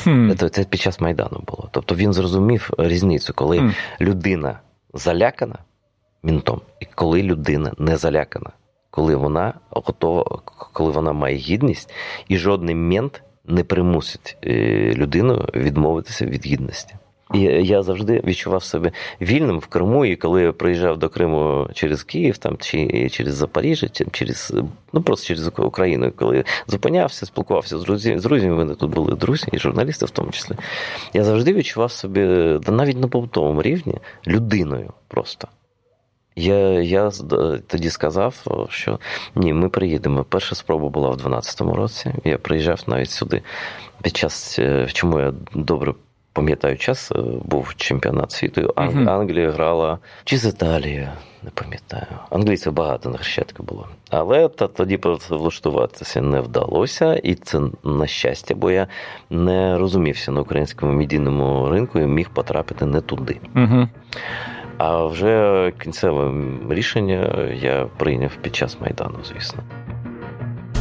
Хм. 0.05 0.33
Це, 0.39 0.49
це 0.49 0.65
під 0.65 0.81
час 0.81 1.01
Майдану 1.01 1.43
було. 1.47 1.69
Тобто 1.73 1.95
він 1.95 2.13
зрозумів 2.13 2.71
різницю, 2.79 3.35
коли 3.35 3.59
хм. 3.59 3.71
людина 4.01 4.61
залякана 4.95 5.59
мінтом, 6.23 6.61
і 6.81 6.87
коли 6.95 7.23
людина 7.23 7.73
не 7.79 7.97
залякана, 7.97 8.51
коли 8.91 9.17
вона 9.17 9.55
готова, 9.71 10.43
коли 10.73 10.93
вона 10.93 11.13
має 11.13 11.37
гідність, 11.37 11.93
і 12.29 12.39
жодний 12.39 12.75
мент 12.75 13.23
не 13.45 13.65
примусить 13.65 14.37
е, 14.45 14.55
людину 14.95 15.47
відмовитися 15.55 16.27
від 16.27 16.47
гідності. 16.47 16.95
І 17.35 17.41
я 17.41 17.83
завжди 17.83 18.23
відчував 18.25 18.65
себе 18.65 18.93
вільним 19.21 19.59
в 19.59 19.67
Криму. 19.67 20.05
І 20.05 20.17
коли 20.17 20.43
я 20.43 20.53
приїжджав 20.53 20.99
до 20.99 21.09
Криму 21.09 21.69
через 21.75 22.03
Київ, 22.03 22.39
там 22.39 22.57
чи 22.57 23.09
через 23.09 23.35
Запоріжжя, 23.35 23.89
чи 23.89 24.07
через 24.13 24.53
ну 24.93 25.03
просто 25.03 25.27
через 25.27 25.51
Україну, 25.59 26.13
коли 26.17 26.45
зупинявся, 26.67 27.27
спілкувався 27.27 27.79
з 27.79 27.85
друзями, 27.85 28.19
з 28.19 28.23
друзями, 28.23 28.57
мене 28.57 28.75
тут 28.75 28.91
були 28.91 29.15
друзі, 29.15 29.47
і 29.53 29.59
журналісти 29.59 30.07
в 30.07 30.11
тому 30.11 30.31
числі. 30.31 30.55
Я 31.15 31.25
завжди 31.25 31.53
відчував 31.53 31.93
себе 31.93 32.61
навіть 32.69 32.99
на 32.99 33.09
побутовому 33.09 33.63
рівні 33.63 33.95
людиною 34.27 34.93
просто. 35.09 35.49
Я 36.37 36.81
я 36.81 37.11
тоді 37.67 37.91
сказав, 37.91 38.47
що 38.71 38.99
ні, 39.35 39.53
ми 39.53 39.69
приїдемо. 39.69 40.25
Перша 40.25 40.55
спроба 40.55 40.89
була 40.89 41.11
в 41.11 41.17
2012 41.17 41.61
році. 41.61 42.15
Я 42.25 42.39
приїжджав 42.39 42.81
навіть 42.87 43.11
сюди 43.11 43.43
під 44.03 44.17
час, 44.17 44.59
е, 44.59 44.89
чому 44.93 45.21
я 45.21 45.33
добре 45.55 45.95
пам'ятаю 46.33 46.77
час, 46.77 47.13
е, 47.13 47.19
був 47.45 47.75
чемпіонат 47.77 48.33
світу. 48.33 48.73
Ан- 48.77 49.09
Англія 49.09 49.51
грала 49.51 49.99
чи 50.25 50.37
з 50.39 50.45
Італією, 50.47 51.09
не 51.43 51.51
пам'ятаю. 51.55 52.07
Англійців 52.31 52.73
багато 52.73 53.11
на 53.11 53.17
хрещатку 53.19 53.63
було. 53.63 53.89
Але 54.11 54.49
та 54.49 54.67
тоді 54.67 54.99
влаштуватися 55.31 56.21
не 56.21 56.41
вдалося, 56.41 57.15
і 57.15 57.35
це 57.35 57.61
на 57.85 58.07
щастя, 58.07 58.55
бо 58.55 58.71
я 58.71 58.87
не 59.31 59.79
розумівся 59.79 60.33
на 60.33 60.41
українському 60.41 60.93
медійному 60.93 61.69
ринку 61.69 61.99
і 61.99 62.07
міг 62.07 62.29
потрапити 62.31 62.87
не 62.87 63.01
туди. 63.01 63.37
Угу. 63.57 63.89
А 64.79 65.05
вже 65.07 65.73
кінцеве 65.83 66.33
рішення 66.71 67.49
я 67.63 67.87
прийняв 67.97 68.31
під 68.43 68.57
час 68.57 68.77
майдану, 68.81 69.19
звісно. 69.33 69.63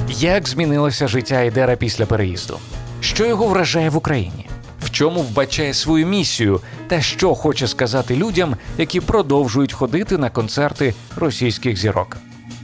Як 0.10 0.48
змінилося 0.48 1.08
життя 1.08 1.36
Айдера 1.36 1.76
після 1.76 2.06
переїзду? 2.06 2.58
Що 3.02 3.26
його 3.26 3.48
вражає 3.48 3.90
в 3.90 3.98
Україні? 3.98 4.46
В 4.82 4.90
чому 4.90 5.22
вбачає 5.22 5.74
свою 5.74 6.08
місію 6.08 6.62
та 6.88 7.02
що 7.02 7.36
хоче 7.36 7.68
сказати 7.68 8.16
людям, 8.16 8.56
які 8.78 9.00
продовжують 9.00 9.74
ходити 9.74 10.18
на 10.18 10.30
концерти 10.30 10.94
російських 11.16 11.78
зірок. 11.78 12.18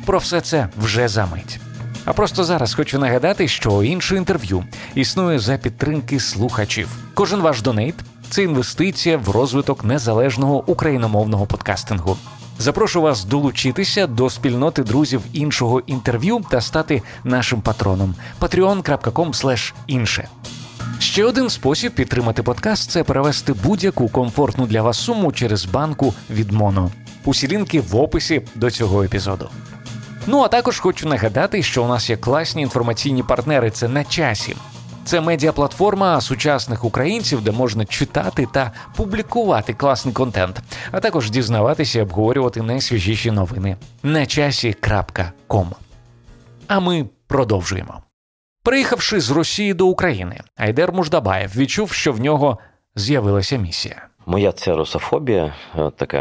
Про 0.06 0.18
все 0.18 0.42
це 0.42 0.70
вже 0.78 1.08
за 1.08 1.26
мить. 1.26 1.60
А 2.06 2.14
просто 2.14 2.44
зараз 2.44 2.74
хочу 2.74 3.00
нагадати, 3.00 3.48
що 3.48 3.84
інше 3.84 4.16
інтерв'ю 4.16 4.64
існує 4.96 5.40
за 5.40 5.58
підтримки 5.58 6.20
слухачів. 6.20 6.90
Кожен 7.14 7.42
ваш 7.42 7.62
донейт 7.62 7.96
це 8.30 8.44
інвестиція 8.44 9.18
в 9.18 9.30
розвиток 9.30 9.84
незалежного 9.84 10.64
україномовного 10.68 11.46
подкастингу. 11.46 12.18
Запрошу 12.60 13.02
вас 13.02 13.26
долучитися 13.26 14.08
до 14.08 14.30
спільноти 14.30 14.84
друзів 14.84 15.22
іншого 15.34 15.80
інтерв'ю 15.80 16.42
та 16.50 16.62
стати 16.62 17.02
нашим 17.24 17.62
патроном. 17.62 18.16
patreon.com 18.42 19.74
інше. 19.88 20.28
Ще 21.00 21.26
один 21.26 21.50
спосіб 21.50 21.92
підтримати 21.92 22.44
подкаст 22.44 22.92
це 22.92 23.04
перевести 23.04 23.54
будь-яку 23.54 24.10
комфортну 24.10 24.66
для 24.68 24.82
вас 24.82 24.98
суму 24.98 25.32
через 25.32 25.66
банку 25.66 26.14
від 26.30 26.52
Моно. 26.52 26.92
Усі 27.26 27.48
лінки 27.48 27.82
в 27.82 27.96
описі 27.96 28.42
до 28.56 28.72
цього 28.72 29.04
епізоду. 29.04 29.50
Ну 30.28 30.42
а 30.42 30.48
також 30.48 30.80
хочу 30.80 31.10
нагадати, 31.10 31.64
що 31.64 31.84
у 31.84 31.88
нас 31.88 32.10
є 32.10 32.18
класні 32.18 32.62
інформаційні 32.62 33.24
партнери. 33.24 33.72
Це 33.72 33.88
на 33.88 34.04
часі. 34.04 34.56
Це 35.06 35.22
медіаплатформа 35.22 36.22
сучасних 36.22 36.84
українців, 36.84 37.42
де 37.42 37.52
можна 37.52 37.86
читати 37.86 38.48
та 38.52 38.72
публікувати 38.96 39.74
класний 39.74 40.14
контент, 40.14 40.62
а 40.92 41.00
також 41.00 41.32
дізнаватися 41.32 42.00
і 42.00 42.02
обговорювати 42.02 42.62
найсвіжіші 42.62 43.32
новини. 43.32 43.78
На 44.04 44.26
часі.ком. 44.26 45.74
А 46.68 46.80
ми 46.80 47.06
продовжуємо. 47.28 48.02
Приїхавши 48.66 49.20
з 49.20 49.32
Росії 49.32 49.74
до 49.74 49.88
України, 49.88 50.42
Айдер 50.56 50.94
Муждабаєв 50.94 51.58
відчув, 51.58 51.92
що 51.92 52.12
в 52.12 52.20
нього 52.20 52.58
з'явилася 52.96 53.58
місія. 53.58 54.08
Моя 54.26 54.52
ця 54.52 54.76
русофобія, 54.76 55.54
е, 55.78 55.92
така, 55.96 56.18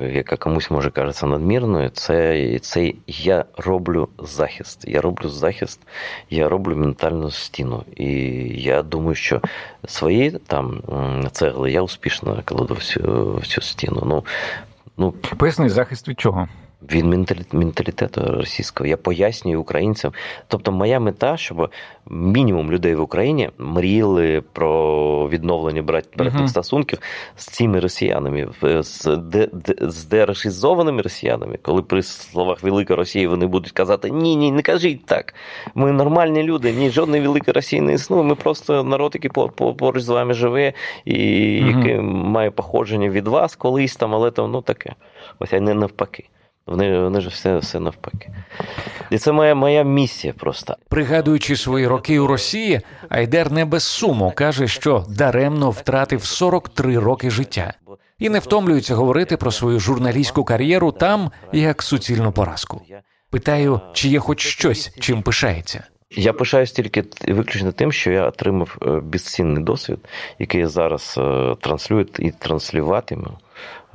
е, 0.00 0.12
яка 0.14 0.36
комусь 0.36 0.70
може 0.70 0.90
кажеться 0.90 1.26
надмірною, 1.26 1.88
це 1.88 2.58
це 2.58 2.92
я 3.06 3.44
роблю 3.56 4.08
захист. 4.18 4.84
Я 4.88 5.00
роблю 5.00 5.28
захист, 5.28 5.80
я 6.30 6.48
роблю 6.48 6.76
ментальну 6.76 7.30
стіну. 7.30 7.84
І 7.96 8.12
я 8.62 8.82
думаю, 8.82 9.14
що 9.14 9.40
свої 9.86 10.30
там 10.30 10.82
цегли 11.32 11.70
я 11.70 11.82
успішно 11.82 12.42
кладу 12.44 12.74
всю, 12.74 13.34
всю 13.34 13.62
стіну. 13.62 14.02
Ну, 14.06 14.24
ну, 14.96 15.12
Поясни 15.12 15.68
захист 15.68 16.08
від 16.08 16.20
чого? 16.20 16.48
Він 16.90 17.26
менталітету 17.52 18.20
російського. 18.20 18.86
Я 18.88 18.96
пояснюю 18.96 19.60
українцям. 19.60 20.12
Тобто, 20.48 20.72
моя 20.72 21.00
мета, 21.00 21.36
щоб 21.36 21.70
мінімум 22.10 22.72
людей 22.72 22.94
в 22.94 23.00
Україні 23.00 23.50
мріяли 23.58 24.42
про 24.52 25.28
відновлення 25.28 25.82
братних 25.82 26.34
uh-huh. 26.34 26.48
стосунків 26.48 26.98
з 27.36 27.46
цими 27.46 27.80
росіянами, 27.80 28.48
з 28.80 29.16
де, 29.16 29.48
де, 29.52 29.74
з 29.80 30.04
дерешизованими 30.04 31.02
росіянами, 31.02 31.58
коли 31.62 31.82
при 31.82 32.02
словах 32.02 32.62
Велика 32.62 32.96
Росія 32.96 33.28
вони 33.28 33.46
будуть 33.46 33.72
казати 33.72 34.10
Ні, 34.10 34.36
ні, 34.36 34.52
не 34.52 34.62
кажіть 34.62 35.06
так. 35.06 35.34
Ми 35.74 35.92
нормальні 35.92 36.42
люди, 36.42 36.72
ні, 36.72 36.90
жодної 36.90 37.22
великої 37.22 37.52
Росії 37.52 37.82
не 37.82 37.92
існує. 37.92 38.22
Ми 38.22 38.34
просто 38.34 38.84
народ, 38.84 39.12
який 39.14 39.30
поруч 39.56 40.02
з 40.02 40.08
вами 40.08 40.34
живе, 40.34 40.72
і 41.04 41.14
uh-huh. 41.14 41.78
який 41.78 42.00
має 42.00 42.50
походження 42.50 43.08
від 43.08 43.28
вас 43.28 43.56
колись 43.56 43.96
там, 43.96 44.14
але 44.14 44.30
там 44.30 44.50
ну 44.50 44.62
таке. 44.62 44.94
Ось 45.38 45.52
а 45.52 45.60
не 45.60 45.74
навпаки. 45.74 46.24
Вони 46.66 46.98
вони 46.98 47.20
ж 47.20 47.28
все 47.28 47.58
все 47.58 47.80
навпаки. 47.80 48.30
І 49.10 49.18
це 49.18 49.32
моя 49.32 49.54
моя 49.54 49.82
місія 49.82 50.32
просто. 50.32 50.76
Пригадуючи 50.88 51.56
свої 51.56 51.86
роки 51.86 52.18
у 52.18 52.26
Росії, 52.26 52.80
Айдер 53.08 53.52
не 53.52 53.64
без 53.64 53.84
суму 53.84 54.32
каже, 54.36 54.68
що 54.68 55.04
даремно 55.08 55.70
втратив 55.70 56.24
43 56.24 56.98
роки 56.98 57.30
життя, 57.30 57.74
і 58.18 58.28
не 58.28 58.38
втомлюється 58.38 58.94
говорити 58.94 59.36
про 59.36 59.50
свою 59.50 59.80
журналістську 59.80 60.44
кар'єру 60.44 60.92
там 60.92 61.30
як 61.52 61.82
суцільну 61.82 62.32
поразку. 62.32 62.82
Питаю, 63.30 63.80
чи 63.92 64.08
є 64.08 64.18
хоч 64.18 64.40
щось, 64.40 64.94
чим 65.00 65.22
пишається. 65.22 65.84
Я 66.16 66.32
пишаюсь 66.32 66.72
тільки 66.72 67.04
виключно 67.28 67.72
тим, 67.72 67.92
що 67.92 68.10
я 68.10 68.26
отримав 68.28 68.78
е, 68.82 69.00
безцінний 69.00 69.64
досвід, 69.64 69.98
який 70.38 70.60
я 70.60 70.68
зараз 70.68 71.14
е, 71.18 71.54
транслюю 71.60 72.06
і 72.18 72.30
транслюватиму. 72.30 73.38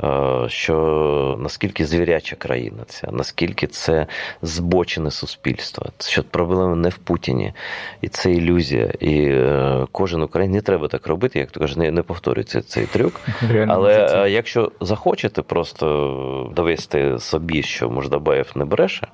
Е, 0.03 0.45
що 0.49 1.37
наскільки 1.39 1.85
звіряча 1.85 2.35
країна 2.35 2.83
ця, 2.87 3.09
наскільки 3.11 3.67
це 3.67 4.07
збочене 4.41 5.11
суспільство, 5.11 5.85
що 5.99 6.23
проблема 6.23 6.75
не 6.75 6.89
в 6.89 6.97
Путіні, 6.97 7.53
і 8.01 8.07
це 8.07 8.31
ілюзія. 8.31 8.93
І 8.99 9.43
кожен 9.91 10.21
українець 10.21 10.55
не 10.55 10.61
треба 10.61 10.87
так 10.87 11.07
робити, 11.07 11.39
як 11.39 11.51
то 11.51 11.59
каже, 11.59 11.79
не, 11.79 11.91
не 11.91 12.01
повторюється 12.01 12.61
цей 12.61 12.85
трюк. 12.85 13.21
Реально 13.51 13.73
Але 13.73 14.07
це. 14.07 14.31
якщо 14.31 14.71
захочете 14.81 15.41
просто 15.41 16.51
довести 16.55 17.19
собі, 17.19 17.63
що 17.63 17.89
Мождабаєв 17.89 18.51
не 18.55 18.65
бреше, 18.65 19.07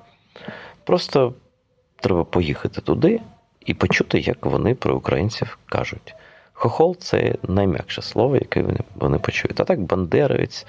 просто 0.84 1.34
треба 1.96 2.24
поїхати 2.24 2.80
туди 2.80 3.20
і 3.66 3.74
почути, 3.74 4.18
як 4.18 4.46
вони 4.46 4.74
про 4.74 4.96
українців 4.96 5.58
кажуть. 5.66 6.14
Хохол 6.54 6.96
це 6.96 7.34
найм'якше 7.42 8.02
слово, 8.02 8.34
яке 8.34 8.62
вони 8.62 8.78
вони 8.94 9.18
почують. 9.18 9.60
А 9.60 9.64
так 9.64 9.80
бандеровець, 9.80 10.66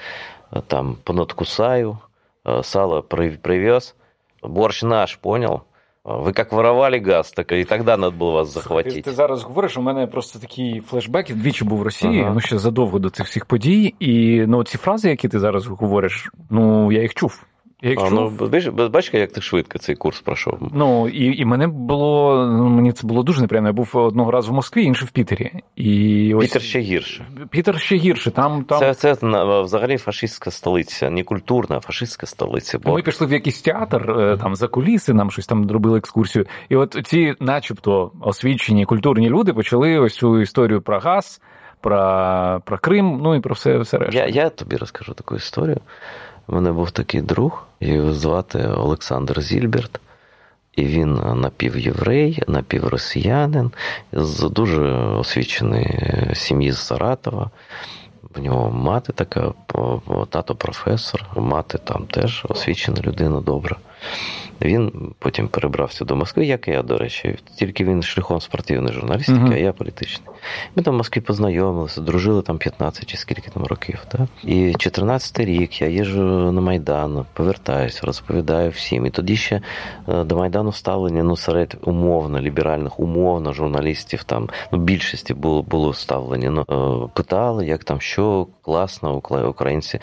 там 0.68 0.98
понадкусаю, 1.04 1.98
сало 2.62 3.04
привез, 3.42 3.96
борщ 4.44 4.84
наш, 4.84 5.16
понял? 5.16 5.62
Ви 6.06 6.34
як 6.38 6.52
воровали 6.52 7.00
газ, 7.00 7.32
так 7.32 7.52
і 7.52 7.66
тоді 7.66 7.84
треба 7.84 8.10
було 8.10 8.32
вас 8.32 8.54
захватити. 8.54 8.96
Ти, 8.96 9.02
ти 9.02 9.12
зараз 9.12 9.44
говориш, 9.44 9.78
у 9.78 9.82
мене 9.82 10.08
просто 10.08 10.40
такі 10.40 10.82
флешбеки, 10.88 11.34
двічі 11.34 11.66
був 11.66 11.80
в 11.80 11.82
Росії, 11.82 12.22
ага. 12.22 12.32
ну 12.34 12.40
ще 12.40 12.58
задовго 12.58 13.00
до 13.00 13.10
цих 13.10 13.26
всіх 13.26 13.46
подій. 13.46 13.96
І 14.00 14.44
ну, 14.48 14.64
ці 14.64 14.78
фрази, 14.78 15.10
які 15.10 15.28
ти 15.28 15.40
зараз 15.40 15.68
говориш, 15.68 16.32
ну 16.50 16.92
я 16.92 17.02
їх 17.02 17.14
чув. 17.14 17.44
Якщо... 17.90 18.08
А, 18.08 18.10
ну, 18.10 18.30
бачиш, 18.30 18.68
бачиш, 18.68 19.14
як 19.14 19.32
ти 19.32 19.42
швидко 19.42 19.80
цей 19.80 19.96
курс 19.96 20.22
пройшов. 20.22 20.58
Ну, 20.74 21.08
і 21.08 21.38
і 21.42 21.46
мене 21.46 21.68
було, 21.68 22.36
ну, 22.58 22.70
мені 22.70 22.92
це 22.92 23.08
було 23.08 23.24
дуже 23.24 23.42
неприємно. 23.42 23.70
Я 23.70 23.74
був 23.74 23.92
одного 23.94 24.32
разу 24.32 24.52
в 24.52 24.56
Москві, 24.56 24.84
інший 24.84 25.08
в 25.08 25.12
Пітері. 25.12 25.52
І 25.76 26.34
ось... 26.34 26.46
Пітер 26.46 26.62
ще 26.62 26.80
гірше. 26.80 27.26
Пітер 27.50 27.80
ще 27.80 27.96
гірше. 27.96 28.32
Там, 28.32 28.64
там... 28.64 28.80
Це 28.80 28.94
це 28.94 29.14
взагалі 29.62 29.98
фашистська 29.98 30.52
столиця, 30.52 31.10
не 31.10 31.24
культурна, 31.24 31.78
а 31.78 31.80
фашистська 31.80 32.26
столиця. 32.26 32.80
Бо... 32.80 32.94
Ми 32.94 33.02
пішли 33.02 33.28
в 33.28 33.32
якийсь 33.32 33.62
театр, 33.62 34.12
е, 34.12 34.38
там 34.38 34.56
за 34.56 34.68
куліси, 34.68 35.14
нам 35.14 35.32
щось 35.32 35.48
там 35.48 35.72
робили 35.72 35.98
екскурсію. 35.98 36.46
І 36.70 36.76
от 36.76 37.02
ці, 37.06 37.36
начебто, 37.40 38.12
освічені 38.22 38.86
культурні 38.86 39.30
люди 39.30 39.54
почали 39.54 40.00
ось 40.00 40.16
цю 40.16 40.42
історію 40.42 40.82
про 40.82 41.00
газ, 41.00 41.42
про 41.82 42.62
про 42.66 42.78
Крим, 42.78 43.20
ну 43.24 43.36
і 43.36 43.40
про 43.40 43.54
все 43.54 43.78
все 43.78 43.98
решта. 43.98 44.20
Я, 44.20 44.28
Я 44.28 44.50
тобі 44.50 44.76
розкажу 44.76 45.14
таку 45.14 45.36
історію. 45.36 45.82
У 46.48 46.56
мене 46.56 46.72
був 46.72 46.92
такий 46.92 47.22
друг, 47.22 47.64
його 47.80 48.14
звати 48.14 48.68
Олександр 48.68 49.42
Зільберт, 49.42 50.00
і 50.76 50.86
він 50.86 51.14
напівєврей, 51.14 52.44
напівросіянин, 52.48 53.72
з 54.14 54.50
дуже 54.50 54.82
освіченої 54.94 56.32
сім'ї 56.34 56.72
з 56.72 56.80
Саратова. 56.80 57.50
В 58.36 58.40
нього 58.40 58.72
мати 58.72 59.14
така, 59.14 59.54
тато 60.30 60.56
професор, 60.56 61.26
мати 61.36 61.78
там 61.78 62.06
теж 62.06 62.46
освічена 62.50 62.98
людина 63.02 63.42
добра. 63.42 63.76
Він 64.62 65.14
потім 65.20 65.48
перебрався 65.48 66.06
до 66.06 66.16
Москви, 66.16 66.46
як 66.46 66.68
і 66.68 66.72
я, 66.72 66.84
до 66.84 66.98
речі, 66.98 67.38
тільки 67.56 67.86
він 67.86 68.04
шляхом 68.04 68.42
спортивної 68.42 68.94
журналістики, 68.94 69.40
uh-huh. 69.40 69.54
а 69.54 69.58
я 69.58 69.74
політичний. 69.74 70.28
Ми 70.76 70.84
там 70.84 70.94
в 70.94 70.98
Москві 70.98 71.22
познайомилися, 71.22 72.02
дружили 72.02 72.42
там 72.42 72.58
15 72.58 73.06
чи 73.06 73.18
скільки 73.18 73.52
там 73.52 73.64
років. 73.64 74.06
Так? 74.08 74.22
І 74.44 74.56
14-й 74.56 75.46
рік 75.46 75.82
я 75.82 75.88
їжджу 75.88 76.52
на 76.52 76.62
Майдан, 76.62 77.26
повертаюся, 77.34 78.02
розповідаю 78.04 78.70
всім. 78.70 79.06
І 79.06 79.10
тоді 79.10 79.36
ще 79.36 79.62
е, 80.08 80.24
до 80.24 80.38
Майдану 80.38 80.72
ставлення 80.72 81.24
ну, 81.24 81.38
серед 81.38 81.78
умовно, 81.82 82.42
ліберальних, 82.42 83.00
умовно 83.00 83.54
журналістів, 83.54 84.24
там 84.24 84.50
ну, 84.72 84.80
більшості 84.80 85.34
було 85.34 85.62
було 85.62 85.94
ставлення. 85.94 86.50
Ну, 86.50 86.66
е, 87.06 87.10
Питали, 87.14 87.66
як 87.66 87.84
там, 87.84 88.02
що 88.02 88.48
класно, 88.66 89.22
українці. 89.50 90.00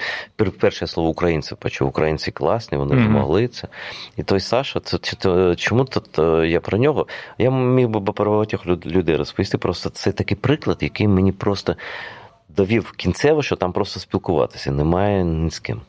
Перше 0.60 0.86
слово 0.86 1.08
українці 1.08 1.54
почув, 1.54 1.88
українці 1.88 2.30
класні, 2.30 2.78
вони 2.78 2.94
mm-hmm. 2.94 3.06
змогли 3.06 3.48
це. 3.48 3.68
І 4.16 4.22
той 4.22 4.40
Саша, 4.40 4.80
це, 4.80 4.98
це 4.98 5.54
чому 5.56 5.84
тут 5.84 6.18
е, 6.18 6.48
я 6.48 6.60
про 6.60 6.78
нього? 6.78 7.06
Я 7.38 7.50
міг 7.50 7.88
би 7.88 8.12
про 8.12 8.30
багатьох 8.30 8.66
людей 8.66 9.16
розповісти. 9.16 9.58
Просто 9.58 9.90
це 9.90 10.12
такий 10.12 10.36
приклад, 10.36 10.78
який 10.80 11.08
мені 11.08 11.32
просто 11.32 11.76
довів 12.48 12.92
кінцево, 12.96 13.42
що 13.42 13.56
там 13.56 13.72
просто 13.72 14.00
спілкуватися 14.00 14.70
немає 14.70 15.24
ні 15.24 15.50
з 15.50 15.58
ким. 15.58 15.80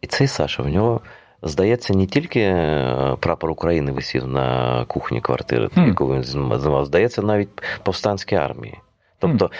І 0.00 0.06
цей 0.06 0.26
Саша 0.26 0.62
в 0.62 0.68
нього. 0.68 1.00
Здається, 1.42 1.94
не 1.94 2.06
тільки 2.06 2.40
е, 2.40 3.16
прапор 3.20 3.50
України 3.50 3.92
висів 3.92 4.26
на 4.26 4.84
кухні 4.84 5.20
квартири, 5.20 5.66
mm. 5.66 5.86
яку 5.86 6.14
він 6.14 6.24
займав, 6.24 6.86
здається, 6.86 7.22
навіть 7.22 7.48
повстанській 7.82 8.36
армії. 8.36 8.78
Тобто, 9.18 9.50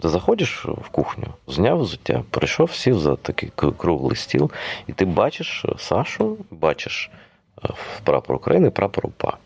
ти 0.00 0.08
заходиш 0.08 0.64
в 0.64 0.88
кухню, 0.88 1.26
зняв 1.46 1.78
взуття, 1.78 2.22
прийшов, 2.30 2.72
сів 2.72 2.98
за 2.98 3.16
такий 3.16 3.50
круглий 3.56 4.16
стіл, 4.16 4.50
і 4.86 4.92
ти 4.92 5.04
бачиш 5.04 5.64
Сашу, 5.78 6.36
бачиш 6.50 7.10
е, 7.64 7.68
прапор 8.04 8.36
України, 8.36 8.70
прапор 8.70 9.06
УПА. 9.06 9.36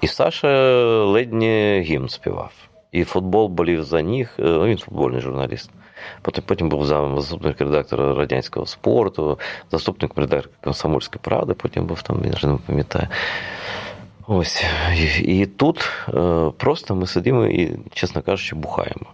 І 0.00 0.06
Саша 0.06 0.48
ледь 1.04 1.32
не 1.32 1.80
гімн 1.80 2.08
співав. 2.08 2.52
І 2.92 3.04
футбол 3.04 3.48
болів 3.48 3.84
за 3.84 4.00
ніг, 4.00 4.34
е, 4.38 4.42
ну, 4.42 4.66
він 4.66 4.78
футбольний 4.78 5.20
журналіст. 5.20 5.70
Потім 6.22 6.44
потім 6.46 6.68
був 6.68 6.86
заступник 6.86 7.60
редактора 7.60 8.14
радянського 8.14 8.66
спорту, 8.66 9.38
заступник 9.70 10.12
редактора 10.16 10.54
Комсомольської 10.64 11.20
правди, 11.22 11.54
потім 11.54 11.86
був 11.86 12.02
там, 12.02 12.22
він 12.22 12.32
вже 12.32 12.46
не 12.46 12.58
пам'ятає. 12.66 13.08
Ось. 14.26 14.64
І, 15.20 15.46
тут 15.46 15.90
е, 16.08 16.50
просто 16.56 16.94
ми 16.94 17.06
сидимо 17.06 17.46
і, 17.46 17.78
чесно 17.92 18.22
кажучи, 18.22 18.56
бухаємо. 18.56 19.06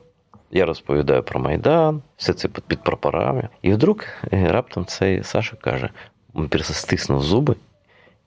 Я 0.50 0.66
розповідаю 0.66 1.22
про 1.22 1.40
Майдан, 1.40 2.02
все 2.16 2.32
це 2.32 2.48
під, 2.48 2.82
прапорами. 2.82 3.48
І 3.62 3.72
вдруг 3.72 3.96
е, 4.32 4.52
раптом 4.52 4.86
цей 4.86 5.24
Саша 5.24 5.56
каже: 5.56 5.90
він 6.34 6.48
стиснув 6.62 7.22
зуби, 7.22 7.56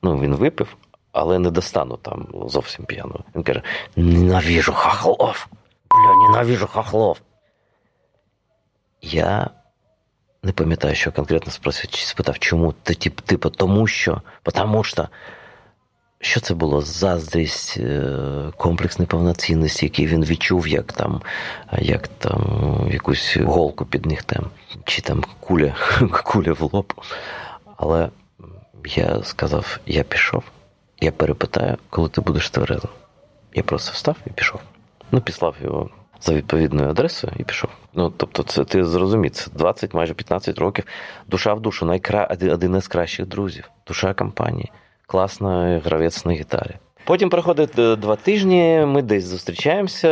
ну 0.02 0.20
він 0.20 0.36
випив, 0.36 0.78
але 1.12 1.40
не 1.40 1.52
достану 1.52 1.98
там 1.98 2.28
зовсім 2.48 2.86
п'яного. 2.86 3.24
Він 3.36 3.44
каже: 3.44 3.62
Ненавіжу 3.96 4.74
хахлов. 4.74 5.48
Бля, 5.90 6.28
ненавіжу 6.28 6.68
хахлов. 6.68 7.22
Я 9.02 9.50
не 10.44 10.52
пам'ятаю, 10.52 10.96
що 10.96 11.12
конкретно 11.12 11.52
спросив, 11.52 11.92
чи 11.92 12.06
спитав, 12.06 12.40
чому? 12.40 12.72
Типу, 12.72 13.22
типу, 13.22 13.50
тому 13.50 13.88
що, 13.88 14.22
тому 14.54 14.84
що. 14.84 15.08
Що 16.24 16.40
це 16.40 16.54
було? 16.54 16.82
Заздрість, 16.82 17.78
е, 17.78 18.12
комплекс 18.58 19.00
неповноцінності, 19.00 19.86
який 19.86 20.08
він 20.08 20.26
відчув, 20.26 20.68
як 20.68 20.94
там 20.94 21.22
як 21.78 22.08
там 22.08 22.42
якусь 22.92 23.38
голку 23.38 23.86
під 23.86 24.06
нігтем, 24.06 24.46
чи 24.86 25.02
там 25.02 25.24
куля 25.40 25.76
куля 26.24 26.54
в 26.54 26.74
лоб. 26.74 26.94
Але 27.78 28.10
я 28.86 29.24
сказав: 29.24 29.80
я 29.86 30.04
пішов, 30.04 30.44
я 31.02 31.12
перепитаю, 31.12 31.78
коли 31.90 32.10
ти 32.10 32.22
будеш 32.22 32.50
тверезим. 32.50 32.92
Я 33.54 33.64
просто 33.64 33.92
встав 33.92 34.18
і 34.28 34.30
пішов. 34.30 34.62
Ну, 35.12 35.22
післав 35.22 35.56
його 35.64 35.90
за 36.22 36.34
відповідною 36.34 36.90
адресою 36.90 37.34
і 37.38 37.44
пішов. 37.44 37.70
Ну, 37.94 38.14
тобто, 38.18 38.44
це 38.44 38.64
ти 38.64 38.86
зрозумій, 38.86 39.30
це 39.30 39.52
20, 39.52 39.94
майже 39.94 40.14
15 40.14 40.58
років. 40.58 40.86
Душа 41.28 41.54
в 41.54 41.62
душу, 41.62 41.86
найкра... 41.86 42.26
один 42.42 42.76
із 42.76 42.88
кращих 42.88 43.26
друзів, 43.26 43.70
душа 43.88 44.14
компанії 44.14 44.72
класний 45.08 45.80
гравець 45.80 46.26
на 46.26 46.34
гітарі. 46.34 46.76
Потім 47.06 47.30
проходить 47.30 47.80
е, 47.80 47.96
два 47.96 48.16
тижні, 48.16 48.86
ми 48.88 49.02
десь 49.02 49.26
зустрічаємося 49.26 50.08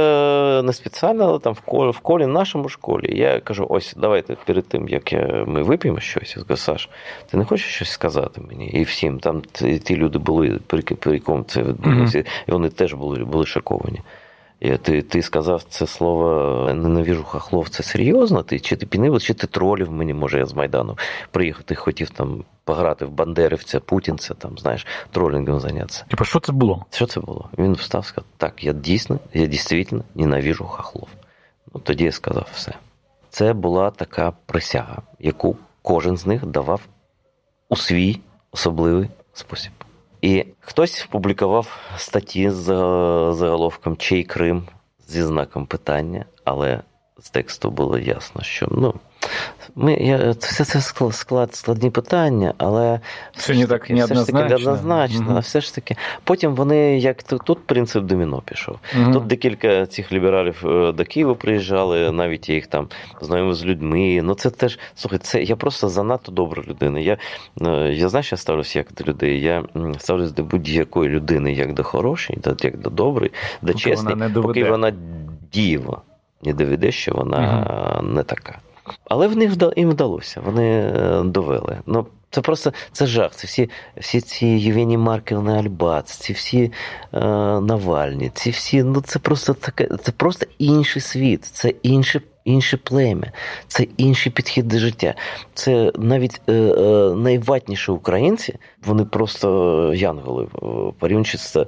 не 0.65 0.73
спеціально, 0.73 1.23
але 1.23 1.39
там 1.39 1.53
в 1.53 1.59
колі, 1.59 1.91
в 1.91 1.99
колі, 1.99 2.25
нашому 2.25 2.69
школі. 2.69 3.17
Я 3.17 3.39
кажу: 3.39 3.67
ось, 3.69 3.93
давайте 3.97 4.35
перед 4.45 4.67
тим, 4.67 4.87
як 4.87 5.13
я, 5.13 5.43
ми 5.47 5.63
вип'ємо 5.63 5.99
щось, 5.99 6.37
я 6.37 6.43
кажу, 6.43 6.57
Саш, 6.57 6.89
ти 7.29 7.37
не 7.37 7.45
хочеш 7.45 7.75
щось 7.75 7.89
сказати 7.89 8.41
мені? 8.49 8.67
І 8.67 8.83
всім 8.83 9.19
там 9.19 9.41
ті, 9.51 9.79
ті 9.79 9.95
люди 9.95 10.19
були, 10.19 10.59
при, 10.67 10.81
при 10.81 11.13
якому 11.13 11.43
це 11.43 11.63
відбулося, 11.63 12.19
mm-hmm. 12.19 12.43
і 12.47 12.51
вони 12.51 12.69
теж 12.69 12.93
були, 12.93 13.23
були 13.23 13.45
шоковані. 13.45 14.01
І 14.61 14.77
ти 14.77 15.01
ти 15.01 15.21
сказав 15.21 15.63
це 15.63 15.87
слово 15.87 16.69
ненавіжу 16.73 17.23
хахлов, 17.23 17.69
це 17.69 17.83
серйозно? 17.83 18.43
Ти 18.43 18.59
Чи 18.59 18.75
ти 18.75 18.85
пінив, 18.85 19.21
чи 19.21 19.33
ти 19.33 19.47
тролів 19.47 19.91
мені, 19.91 20.13
може, 20.13 20.37
я 20.39 20.45
з 20.45 20.53
Майдану 20.53 20.97
приїхав, 21.31 21.63
ти 21.63 21.75
хотів 21.75 22.09
там 22.09 22.43
пограти 22.63 23.05
в 23.05 23.11
Бандерівця, 23.11 23.79
Путінця, 23.79 24.33
там, 24.33 24.57
знаєш, 24.57 24.87
тролінгом 25.11 25.59
зайнятися. 25.59 26.05
Типа, 26.07 26.25
що 26.25 26.39
це 26.39 26.51
було? 26.51 26.85
Що 26.91 27.05
це 27.05 27.19
було? 27.19 27.49
Він 27.57 27.73
встав 27.73 28.05
сказав, 28.05 28.25
так, 28.37 28.63
я 28.63 28.73
дійсно, 28.73 29.19
я 29.33 29.45
дійсно 29.45 30.03
ненавіжу 30.15 30.65
хахлов. 30.65 31.07
Ну, 31.73 31.81
Тоді 31.81 32.03
я 32.03 32.11
сказав 32.11 32.47
все. 32.53 32.73
Це 33.29 33.53
була 33.53 33.91
така 33.91 34.33
присяга, 34.45 35.01
яку 35.19 35.57
кожен 35.81 36.17
з 36.17 36.25
них 36.25 36.45
давав 36.45 36.81
у 37.69 37.75
свій 37.75 38.19
особливий 38.51 39.09
спосіб. 39.33 39.71
І 40.21 40.45
хтось 40.59 41.07
публікував 41.11 41.77
статті 41.97 42.49
з 42.49 42.63
заголовком 43.33 43.97
Чий 43.97 44.23
Крим 44.23 44.63
зі 45.07 45.23
знаком 45.23 45.65
питання, 45.65 46.25
але 46.43 46.81
з 47.19 47.29
тексту 47.29 47.71
було 47.71 47.97
ясно, 47.97 48.41
що 48.43 48.67
ну, 48.71 48.93
ми, 49.75 49.93
я, 49.93 50.35
Все 50.39 50.65
це 50.65 50.81
склад, 51.11 51.55
складні 51.55 51.89
питання, 51.89 52.53
але 52.57 52.99
все 53.35 53.53
не 53.53 53.67
так 53.67 53.89
все 53.89 54.15
ж 54.15 54.25
таки 54.25 54.55
однозначно. 54.55 55.25
Угу. 55.29 55.39
Все 55.39 55.61
ж 55.61 55.75
таки, 55.75 55.95
потім 56.23 56.55
вони, 56.55 56.99
як 56.99 57.23
тут 57.23 57.65
принцип 57.65 58.03
доміно 58.03 58.41
пішов. 58.45 58.79
Угу. 59.01 59.13
Тут 59.13 59.27
декілька 59.27 59.85
цих 59.85 60.11
лібералів 60.11 60.63
е, 60.65 60.91
до 60.91 61.05
Києва 61.05 61.35
приїжджали, 61.35 62.11
навіть 62.11 62.49
я 62.49 62.55
їх 62.55 62.67
там 62.67 62.87
знайомив 63.21 63.55
з 63.55 63.65
людьми. 63.65 64.21
Ну 64.23 64.33
це 64.33 64.49
теж 64.49 64.79
слухай, 64.95 65.19
це 65.19 65.43
я 65.43 65.55
просто 65.55 65.89
занадто 65.89 66.31
добра 66.31 66.63
людина. 66.67 66.99
Я 66.99 67.17
е, 67.61 67.93
я 67.93 68.09
знаю, 68.09 68.23
що 68.23 68.33
я 68.33 68.37
ставлюся 68.37 68.79
як 68.79 68.87
до 68.93 69.03
людей. 69.03 69.41
Я 69.41 69.63
ставлюсь 69.99 70.31
до 70.31 70.43
будь-якої 70.43 71.09
людини, 71.09 71.53
як 71.53 71.73
до 71.73 71.83
хорошої, 71.83 72.39
як 72.63 72.77
до 72.77 72.89
доброї, 72.89 73.31
до 73.61 73.73
чесної, 73.73 74.29
поки 74.33 74.63
вона 74.63 74.93
дієва. 75.53 76.01
Не 76.43 76.53
доведе, 76.53 76.91
що 76.91 77.11
вона 77.13 77.65
угу. 78.01 78.07
не 78.07 78.23
така. 78.23 78.59
Але 79.05 79.27
в 79.27 79.37
них 79.37 79.51
їм 79.77 79.89
вдалося, 79.89 80.41
вони 80.45 80.69
е, 80.69 81.21
довели. 81.25 81.79
Ну, 81.85 82.05
Це 82.29 82.41
просто 82.41 82.73
це 82.91 83.05
жах. 83.05 83.31
Це 83.35 83.47
всі 83.47 83.69
всі 83.97 84.21
ці 84.21 84.45
Євгеній 84.45 84.97
Марківни 84.97 85.53
Альбац, 85.53 86.11
ці 86.11 86.33
всі 86.33 86.71
е, 87.13 87.19
Навальні, 87.61 88.31
ці 88.33 88.49
всі, 88.49 88.83
ну 88.83 89.01
це 89.01 89.19
просто 89.19 89.53
таке, 89.53 89.89
це 90.03 90.11
просто 90.11 90.45
інший 90.57 91.01
світ, 91.01 91.45
це 91.45 91.69
інший 91.69 92.21
інше 92.45 92.77
плем'я, 92.77 93.31
це 93.67 93.83
інший 93.97 94.31
підхід 94.31 94.67
до 94.67 94.79
життя. 94.79 95.13
Це 95.53 95.91
навіть 95.95 96.41
е, 96.49 96.53
е, 96.53 97.15
найватніші 97.15 97.91
українці, 97.91 98.55
вони 98.85 99.05
просто 99.05 99.93
янголи 99.93 100.43
е, 100.43 100.67
порівнюючи 100.99 101.37
з, 101.37 101.65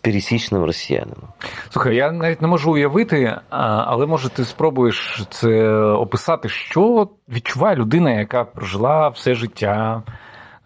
пересічним 0.00 0.64
росіянином. 0.64 1.28
Слухай, 1.70 1.96
я 1.96 2.12
навіть 2.12 2.42
не 2.42 2.48
можу 2.48 2.72
уявити, 2.72 3.36
але 3.48 4.06
може 4.06 4.28
ти 4.28 4.44
спробуєш 4.44 5.24
це 5.30 5.70
описати, 5.78 6.48
що 6.48 7.08
відчуває 7.28 7.76
людина, 7.76 8.10
яка 8.10 8.44
прожила 8.44 9.08
все 9.08 9.34
життя 9.34 10.02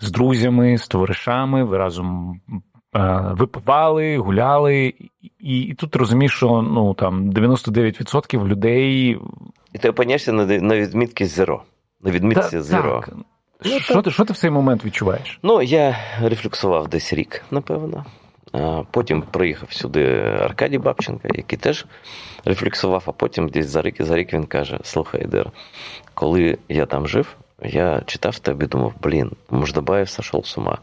з 0.01 0.11
друзями, 0.11 0.79
з 0.79 0.89
товаришами, 0.89 1.65
ви 1.65 1.79
разом 1.79 2.41
випивали, 3.35 4.19
гуляли, 4.19 4.95
і 5.39 5.61
і 5.61 5.75
тут 5.75 5.97
розумієш, 5.97 6.33
що 6.33 6.63
ну 6.63 6.95
там 6.95 7.31
99% 7.31 8.47
людей. 8.47 9.19
І 9.73 9.79
ти 9.79 9.91
опиняєшся 9.91 10.33
на 10.33 10.45
на 10.47 10.77
відмітки 10.77 11.27
зеро. 11.27 11.63
На 12.03 12.11
відмітці 12.11 12.61
зеро. 12.61 13.03
Так. 13.07 13.15
Ну, 13.65 13.81
що, 13.81 14.03
ти, 14.03 14.11
що 14.11 14.25
ти 14.25 14.33
в 14.33 14.37
цей 14.37 14.51
момент 14.51 14.85
відчуваєш? 14.85 15.39
Ну, 15.43 15.63
я 15.63 15.97
рефлексував 16.23 16.89
десь 16.89 17.13
рік, 17.13 17.45
напевно. 17.51 18.05
Потім 18.91 19.23
приїхав 19.23 19.73
сюди 19.73 20.07
Аркадій 20.41 20.79
Бабченко, 20.79 21.29
який 21.35 21.59
теж 21.59 21.87
рефлексував, 22.45 23.03
а 23.07 23.13
потім 23.13 23.49
десь 23.49 23.69
за 23.69 23.83
рік 23.83 24.03
за 24.03 24.17
рік 24.17 24.33
він 24.33 24.45
каже: 24.45 24.79
Слухай, 24.83 25.25
Дер, 25.27 25.51
коли 26.15 26.59
я 26.69 26.87
там 26.87 27.09
жив, 27.09 27.37
я 27.63 28.03
читав 28.07 28.39
тебе 28.39 28.65
і 28.65 28.69
думав, 28.69 28.93
блін, 29.03 29.31
Мождабаєв 29.51 30.09
сошов 30.09 30.47
з 30.47 30.59
ума. 30.59 30.79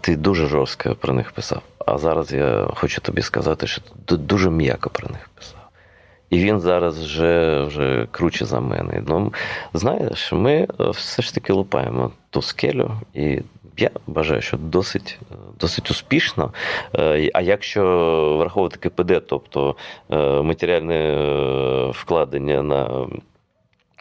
Ти 0.00 0.16
дуже 0.16 0.46
жорстко 0.46 0.94
про 0.94 1.14
них 1.14 1.32
писав. 1.32 1.62
А 1.86 1.98
зараз 1.98 2.32
я 2.32 2.68
хочу 2.74 3.00
тобі 3.00 3.22
сказати, 3.22 3.66
що 3.66 3.82
ти 4.04 4.16
дуже 4.16 4.50
м'яко 4.50 4.90
про 4.90 5.08
них 5.08 5.30
писав. 5.34 5.60
І 6.30 6.38
він 6.38 6.60
зараз 6.60 7.04
вже 7.04 7.62
вже 7.64 8.08
круче 8.10 8.44
за 8.44 8.60
мене. 8.60 9.02
Ну, 9.06 9.32
Знаєш, 9.74 10.32
ми 10.32 10.66
все 10.78 11.22
ж 11.22 11.34
таки 11.34 11.52
лупаємо 11.52 12.10
ту 12.30 12.42
скелю, 12.42 12.90
і 13.14 13.42
я 13.76 13.90
вважаю, 14.06 14.40
що 14.40 14.56
досить 14.56 15.18
досить 15.60 15.90
успішно. 15.90 16.52
А 17.34 17.40
якщо 17.40 17.82
враховувати 18.38 18.88
КПД, 18.88 19.26
тобто 19.26 19.76
е, 20.10 20.42
матеріальне 20.42 20.94
е, 20.94 21.90
вкладення 21.90 22.62
на 22.62 23.06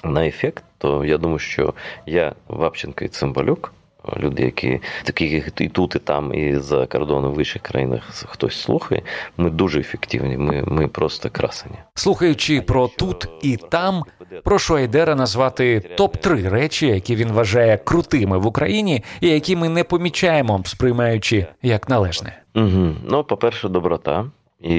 на 0.03 0.27
ефект, 0.27 0.63
то 0.77 1.05
я 1.05 1.17
думаю, 1.17 1.39
що 1.39 1.73
я 2.05 2.33
Вапченко 2.47 3.05
і 3.05 3.07
Цимбалюк, 3.07 3.73
люди, 4.17 4.43
які 4.43 4.79
такі 5.03 5.43
і 5.59 5.69
тут, 5.69 5.95
і 5.95 5.99
там, 5.99 6.33
і 6.33 6.57
за 6.57 6.85
кордоном 6.85 7.33
в 7.33 7.39
інших 7.39 7.61
країнах 7.61 8.03
хтось 8.27 8.61
слухає. 8.61 9.01
Ми 9.37 9.49
дуже 9.49 9.79
ефективні. 9.79 10.37
Ми 10.37 10.63
ми 10.67 10.87
просто 10.87 11.29
красені. 11.29 11.75
Слухаючи 11.95 12.61
про 12.61 12.87
тут 12.87 13.27
і 13.41 13.57
там, 13.57 14.03
прошу 14.43 14.75
Айдера 14.75 15.15
назвати 15.15 15.79
топ 15.79 16.17
3 16.17 16.49
речі, 16.49 16.87
які 16.87 17.15
він 17.15 17.31
вважає 17.31 17.77
крутими 17.77 18.37
в 18.37 18.47
Україні, 18.47 19.03
і 19.21 19.29
які 19.29 19.55
ми 19.55 19.69
не 19.69 19.83
помічаємо, 19.83 20.61
сприймаючи 20.65 21.45
як 21.61 21.89
належне. 21.89 22.39
Угу. 22.55 22.95
Ну, 23.09 23.23
по 23.23 23.37
перше, 23.37 23.69
доброта 23.69 24.25
і 24.61 24.75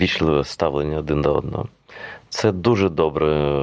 вічливе 0.00 0.44
ставлення 0.44 0.98
один 0.98 1.22
до 1.22 1.34
одного. 1.34 1.68
Це 2.28 2.52
дуже 2.52 2.88
добре 2.88 3.62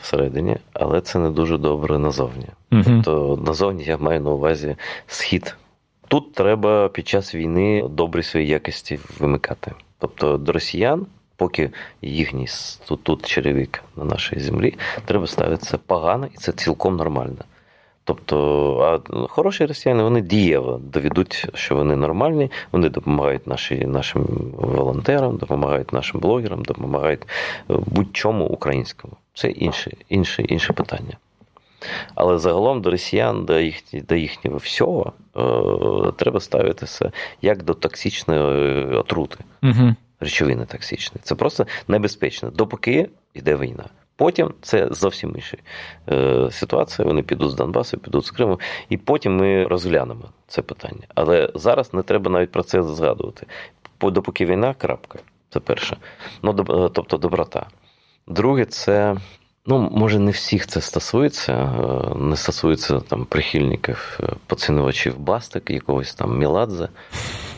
всередині, 0.00 0.56
але 0.72 1.00
це 1.00 1.18
не 1.18 1.30
дуже 1.30 1.58
добре 1.58 1.98
назовні. 1.98 2.46
uh 2.70 2.84
Тобто 2.84 3.42
назовні 3.46 3.84
я 3.84 3.98
маю 3.98 4.20
на 4.20 4.30
увазі 4.30 4.76
схід. 5.06 5.56
Тут 6.08 6.34
треба 6.34 6.88
під 6.88 7.08
час 7.08 7.34
війни 7.34 7.84
добрі 7.90 8.22
свої 8.22 8.46
якості 8.46 9.00
вимикати. 9.18 9.72
Тобто 9.98 10.36
до 10.36 10.52
росіян, 10.52 11.06
поки 11.36 11.70
їхній 12.02 12.46
тут, 12.88 13.02
тут 13.02 13.26
черевик 13.26 13.84
на 13.96 14.04
нашій 14.04 14.40
землі, 14.40 14.74
треба 15.04 15.26
ставитися 15.26 15.78
погано, 15.78 16.28
і 16.34 16.36
це 16.36 16.52
цілком 16.52 16.96
нормально. 16.96 17.36
Тобто, 18.10 19.02
а 19.08 19.28
хороші 19.28 19.66
росіяни 19.66 20.02
вони 20.02 20.20
дієво 20.20 20.80
доведуть, 20.84 21.46
що 21.54 21.74
вони 21.74 21.96
нормальні, 21.96 22.50
вони 22.72 22.88
допомагають 22.88 23.46
наші, 23.46 23.74
нашим 23.74 24.26
волонтерам, 24.58 25.36
допомагають 25.36 25.92
нашим 25.92 26.20
блогерам, 26.20 26.62
допомагають 26.62 27.22
е, 27.22 27.74
будь-чому 27.86 28.44
українському. 28.44 29.14
Це 29.34 29.48
інше, 29.48 29.92
інше, 30.08 30.42
інше 30.42 30.72
питання. 30.72 31.16
Але 32.14 32.38
загалом 32.38 32.82
до 32.82 32.90
росіян, 32.90 33.44
до 33.44 33.58
їх, 33.58 33.76
до 33.92 34.14
їхнього 34.14 34.56
всього, 34.56 35.12
е, 35.36 36.12
треба 36.16 36.40
ставитися 36.40 37.12
як 37.42 37.62
до 37.62 37.74
токсичної 37.74 38.84
отрути, 38.84 39.36
угу. 39.62 39.94
речовини 40.20 40.66
токсичної. 40.66 41.20
Це 41.22 41.34
просто 41.34 41.66
небезпечно, 41.88 42.50
допоки 42.50 43.08
йде 43.34 43.56
війна. 43.56 43.84
Потім 44.20 44.54
це 44.62 44.88
зовсім 44.90 45.32
інша 45.34 45.56
е, 46.08 46.48
ситуація. 46.50 47.08
Вони 47.08 47.22
підуть 47.22 47.50
з 47.50 47.54
Донбасу, 47.54 47.98
підуть 47.98 48.24
з 48.24 48.30
Криму, 48.30 48.60
і 48.88 48.96
потім 48.96 49.36
ми 49.36 49.64
розглянемо 49.64 50.24
це 50.46 50.62
питання. 50.62 51.06
Але 51.14 51.50
зараз 51.54 51.94
не 51.94 52.02
треба 52.02 52.30
навіть 52.30 52.52
про 52.52 52.62
це 52.62 52.82
згадувати. 52.82 53.46
Допоки 54.00 54.46
війна, 54.46 54.74
крапка. 54.74 55.18
Це 55.50 55.60
перше. 55.60 55.96
Ну, 56.42 56.50
е, 56.50 56.90
тобто 56.92 57.16
доброта. 57.16 57.66
Друге, 58.26 58.64
це. 58.64 59.16
Ну, 59.66 59.90
може, 59.92 60.18
не 60.18 60.30
всіх 60.30 60.66
це 60.66 60.80
стосується, 60.80 61.52
е, 61.52 62.14
не 62.18 62.36
стосується 62.36 63.00
там 63.00 63.24
прихильників, 63.24 64.20
поцінувачів 64.46 65.18
Бастик, 65.18 65.70
якогось 65.70 66.14
там 66.14 66.38
Міладзе. 66.38 66.88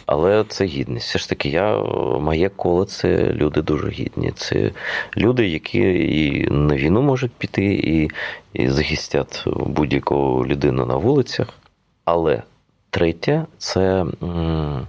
Але 0.07 0.45
це 0.49 0.65
гідність. 0.65 1.09
Все 1.09 1.19
ж 1.19 1.29
таки, 1.29 1.49
я 1.49 1.79
моє 2.21 2.49
коло 2.49 2.85
це 2.85 3.33
люди 3.33 3.63
дуже 3.63 3.89
гідні. 3.91 4.33
Це 4.37 4.71
люди, 5.17 5.49
які 5.49 5.79
і 6.25 6.51
на 6.51 6.77
війну 6.77 7.03
можуть 7.03 7.33
піти, 7.33 7.65
і 7.75 8.11
і 8.53 8.69
захистять 8.69 9.45
будь-яку 9.47 10.47
людину 10.47 10.87
на 10.87 10.97
вулицях. 10.97 11.49
Але 12.05 12.43
третє 12.91 13.47
це 13.59 14.07
м, 14.23 14.87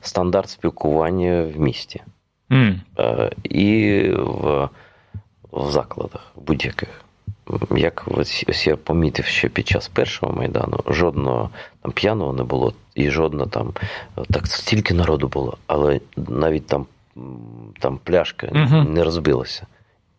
стандарт 0.00 0.48
спілкування 0.48 1.42
в 1.56 1.60
місті 1.60 2.02
mm. 2.50 2.74
і 3.44 4.02
в, 4.10 4.68
в 5.52 5.70
закладах 5.70 6.32
будь-яких. 6.36 6.88
Як 7.76 8.04
ось, 8.06 8.66
я 8.66 8.76
помітив, 8.76 9.24
що 9.24 9.50
під 9.50 9.68
час 9.68 9.88
першого 9.88 10.32
майдану 10.32 10.80
жодного 10.86 11.50
там 11.82 11.92
п'яного 11.92 12.32
не 12.32 12.42
було, 12.42 12.72
і 12.94 13.10
жодного 13.10 13.50
там 13.50 13.72
так 14.30 14.46
стільки 14.46 14.94
народу 14.94 15.28
було, 15.28 15.56
але 15.66 16.00
навіть 16.16 16.66
там 16.66 16.86
там 17.78 17.98
пляшка 18.04 18.48
угу. 18.52 18.82
не 18.82 19.04
розбилася. 19.04 19.66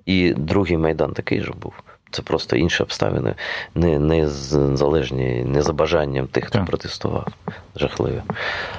І 0.05 0.33
другий 0.33 0.77
майдан 0.77 1.13
такий 1.13 1.41
же 1.41 1.51
був. 1.61 1.73
Це 2.13 2.21
просто 2.21 2.55
інші 2.55 2.83
обставини, 2.83 3.35
не 3.75 3.99
не 3.99 4.27
залежні, 4.27 5.43
не 5.47 5.61
за 5.61 5.73
бажанням 5.73 6.27
тих, 6.27 6.45
хто 6.45 6.59
так. 6.59 6.67
протестував. 6.67 7.27
Жахливі. 7.75 8.21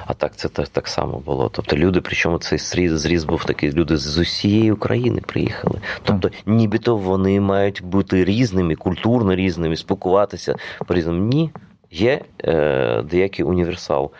А 0.05 0.13
так 0.13 0.35
це 0.35 0.49
так 0.49 0.67
так 0.67 0.87
само 0.87 1.19
було. 1.19 1.49
Тобто 1.49 1.77
люди, 1.77 2.01
причому 2.01 2.37
цей 2.37 2.59
зріз, 2.59 2.91
зріз 2.91 3.23
був 3.23 3.45
такий, 3.45 3.71
люди 3.71 3.97
з 3.97 4.17
усієї 4.17 4.71
України 4.71 5.21
приїхали. 5.25 5.79
Тобто, 6.03 6.29
нібито 6.45 6.97
вони 6.97 7.39
мають 7.39 7.83
бути 7.83 8.25
різними, 8.25 8.75
культурно 8.75 9.35
різними, 9.35 9.75
спілкуватися 9.75 10.55
по 10.87 10.93
різному. 10.93 11.19
Ні. 11.19 11.51
Є 11.91 12.21
е, 12.43 13.01
деякий 13.01 13.45
універсал 13.45 14.11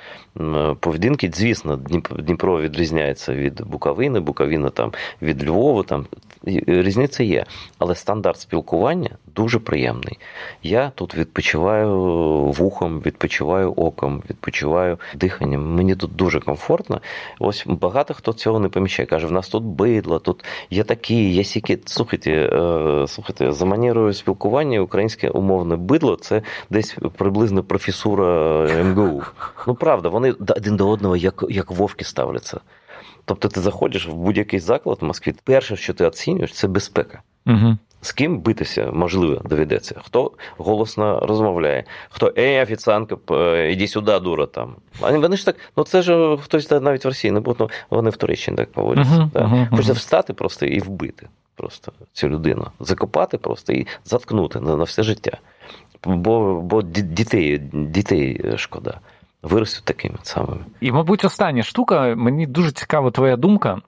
поведінки. 0.79 1.31
Звісно, 1.33 1.75
Дніпро 2.19 2.61
відрізняється 2.61 3.33
від 3.33 3.61
Буковини, 3.61 4.19
Буковина 4.19 4.69
там 4.69 4.91
від 5.21 5.47
Львова. 5.47 5.83
Там 5.83 6.05
різниця 6.67 7.23
є, 7.23 7.45
але 7.77 7.95
стандарт 7.95 8.39
спілкування 8.39 9.09
дуже 9.36 9.59
приємний. 9.59 10.19
Я 10.63 10.91
тут 10.95 11.15
відпочиваю 11.15 11.99
вухом, 12.51 13.01
відпочиваю 13.05 13.71
оком, 13.71 14.23
відпочиваю 14.29 14.99
диханням. 15.15 15.75
Мені 15.75 15.95
тут 15.95 16.15
дуже 16.15 16.39
комфортно. 16.39 17.01
Ось 17.39 17.63
багато 17.67 18.13
хто 18.13 18.33
цього 18.33 18.59
не 18.59 18.69
помічає. 18.69 19.07
Каже, 19.07 19.27
в 19.27 19.31
нас 19.31 19.49
тут 19.49 19.63
бидло, 19.63 20.19
тут 20.19 20.45
є 20.69 20.83
такі, 20.83 21.29
є 21.29 21.43
сіки. 21.43 21.79
Слухайте, 21.86 22.31
е, 22.31 23.07
слухайте, 23.07 23.51
за 23.51 23.65
манерою 23.65 24.13
спілкування 24.13 24.79
українське 24.79 25.29
умовне 25.29 25.75
бидло 25.75 26.15
це 26.15 26.41
десь 26.69 26.97
приблизно 27.17 27.63
професура 27.63 28.25
МГУ. 28.83 29.23
Ну 29.67 29.75
правда, 29.75 30.09
вони 30.09 30.31
один 30.31 30.75
до 30.75 30.89
одного 30.89 31.15
як, 31.15 31.45
як 31.49 31.71
вовки 31.71 32.05
ставляться. 32.05 32.59
Тобто 33.25 33.47
ти 33.47 33.61
заходиш 33.61 34.07
в 34.07 34.13
будь-який 34.13 34.59
заклад 34.59 34.97
в 35.01 35.05
Москві, 35.05 35.33
перше, 35.43 35.75
що 35.75 35.93
ти 35.93 36.05
оцінюєш, 36.05 36.53
це 36.53 36.67
безпека. 36.67 37.21
Угу. 37.45 37.77
З 38.01 38.11
ким 38.11 38.39
битися 38.39 38.91
можливо 38.93 39.41
доведеться? 39.45 40.01
Хто 40.05 40.31
голосно 40.57 41.19
розмовляє, 41.19 41.83
хто 42.09 42.33
ей, 42.37 42.63
офіціантка, 42.63 43.15
іди 43.57 43.87
сюди, 43.87 44.19
дура 44.19 44.45
там. 44.45 44.75
Вони 44.99 45.37
ж 45.37 45.45
так, 45.45 45.55
ну 45.77 45.83
це 45.83 46.01
ж 46.01 46.37
хтось 46.41 46.71
навіть 46.71 47.05
в 47.05 47.07
Росії 47.07 47.31
не 47.31 47.39
буде, 47.39 47.57
ну, 47.59 47.69
вони 47.89 48.09
в 48.09 48.17
Туреччині 48.17 48.57
так 48.57 48.71
поводяться. 48.71 49.13
Uh-huh, 49.13 49.31
uh-huh, 49.31 49.69
Хочеться 49.69 49.93
встати 49.93 50.33
просто 50.33 50.65
і 50.65 50.79
вбити 50.79 51.27
просто 51.55 51.91
цю 52.13 52.29
людину, 52.29 52.67
закопати 52.79 53.37
просто 53.37 53.73
і 53.73 53.87
заткнути 54.03 54.59
на, 54.59 54.75
на 54.75 54.83
все 54.83 55.03
життя. 55.03 55.37
Бо 56.05 56.61
бо 56.61 56.81
дітей, 56.81 57.57
дітей 57.73 58.53
шкода 58.57 58.99
виростуть 59.41 59.85
такими 59.85 60.15
самими. 60.23 60.65
І, 60.81 60.91
мабуть, 60.91 61.25
остання 61.25 61.63
штука, 61.63 62.15
мені 62.15 62.47
дуже 62.47 62.71
цікава 62.71 63.11
твоя 63.11 63.37
думка. 63.37 63.81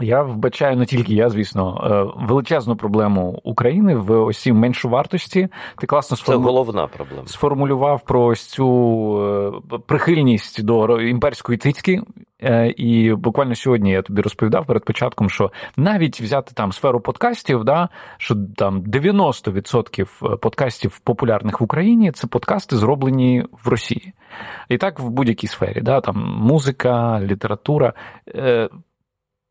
Я 0.00 0.22
вбачаю 0.22 0.76
не 0.76 0.86
тільки 0.86 1.14
я, 1.14 1.28
звісно, 1.28 1.80
е, 1.84 2.24
величезну 2.26 2.76
проблему 2.76 3.40
України 3.44 3.94
в 3.94 4.24
осі 4.24 4.52
меншовартості. 4.52 5.48
Ти 5.78 5.86
класно 5.86 6.16
сформу... 6.16 6.40
Це 6.40 6.46
головна 6.46 6.86
проблема. 6.86 7.26
сформулював 7.26 8.04
про 8.04 8.24
ось 8.24 8.46
цю 8.46 9.62
е, 9.72 9.78
прихильність 9.86 10.64
до 10.64 11.00
імперської 11.00 11.58
цицьки. 11.58 12.02
Е, 12.42 12.68
і 12.76 13.14
буквально 13.14 13.54
сьогодні 13.54 13.90
я 13.90 14.02
тобі 14.02 14.22
розповідав 14.22 14.66
перед 14.66 14.84
початком, 14.84 15.30
що 15.30 15.50
навіть 15.76 16.20
взяти 16.20 16.52
там 16.54 16.72
сферу 16.72 17.00
подкастів, 17.00 17.64
да, 17.64 17.88
що 18.18 18.36
там 18.56 18.82
90% 18.82 20.36
подкастів 20.36 20.98
популярних 20.98 21.60
в 21.60 21.64
Україні 21.64 22.12
це 22.12 22.26
подкасти, 22.26 22.76
зроблені 22.76 23.44
в 23.64 23.68
Росії. 23.68 24.12
І 24.68 24.78
так 24.78 25.00
в 25.00 25.08
будь-якій 25.08 25.46
сфері, 25.46 25.80
да, 25.80 26.00
там 26.00 26.36
музика, 26.38 27.20
література. 27.20 27.92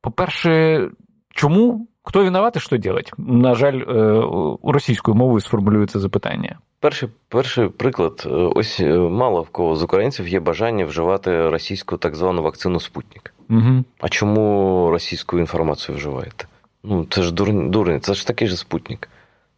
По-перше, 0.05 0.81
чому? 1.29 1.87
Хто 2.03 2.23
винуватий, 2.23 2.61
що 2.61 2.75
робити? 2.75 3.11
На 3.17 3.55
жаль, 3.55 3.79
е, 3.79 4.23
російською 4.63 5.15
мовою 5.15 5.41
сформулюється 5.41 5.99
запитання. 5.99 6.59
Перший 6.79 7.09
перший 7.29 7.69
приклад: 7.69 8.23
е, 8.25 8.29
ось 8.29 8.79
е, 8.79 8.97
мало 8.97 9.41
в 9.41 9.49
кого 9.49 9.75
з 9.75 9.83
українців 9.83 10.27
є 10.27 10.39
бажання 10.39 10.85
вживати 10.85 11.49
російську 11.49 11.97
так 11.97 12.15
звану 12.15 12.43
вакцину 12.43 12.79
Спутник. 12.79 13.33
Угу. 13.49 13.83
А 13.99 14.09
чому 14.09 14.89
російську 14.91 15.39
інформацію 15.39 15.95
вживаєте? 15.97 16.45
Ну 16.83 17.05
це 17.09 17.23
ж 17.23 17.33
дурні, 17.33 17.69
дурні, 17.69 17.99
це 17.99 18.13
ж 18.13 18.27
такий 18.27 18.47
же 18.47 18.57
спутник. 18.57 19.09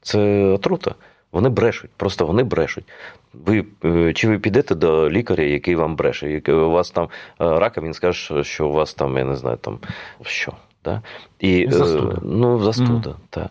Це 0.01 0.45
отрута. 0.45 0.95
Вони 1.31 1.49
брешуть, 1.49 1.89
просто 1.97 2.25
вони 2.25 2.43
брешуть. 2.43 2.85
Ви 3.33 3.65
чи 4.13 4.27
ви 4.27 4.39
підете 4.39 4.75
до 4.75 5.09
лікаря, 5.09 5.43
який 5.43 5.75
вам 5.75 5.95
бреше, 5.95 6.31
який 6.31 6.55
у 6.55 6.71
вас 6.71 6.91
там 6.91 7.09
рака, 7.39 7.81
він 7.81 7.93
скаже, 7.93 8.43
що 8.43 8.67
у 8.67 8.71
вас 8.71 8.93
там, 8.93 9.17
я 9.17 9.23
не 9.23 9.35
знаю, 9.35 9.57
там 9.57 9.79
що. 10.21 10.53
Да? 10.83 11.01
І, 11.39 11.67
Застуда. 11.69 12.17
Ну, 12.23 12.59
застуда, 12.59 13.09
mm. 13.09 13.15
так. 13.29 13.47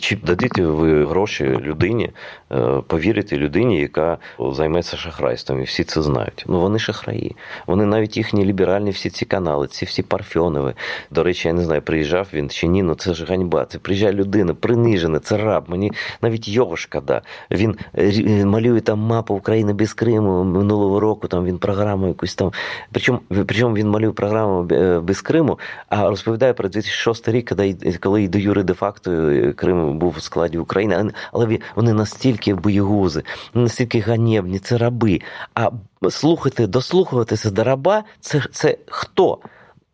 Чи 0.00 0.16
дадите 0.16 0.66
ви 0.66 1.04
гроші 1.04 1.44
людині, 1.44 2.10
е, 2.52 2.82
повірите 2.86 3.36
людині, 3.36 3.80
яка 3.80 4.18
займеться 4.38 4.96
шахрайством, 4.96 5.60
і 5.60 5.64
всі 5.64 5.84
це 5.84 6.02
знають. 6.02 6.44
Ну 6.48 6.60
вони 6.60 6.78
шахраї. 6.78 7.36
Вони 7.66 7.84
навіть 7.84 8.16
їхні 8.16 8.44
ліберальні 8.44 8.90
всі 8.90 9.10
ці 9.10 9.24
канали, 9.24 9.66
ці 9.66 9.84
всі 9.84 10.02
парфьонові. 10.02 10.74
До 11.10 11.22
речі, 11.22 11.48
я 11.48 11.54
не 11.54 11.64
знаю, 11.64 11.82
приїжджав 11.82 12.28
він 12.32 12.50
чи 12.50 12.66
ні, 12.66 12.82
ну 12.82 12.94
це 12.94 13.14
ж 13.14 13.24
ганьба. 13.24 13.64
Це 13.64 13.78
приїжджає 13.78 14.12
людина, 14.12 14.54
принижена, 14.54 15.18
це 15.18 15.36
раб. 15.36 15.64
Мені 15.68 15.92
навіть 16.22 16.48
його 16.48 16.76
шкода. 16.76 17.22
Він 17.50 17.76
малює 18.44 18.80
там 18.80 18.98
мапу 18.98 19.34
України 19.34 19.72
без 19.72 19.94
Криму 19.94 20.44
минулого 20.44 21.00
року. 21.00 21.28
Там 21.28 21.44
він 21.44 21.58
програму 21.58 22.08
якусь 22.08 22.34
там. 22.34 22.52
Причому 22.92 23.20
причому 23.28 23.74
він 23.74 23.90
малює 23.90 24.12
програму 24.12 24.68
е, 24.72 25.00
без 25.00 25.20
Криму, 25.20 25.58
а 25.88 26.08
розповідає 26.08 26.52
про 26.52 26.68
2006 26.68 27.28
рік, 27.28 27.48
коли 27.48 27.76
коли 28.00 28.28
до 28.28 28.38
Юри 28.38 28.62
де 28.62 28.74
факто 28.74 29.10
е, 29.10 29.52
Крим. 29.52 29.73
Крим 29.74 29.98
був 29.98 30.14
у 30.18 30.20
складі 30.20 30.58
України, 30.58 31.12
але 31.32 31.58
вони 31.76 31.92
настільки 31.92 32.54
боєгузи, 32.54 33.22
настільки 33.54 34.00
ганебні, 34.00 34.58
це 34.58 34.78
раби. 34.78 35.20
А 35.54 35.70
слухати, 36.10 36.66
дослухуватися 36.66 37.50
до 37.50 37.64
раба 37.64 38.04
це, 38.20 38.42
це 38.52 38.76
хто? 38.86 39.38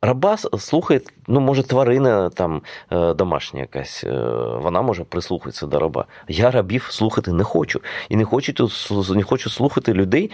Раба 0.03 0.37
слухає, 0.37 1.01
ну, 1.29 1.41
може, 1.41 1.63
тварина 1.63 2.31
там 2.31 2.63
е, 2.93 3.15
домашня 3.15 3.61
якась, 3.61 4.05
е, 4.05 4.13
вона 4.63 4.83
може 4.83 5.05
прислухатися 5.05 5.67
до 5.67 5.79
раба. 5.79 6.05
Я 6.29 6.51
рабів 6.51 6.89
слухати 6.91 7.33
не 7.33 7.45
хочу. 7.45 7.81
І 8.09 8.17
не 8.17 8.25
хочу 8.25 8.69
не 9.15 9.23
хочу 9.23 9.51
слухати 9.51 9.93
людей. 9.93 10.31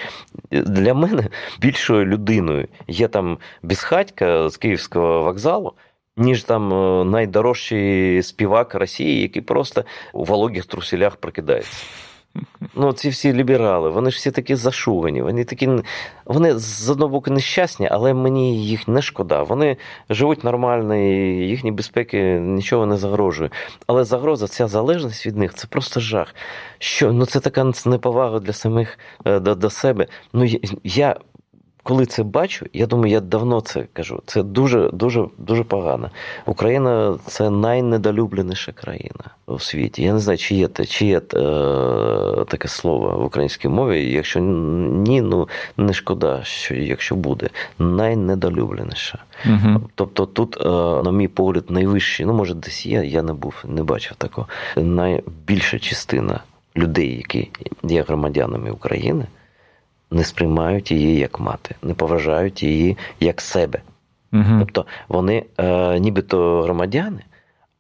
Для 0.51 0.94
мене 0.94 1.28
більшою 1.61 2.07
людиною 2.07 2.68
є 2.88 3.09
там 3.09 3.38
безхатька 3.62 4.49
з 4.49 4.57
Київського 4.57 5.22
вокзалу 5.22 5.72
ніж 6.17 6.45
там 6.45 6.73
е, 6.73 7.05
найдорожчий 7.05 8.23
співак 8.23 8.75
Росії, 8.75 9.23
який 9.23 9.43
просто 9.43 9.85
у 10.12 10.25
вологих 10.25 10.67
труселях 10.67 11.17
прокидається. 11.17 11.87
Ну, 12.75 12.93
ці 12.93 13.09
всі 13.09 13.33
ліберали, 13.33 13.91
вони 13.91 14.11
ж 14.11 14.17
всі 14.17 14.31
такі 14.31 14.55
зашугані, 14.55 15.23
вони 15.23 15.45
такі, 15.45 15.71
вони 16.25 16.59
з 16.59 16.91
одного 16.91 17.11
боку 17.11 17.31
нещасні, 17.31 17.89
але 17.91 18.14
мені 18.14 18.67
їх 18.67 18.89
не 18.89 19.03
шкода. 19.03 19.43
Вони 19.43 19.77
живуть 20.11 20.45
нормально, 20.45 20.97
і 20.97 21.09
їхній 21.49 21.73
безпеки 21.73 22.23
нічого 22.41 22.87
не 22.87 22.97
загрожує. 22.97 23.51
Але 23.87 24.05
загроза, 24.05 24.49
ця 24.49 24.67
залежність 24.67 25.27
від 25.27 25.37
них 25.37 25.55
це 25.55 25.67
просто 25.67 26.01
жах. 26.01 26.35
Що 26.79 27.12
ну 27.12 27.27
це 27.27 27.41
така 27.41 27.73
неповага 27.87 28.39
для 28.39 28.53
самих 28.53 28.99
е, 29.25 29.41
до, 29.41 29.55
до 29.55 29.71
себе. 29.71 30.07
Ну 30.33 30.47
я 30.85 31.17
коли 31.87 32.07
це 32.07 32.22
бачу, 32.22 32.66
я 32.72 32.87
думаю, 32.87 33.12
я 33.12 33.20
давно 33.20 33.61
це 33.61 33.87
кажу. 33.93 34.22
Це 34.26 34.43
дуже 34.43 34.91
дуже 34.93 35.24
дуже 35.39 35.64
погано. 35.64 36.11
Україна 36.47 37.18
це 37.26 37.51
найнедолюбленіша 37.51 38.72
країна 38.72 39.24
у 39.47 39.59
світі. 39.59 40.03
Я 40.03 40.12
не 40.12 40.18
знаю, 40.18 40.39
чи 40.39 40.55
є 40.55 40.68
чи 40.89 41.07
є 41.07 41.16
е, 41.18 41.20
таке 42.49 42.68
слово 42.68 43.18
в 43.18 43.24
українській 43.24 43.68
мові. 43.68 44.12
Якщо 44.12 44.41
ні, 44.41 45.20
ну 45.20 45.49
не 45.76 45.93
шкода, 45.93 46.41
що 46.43 46.74
якщо 46.74 47.14
буде 47.14 47.49
найнедолюбленіша. 47.78 49.18
Угу. 49.47 49.80
Тобто, 49.95 50.26
тут, 50.26 50.57
е, 50.61 50.68
на 51.05 51.12
мій 51.12 51.28
погляд, 51.28 51.64
найвищий, 51.68 52.26
ну 52.26 52.32
може, 52.32 52.55
десь 52.55 52.87
є, 52.87 53.05
я 53.05 53.22
не 53.22 53.32
був, 53.32 53.55
не 53.64 53.82
бачив 53.82 54.16
такого. 54.16 54.47
Найбільша 54.76 55.78
частина 55.78 56.41
людей, 56.76 57.16
які 57.16 57.51
є 57.82 58.03
громадянами 58.03 58.70
України 58.70 59.26
не 60.11 60.25
сприймають 60.25 60.91
її 60.91 61.19
як 61.19 61.41
мати, 61.41 61.75
не 61.83 61.95
поважають 61.95 62.63
її 62.63 62.97
як 63.21 63.41
себе. 63.41 63.81
Угу. 64.33 64.57
Тобто 64.59 64.87
вони 65.09 65.45
е, 65.59 65.99
нібито 66.01 66.63
громадяни, 66.63 67.21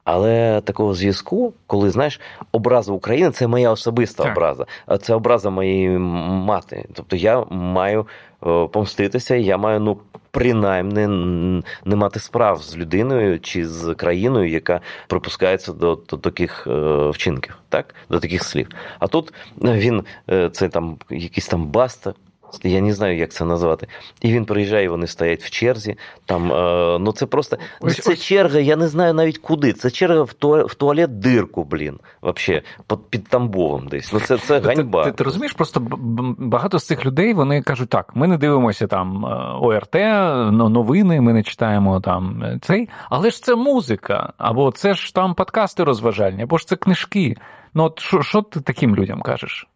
Але 0.04 0.60
такого 0.60 0.94
зв'язку, 0.94 1.52
коли 1.66 1.90
знаєш, 1.90 2.20
образа 2.52 2.92
України 2.92 3.30
це 3.30 3.46
моя 3.46 3.70
особиста 3.70 4.22
Так. 4.22 4.32
образа, 4.32 4.66
а 4.86 4.98
це 4.98 5.14
образа 5.14 5.50
моєї 5.50 5.88
мати. 5.98 6.84
Тобто 6.92 7.16
я 7.16 7.44
маю 7.50 8.06
помститися, 8.72 9.34
я 9.34 9.56
маю 9.56 9.80
ну 9.80 9.98
принаймні 10.30 11.06
не 11.84 11.96
мати 11.96 12.20
справ 12.20 12.62
з 12.62 12.76
людиною 12.76 13.40
чи 13.40 13.68
з 13.68 13.94
країною, 13.94 14.50
яка 14.50 14.80
припускається 15.06 15.72
до, 15.72 15.98
до 16.08 16.16
таких 16.16 16.66
е, 16.66 17.10
вчинків, 17.10 17.58
так 17.68 17.94
до 18.10 18.20
таких 18.20 18.42
слів. 18.42 18.68
А 18.98 19.06
тут 19.06 19.32
він 19.62 20.04
е, 20.30 20.50
це 20.50 20.68
там 20.68 20.98
якийсь 21.10 21.48
там 21.48 21.66
баста. 21.66 22.14
Я 22.64 22.80
не 22.80 22.92
знаю, 22.92 23.16
як 23.16 23.32
це 23.32 23.44
назвати. 23.44 23.86
І 24.22 24.32
він 24.32 24.44
приїжджає, 24.44 24.88
вони 24.88 25.06
стоять 25.06 25.42
в 25.42 25.50
черзі. 25.50 25.96
Там, 26.26 26.52
е, 26.52 26.98
ну 27.00 27.12
це 27.12 27.26
просто 27.26 27.58
Ось- 27.80 28.02
це 28.02 28.12
ось- 28.12 28.22
черга, 28.22 28.58
я 28.58 28.76
не 28.76 28.88
знаю 28.88 29.14
навіть 29.14 29.38
куди. 29.38 29.72
Це 29.72 29.90
черга 29.90 30.22
в, 30.22 30.34
туа- 30.40 30.64
в 30.66 30.74
туалет 30.74 31.18
дирку, 31.18 31.64
блін. 31.64 31.98
Вообще, 32.22 32.62
під, 32.88 32.98
під 33.10 33.28
Тамбовом 33.28 33.88
десь. 33.88 34.12
Ну 34.12 34.20
це, 34.20 34.38
це 34.38 34.60
ганьба. 34.60 35.04
ти, 35.04 35.12
ти 35.12 35.24
розумієш, 35.24 35.52
просто 35.52 35.80
багато 36.38 36.78
з 36.78 36.86
цих 36.86 37.06
людей 37.06 37.34
вони 37.34 37.62
кажуть 37.62 37.88
так: 37.88 38.16
ми 38.16 38.26
не 38.26 38.38
дивимося 38.38 38.86
там 38.86 39.26
е, 39.26 39.28
ОРТ, 39.60 39.94
новини, 40.52 41.20
ми 41.20 41.32
не 41.32 41.42
читаємо 41.42 42.00
там 42.00 42.42
е, 42.42 42.58
цей, 42.62 42.88
але 43.10 43.30
ж 43.30 43.42
це 43.42 43.54
музика, 43.54 44.32
або 44.38 44.70
це 44.70 44.94
ж 44.94 45.14
там 45.14 45.34
подкасти 45.34 45.84
розважальні, 45.84 46.42
або 46.42 46.58
ж 46.58 46.66
це 46.66 46.76
книжки. 46.76 47.36
Ну, 47.74 47.84
от 47.84 48.00
що 48.24 48.42
ти 48.42 48.60
таким 48.60 48.96
людям 48.96 49.22
кажеш? 49.22 49.68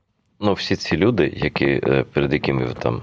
Ну, 0.42 0.52
всі 0.52 0.76
ці 0.76 0.96
люди, 0.96 1.32
які, 1.36 1.66
е, 1.66 2.04
перед 2.12 2.32
якими 2.32 2.64
ви 2.64 2.74
там 2.74 3.02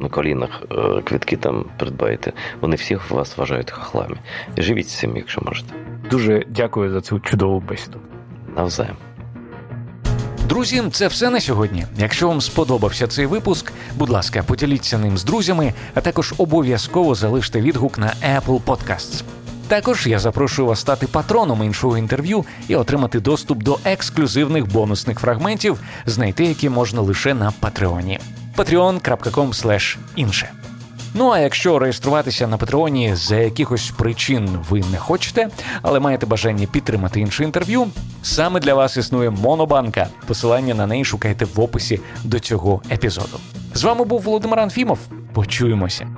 на 0.00 0.08
колінах 0.08 0.62
е, 0.70 1.02
квитки 1.02 1.36
там 1.36 1.64
придбаєте, 1.78 2.32
вони 2.60 2.76
всіх 2.76 3.10
вас 3.10 3.38
вважають 3.38 3.70
хахлами. 3.70 4.16
Живіть 4.56 4.88
з 4.88 4.98
цим, 4.98 5.16
якщо 5.16 5.40
можете. 5.44 5.74
Дуже 6.10 6.44
дякую 6.48 6.90
за 6.92 7.00
цю 7.00 7.20
чудову 7.20 7.60
бесіду. 7.60 7.98
Навзаєм. 8.56 8.96
Друзі, 10.48 10.82
це 10.92 11.08
все 11.08 11.30
на 11.30 11.40
сьогодні. 11.40 11.86
Якщо 11.96 12.28
вам 12.28 12.40
сподобався 12.40 13.06
цей 13.06 13.26
випуск, 13.26 13.72
будь 13.96 14.10
ласка, 14.10 14.42
поділіться 14.42 14.98
ним 14.98 15.18
з 15.18 15.24
друзями, 15.24 15.72
а 15.94 16.00
також 16.00 16.34
обов'язково 16.38 17.14
залиште 17.14 17.60
відгук 17.60 17.98
на 17.98 18.06
Apple 18.06 18.62
Podcasts. 18.62 19.22
Також 19.68 20.06
я 20.06 20.18
запрошую 20.18 20.68
вас 20.68 20.80
стати 20.80 21.06
патроном 21.06 21.64
іншого 21.64 21.98
інтерв'ю 21.98 22.44
і 22.68 22.76
отримати 22.76 23.20
доступ 23.20 23.62
до 23.62 23.78
ексклюзивних 23.84 24.72
бонусних 24.72 25.20
фрагментів, 25.20 25.80
знайти 26.06 26.44
які 26.44 26.68
можна 26.68 27.00
лише 27.00 27.34
на 27.34 27.52
Патреоні. 27.60 28.20
patreon.com 28.56 29.96
інше. 30.16 30.50
Ну 31.14 31.30
а 31.30 31.38
якщо 31.38 31.78
реєструватися 31.78 32.46
на 32.46 32.56
Патреоні 32.56 33.14
за 33.14 33.36
якихось 33.36 33.90
причин 33.90 34.48
ви 34.70 34.82
не 34.92 34.98
хочете, 34.98 35.48
але 35.82 36.00
маєте 36.00 36.26
бажання 36.26 36.66
підтримати 36.66 37.20
інше 37.20 37.44
інтерв'ю, 37.44 37.86
саме 38.22 38.60
для 38.60 38.74
вас 38.74 38.96
існує 38.96 39.30
Монобанка. 39.30 40.08
Посилання 40.26 40.74
на 40.74 40.86
неї 40.86 41.04
шукайте 41.04 41.44
в 41.44 41.60
описі 41.60 42.00
до 42.24 42.40
цього 42.40 42.82
епізоду. 42.90 43.40
З 43.74 43.84
вами 43.84 44.04
був 44.04 44.22
Володимир 44.22 44.60
Анфімов. 44.60 44.98
Почуємося. 45.32 46.17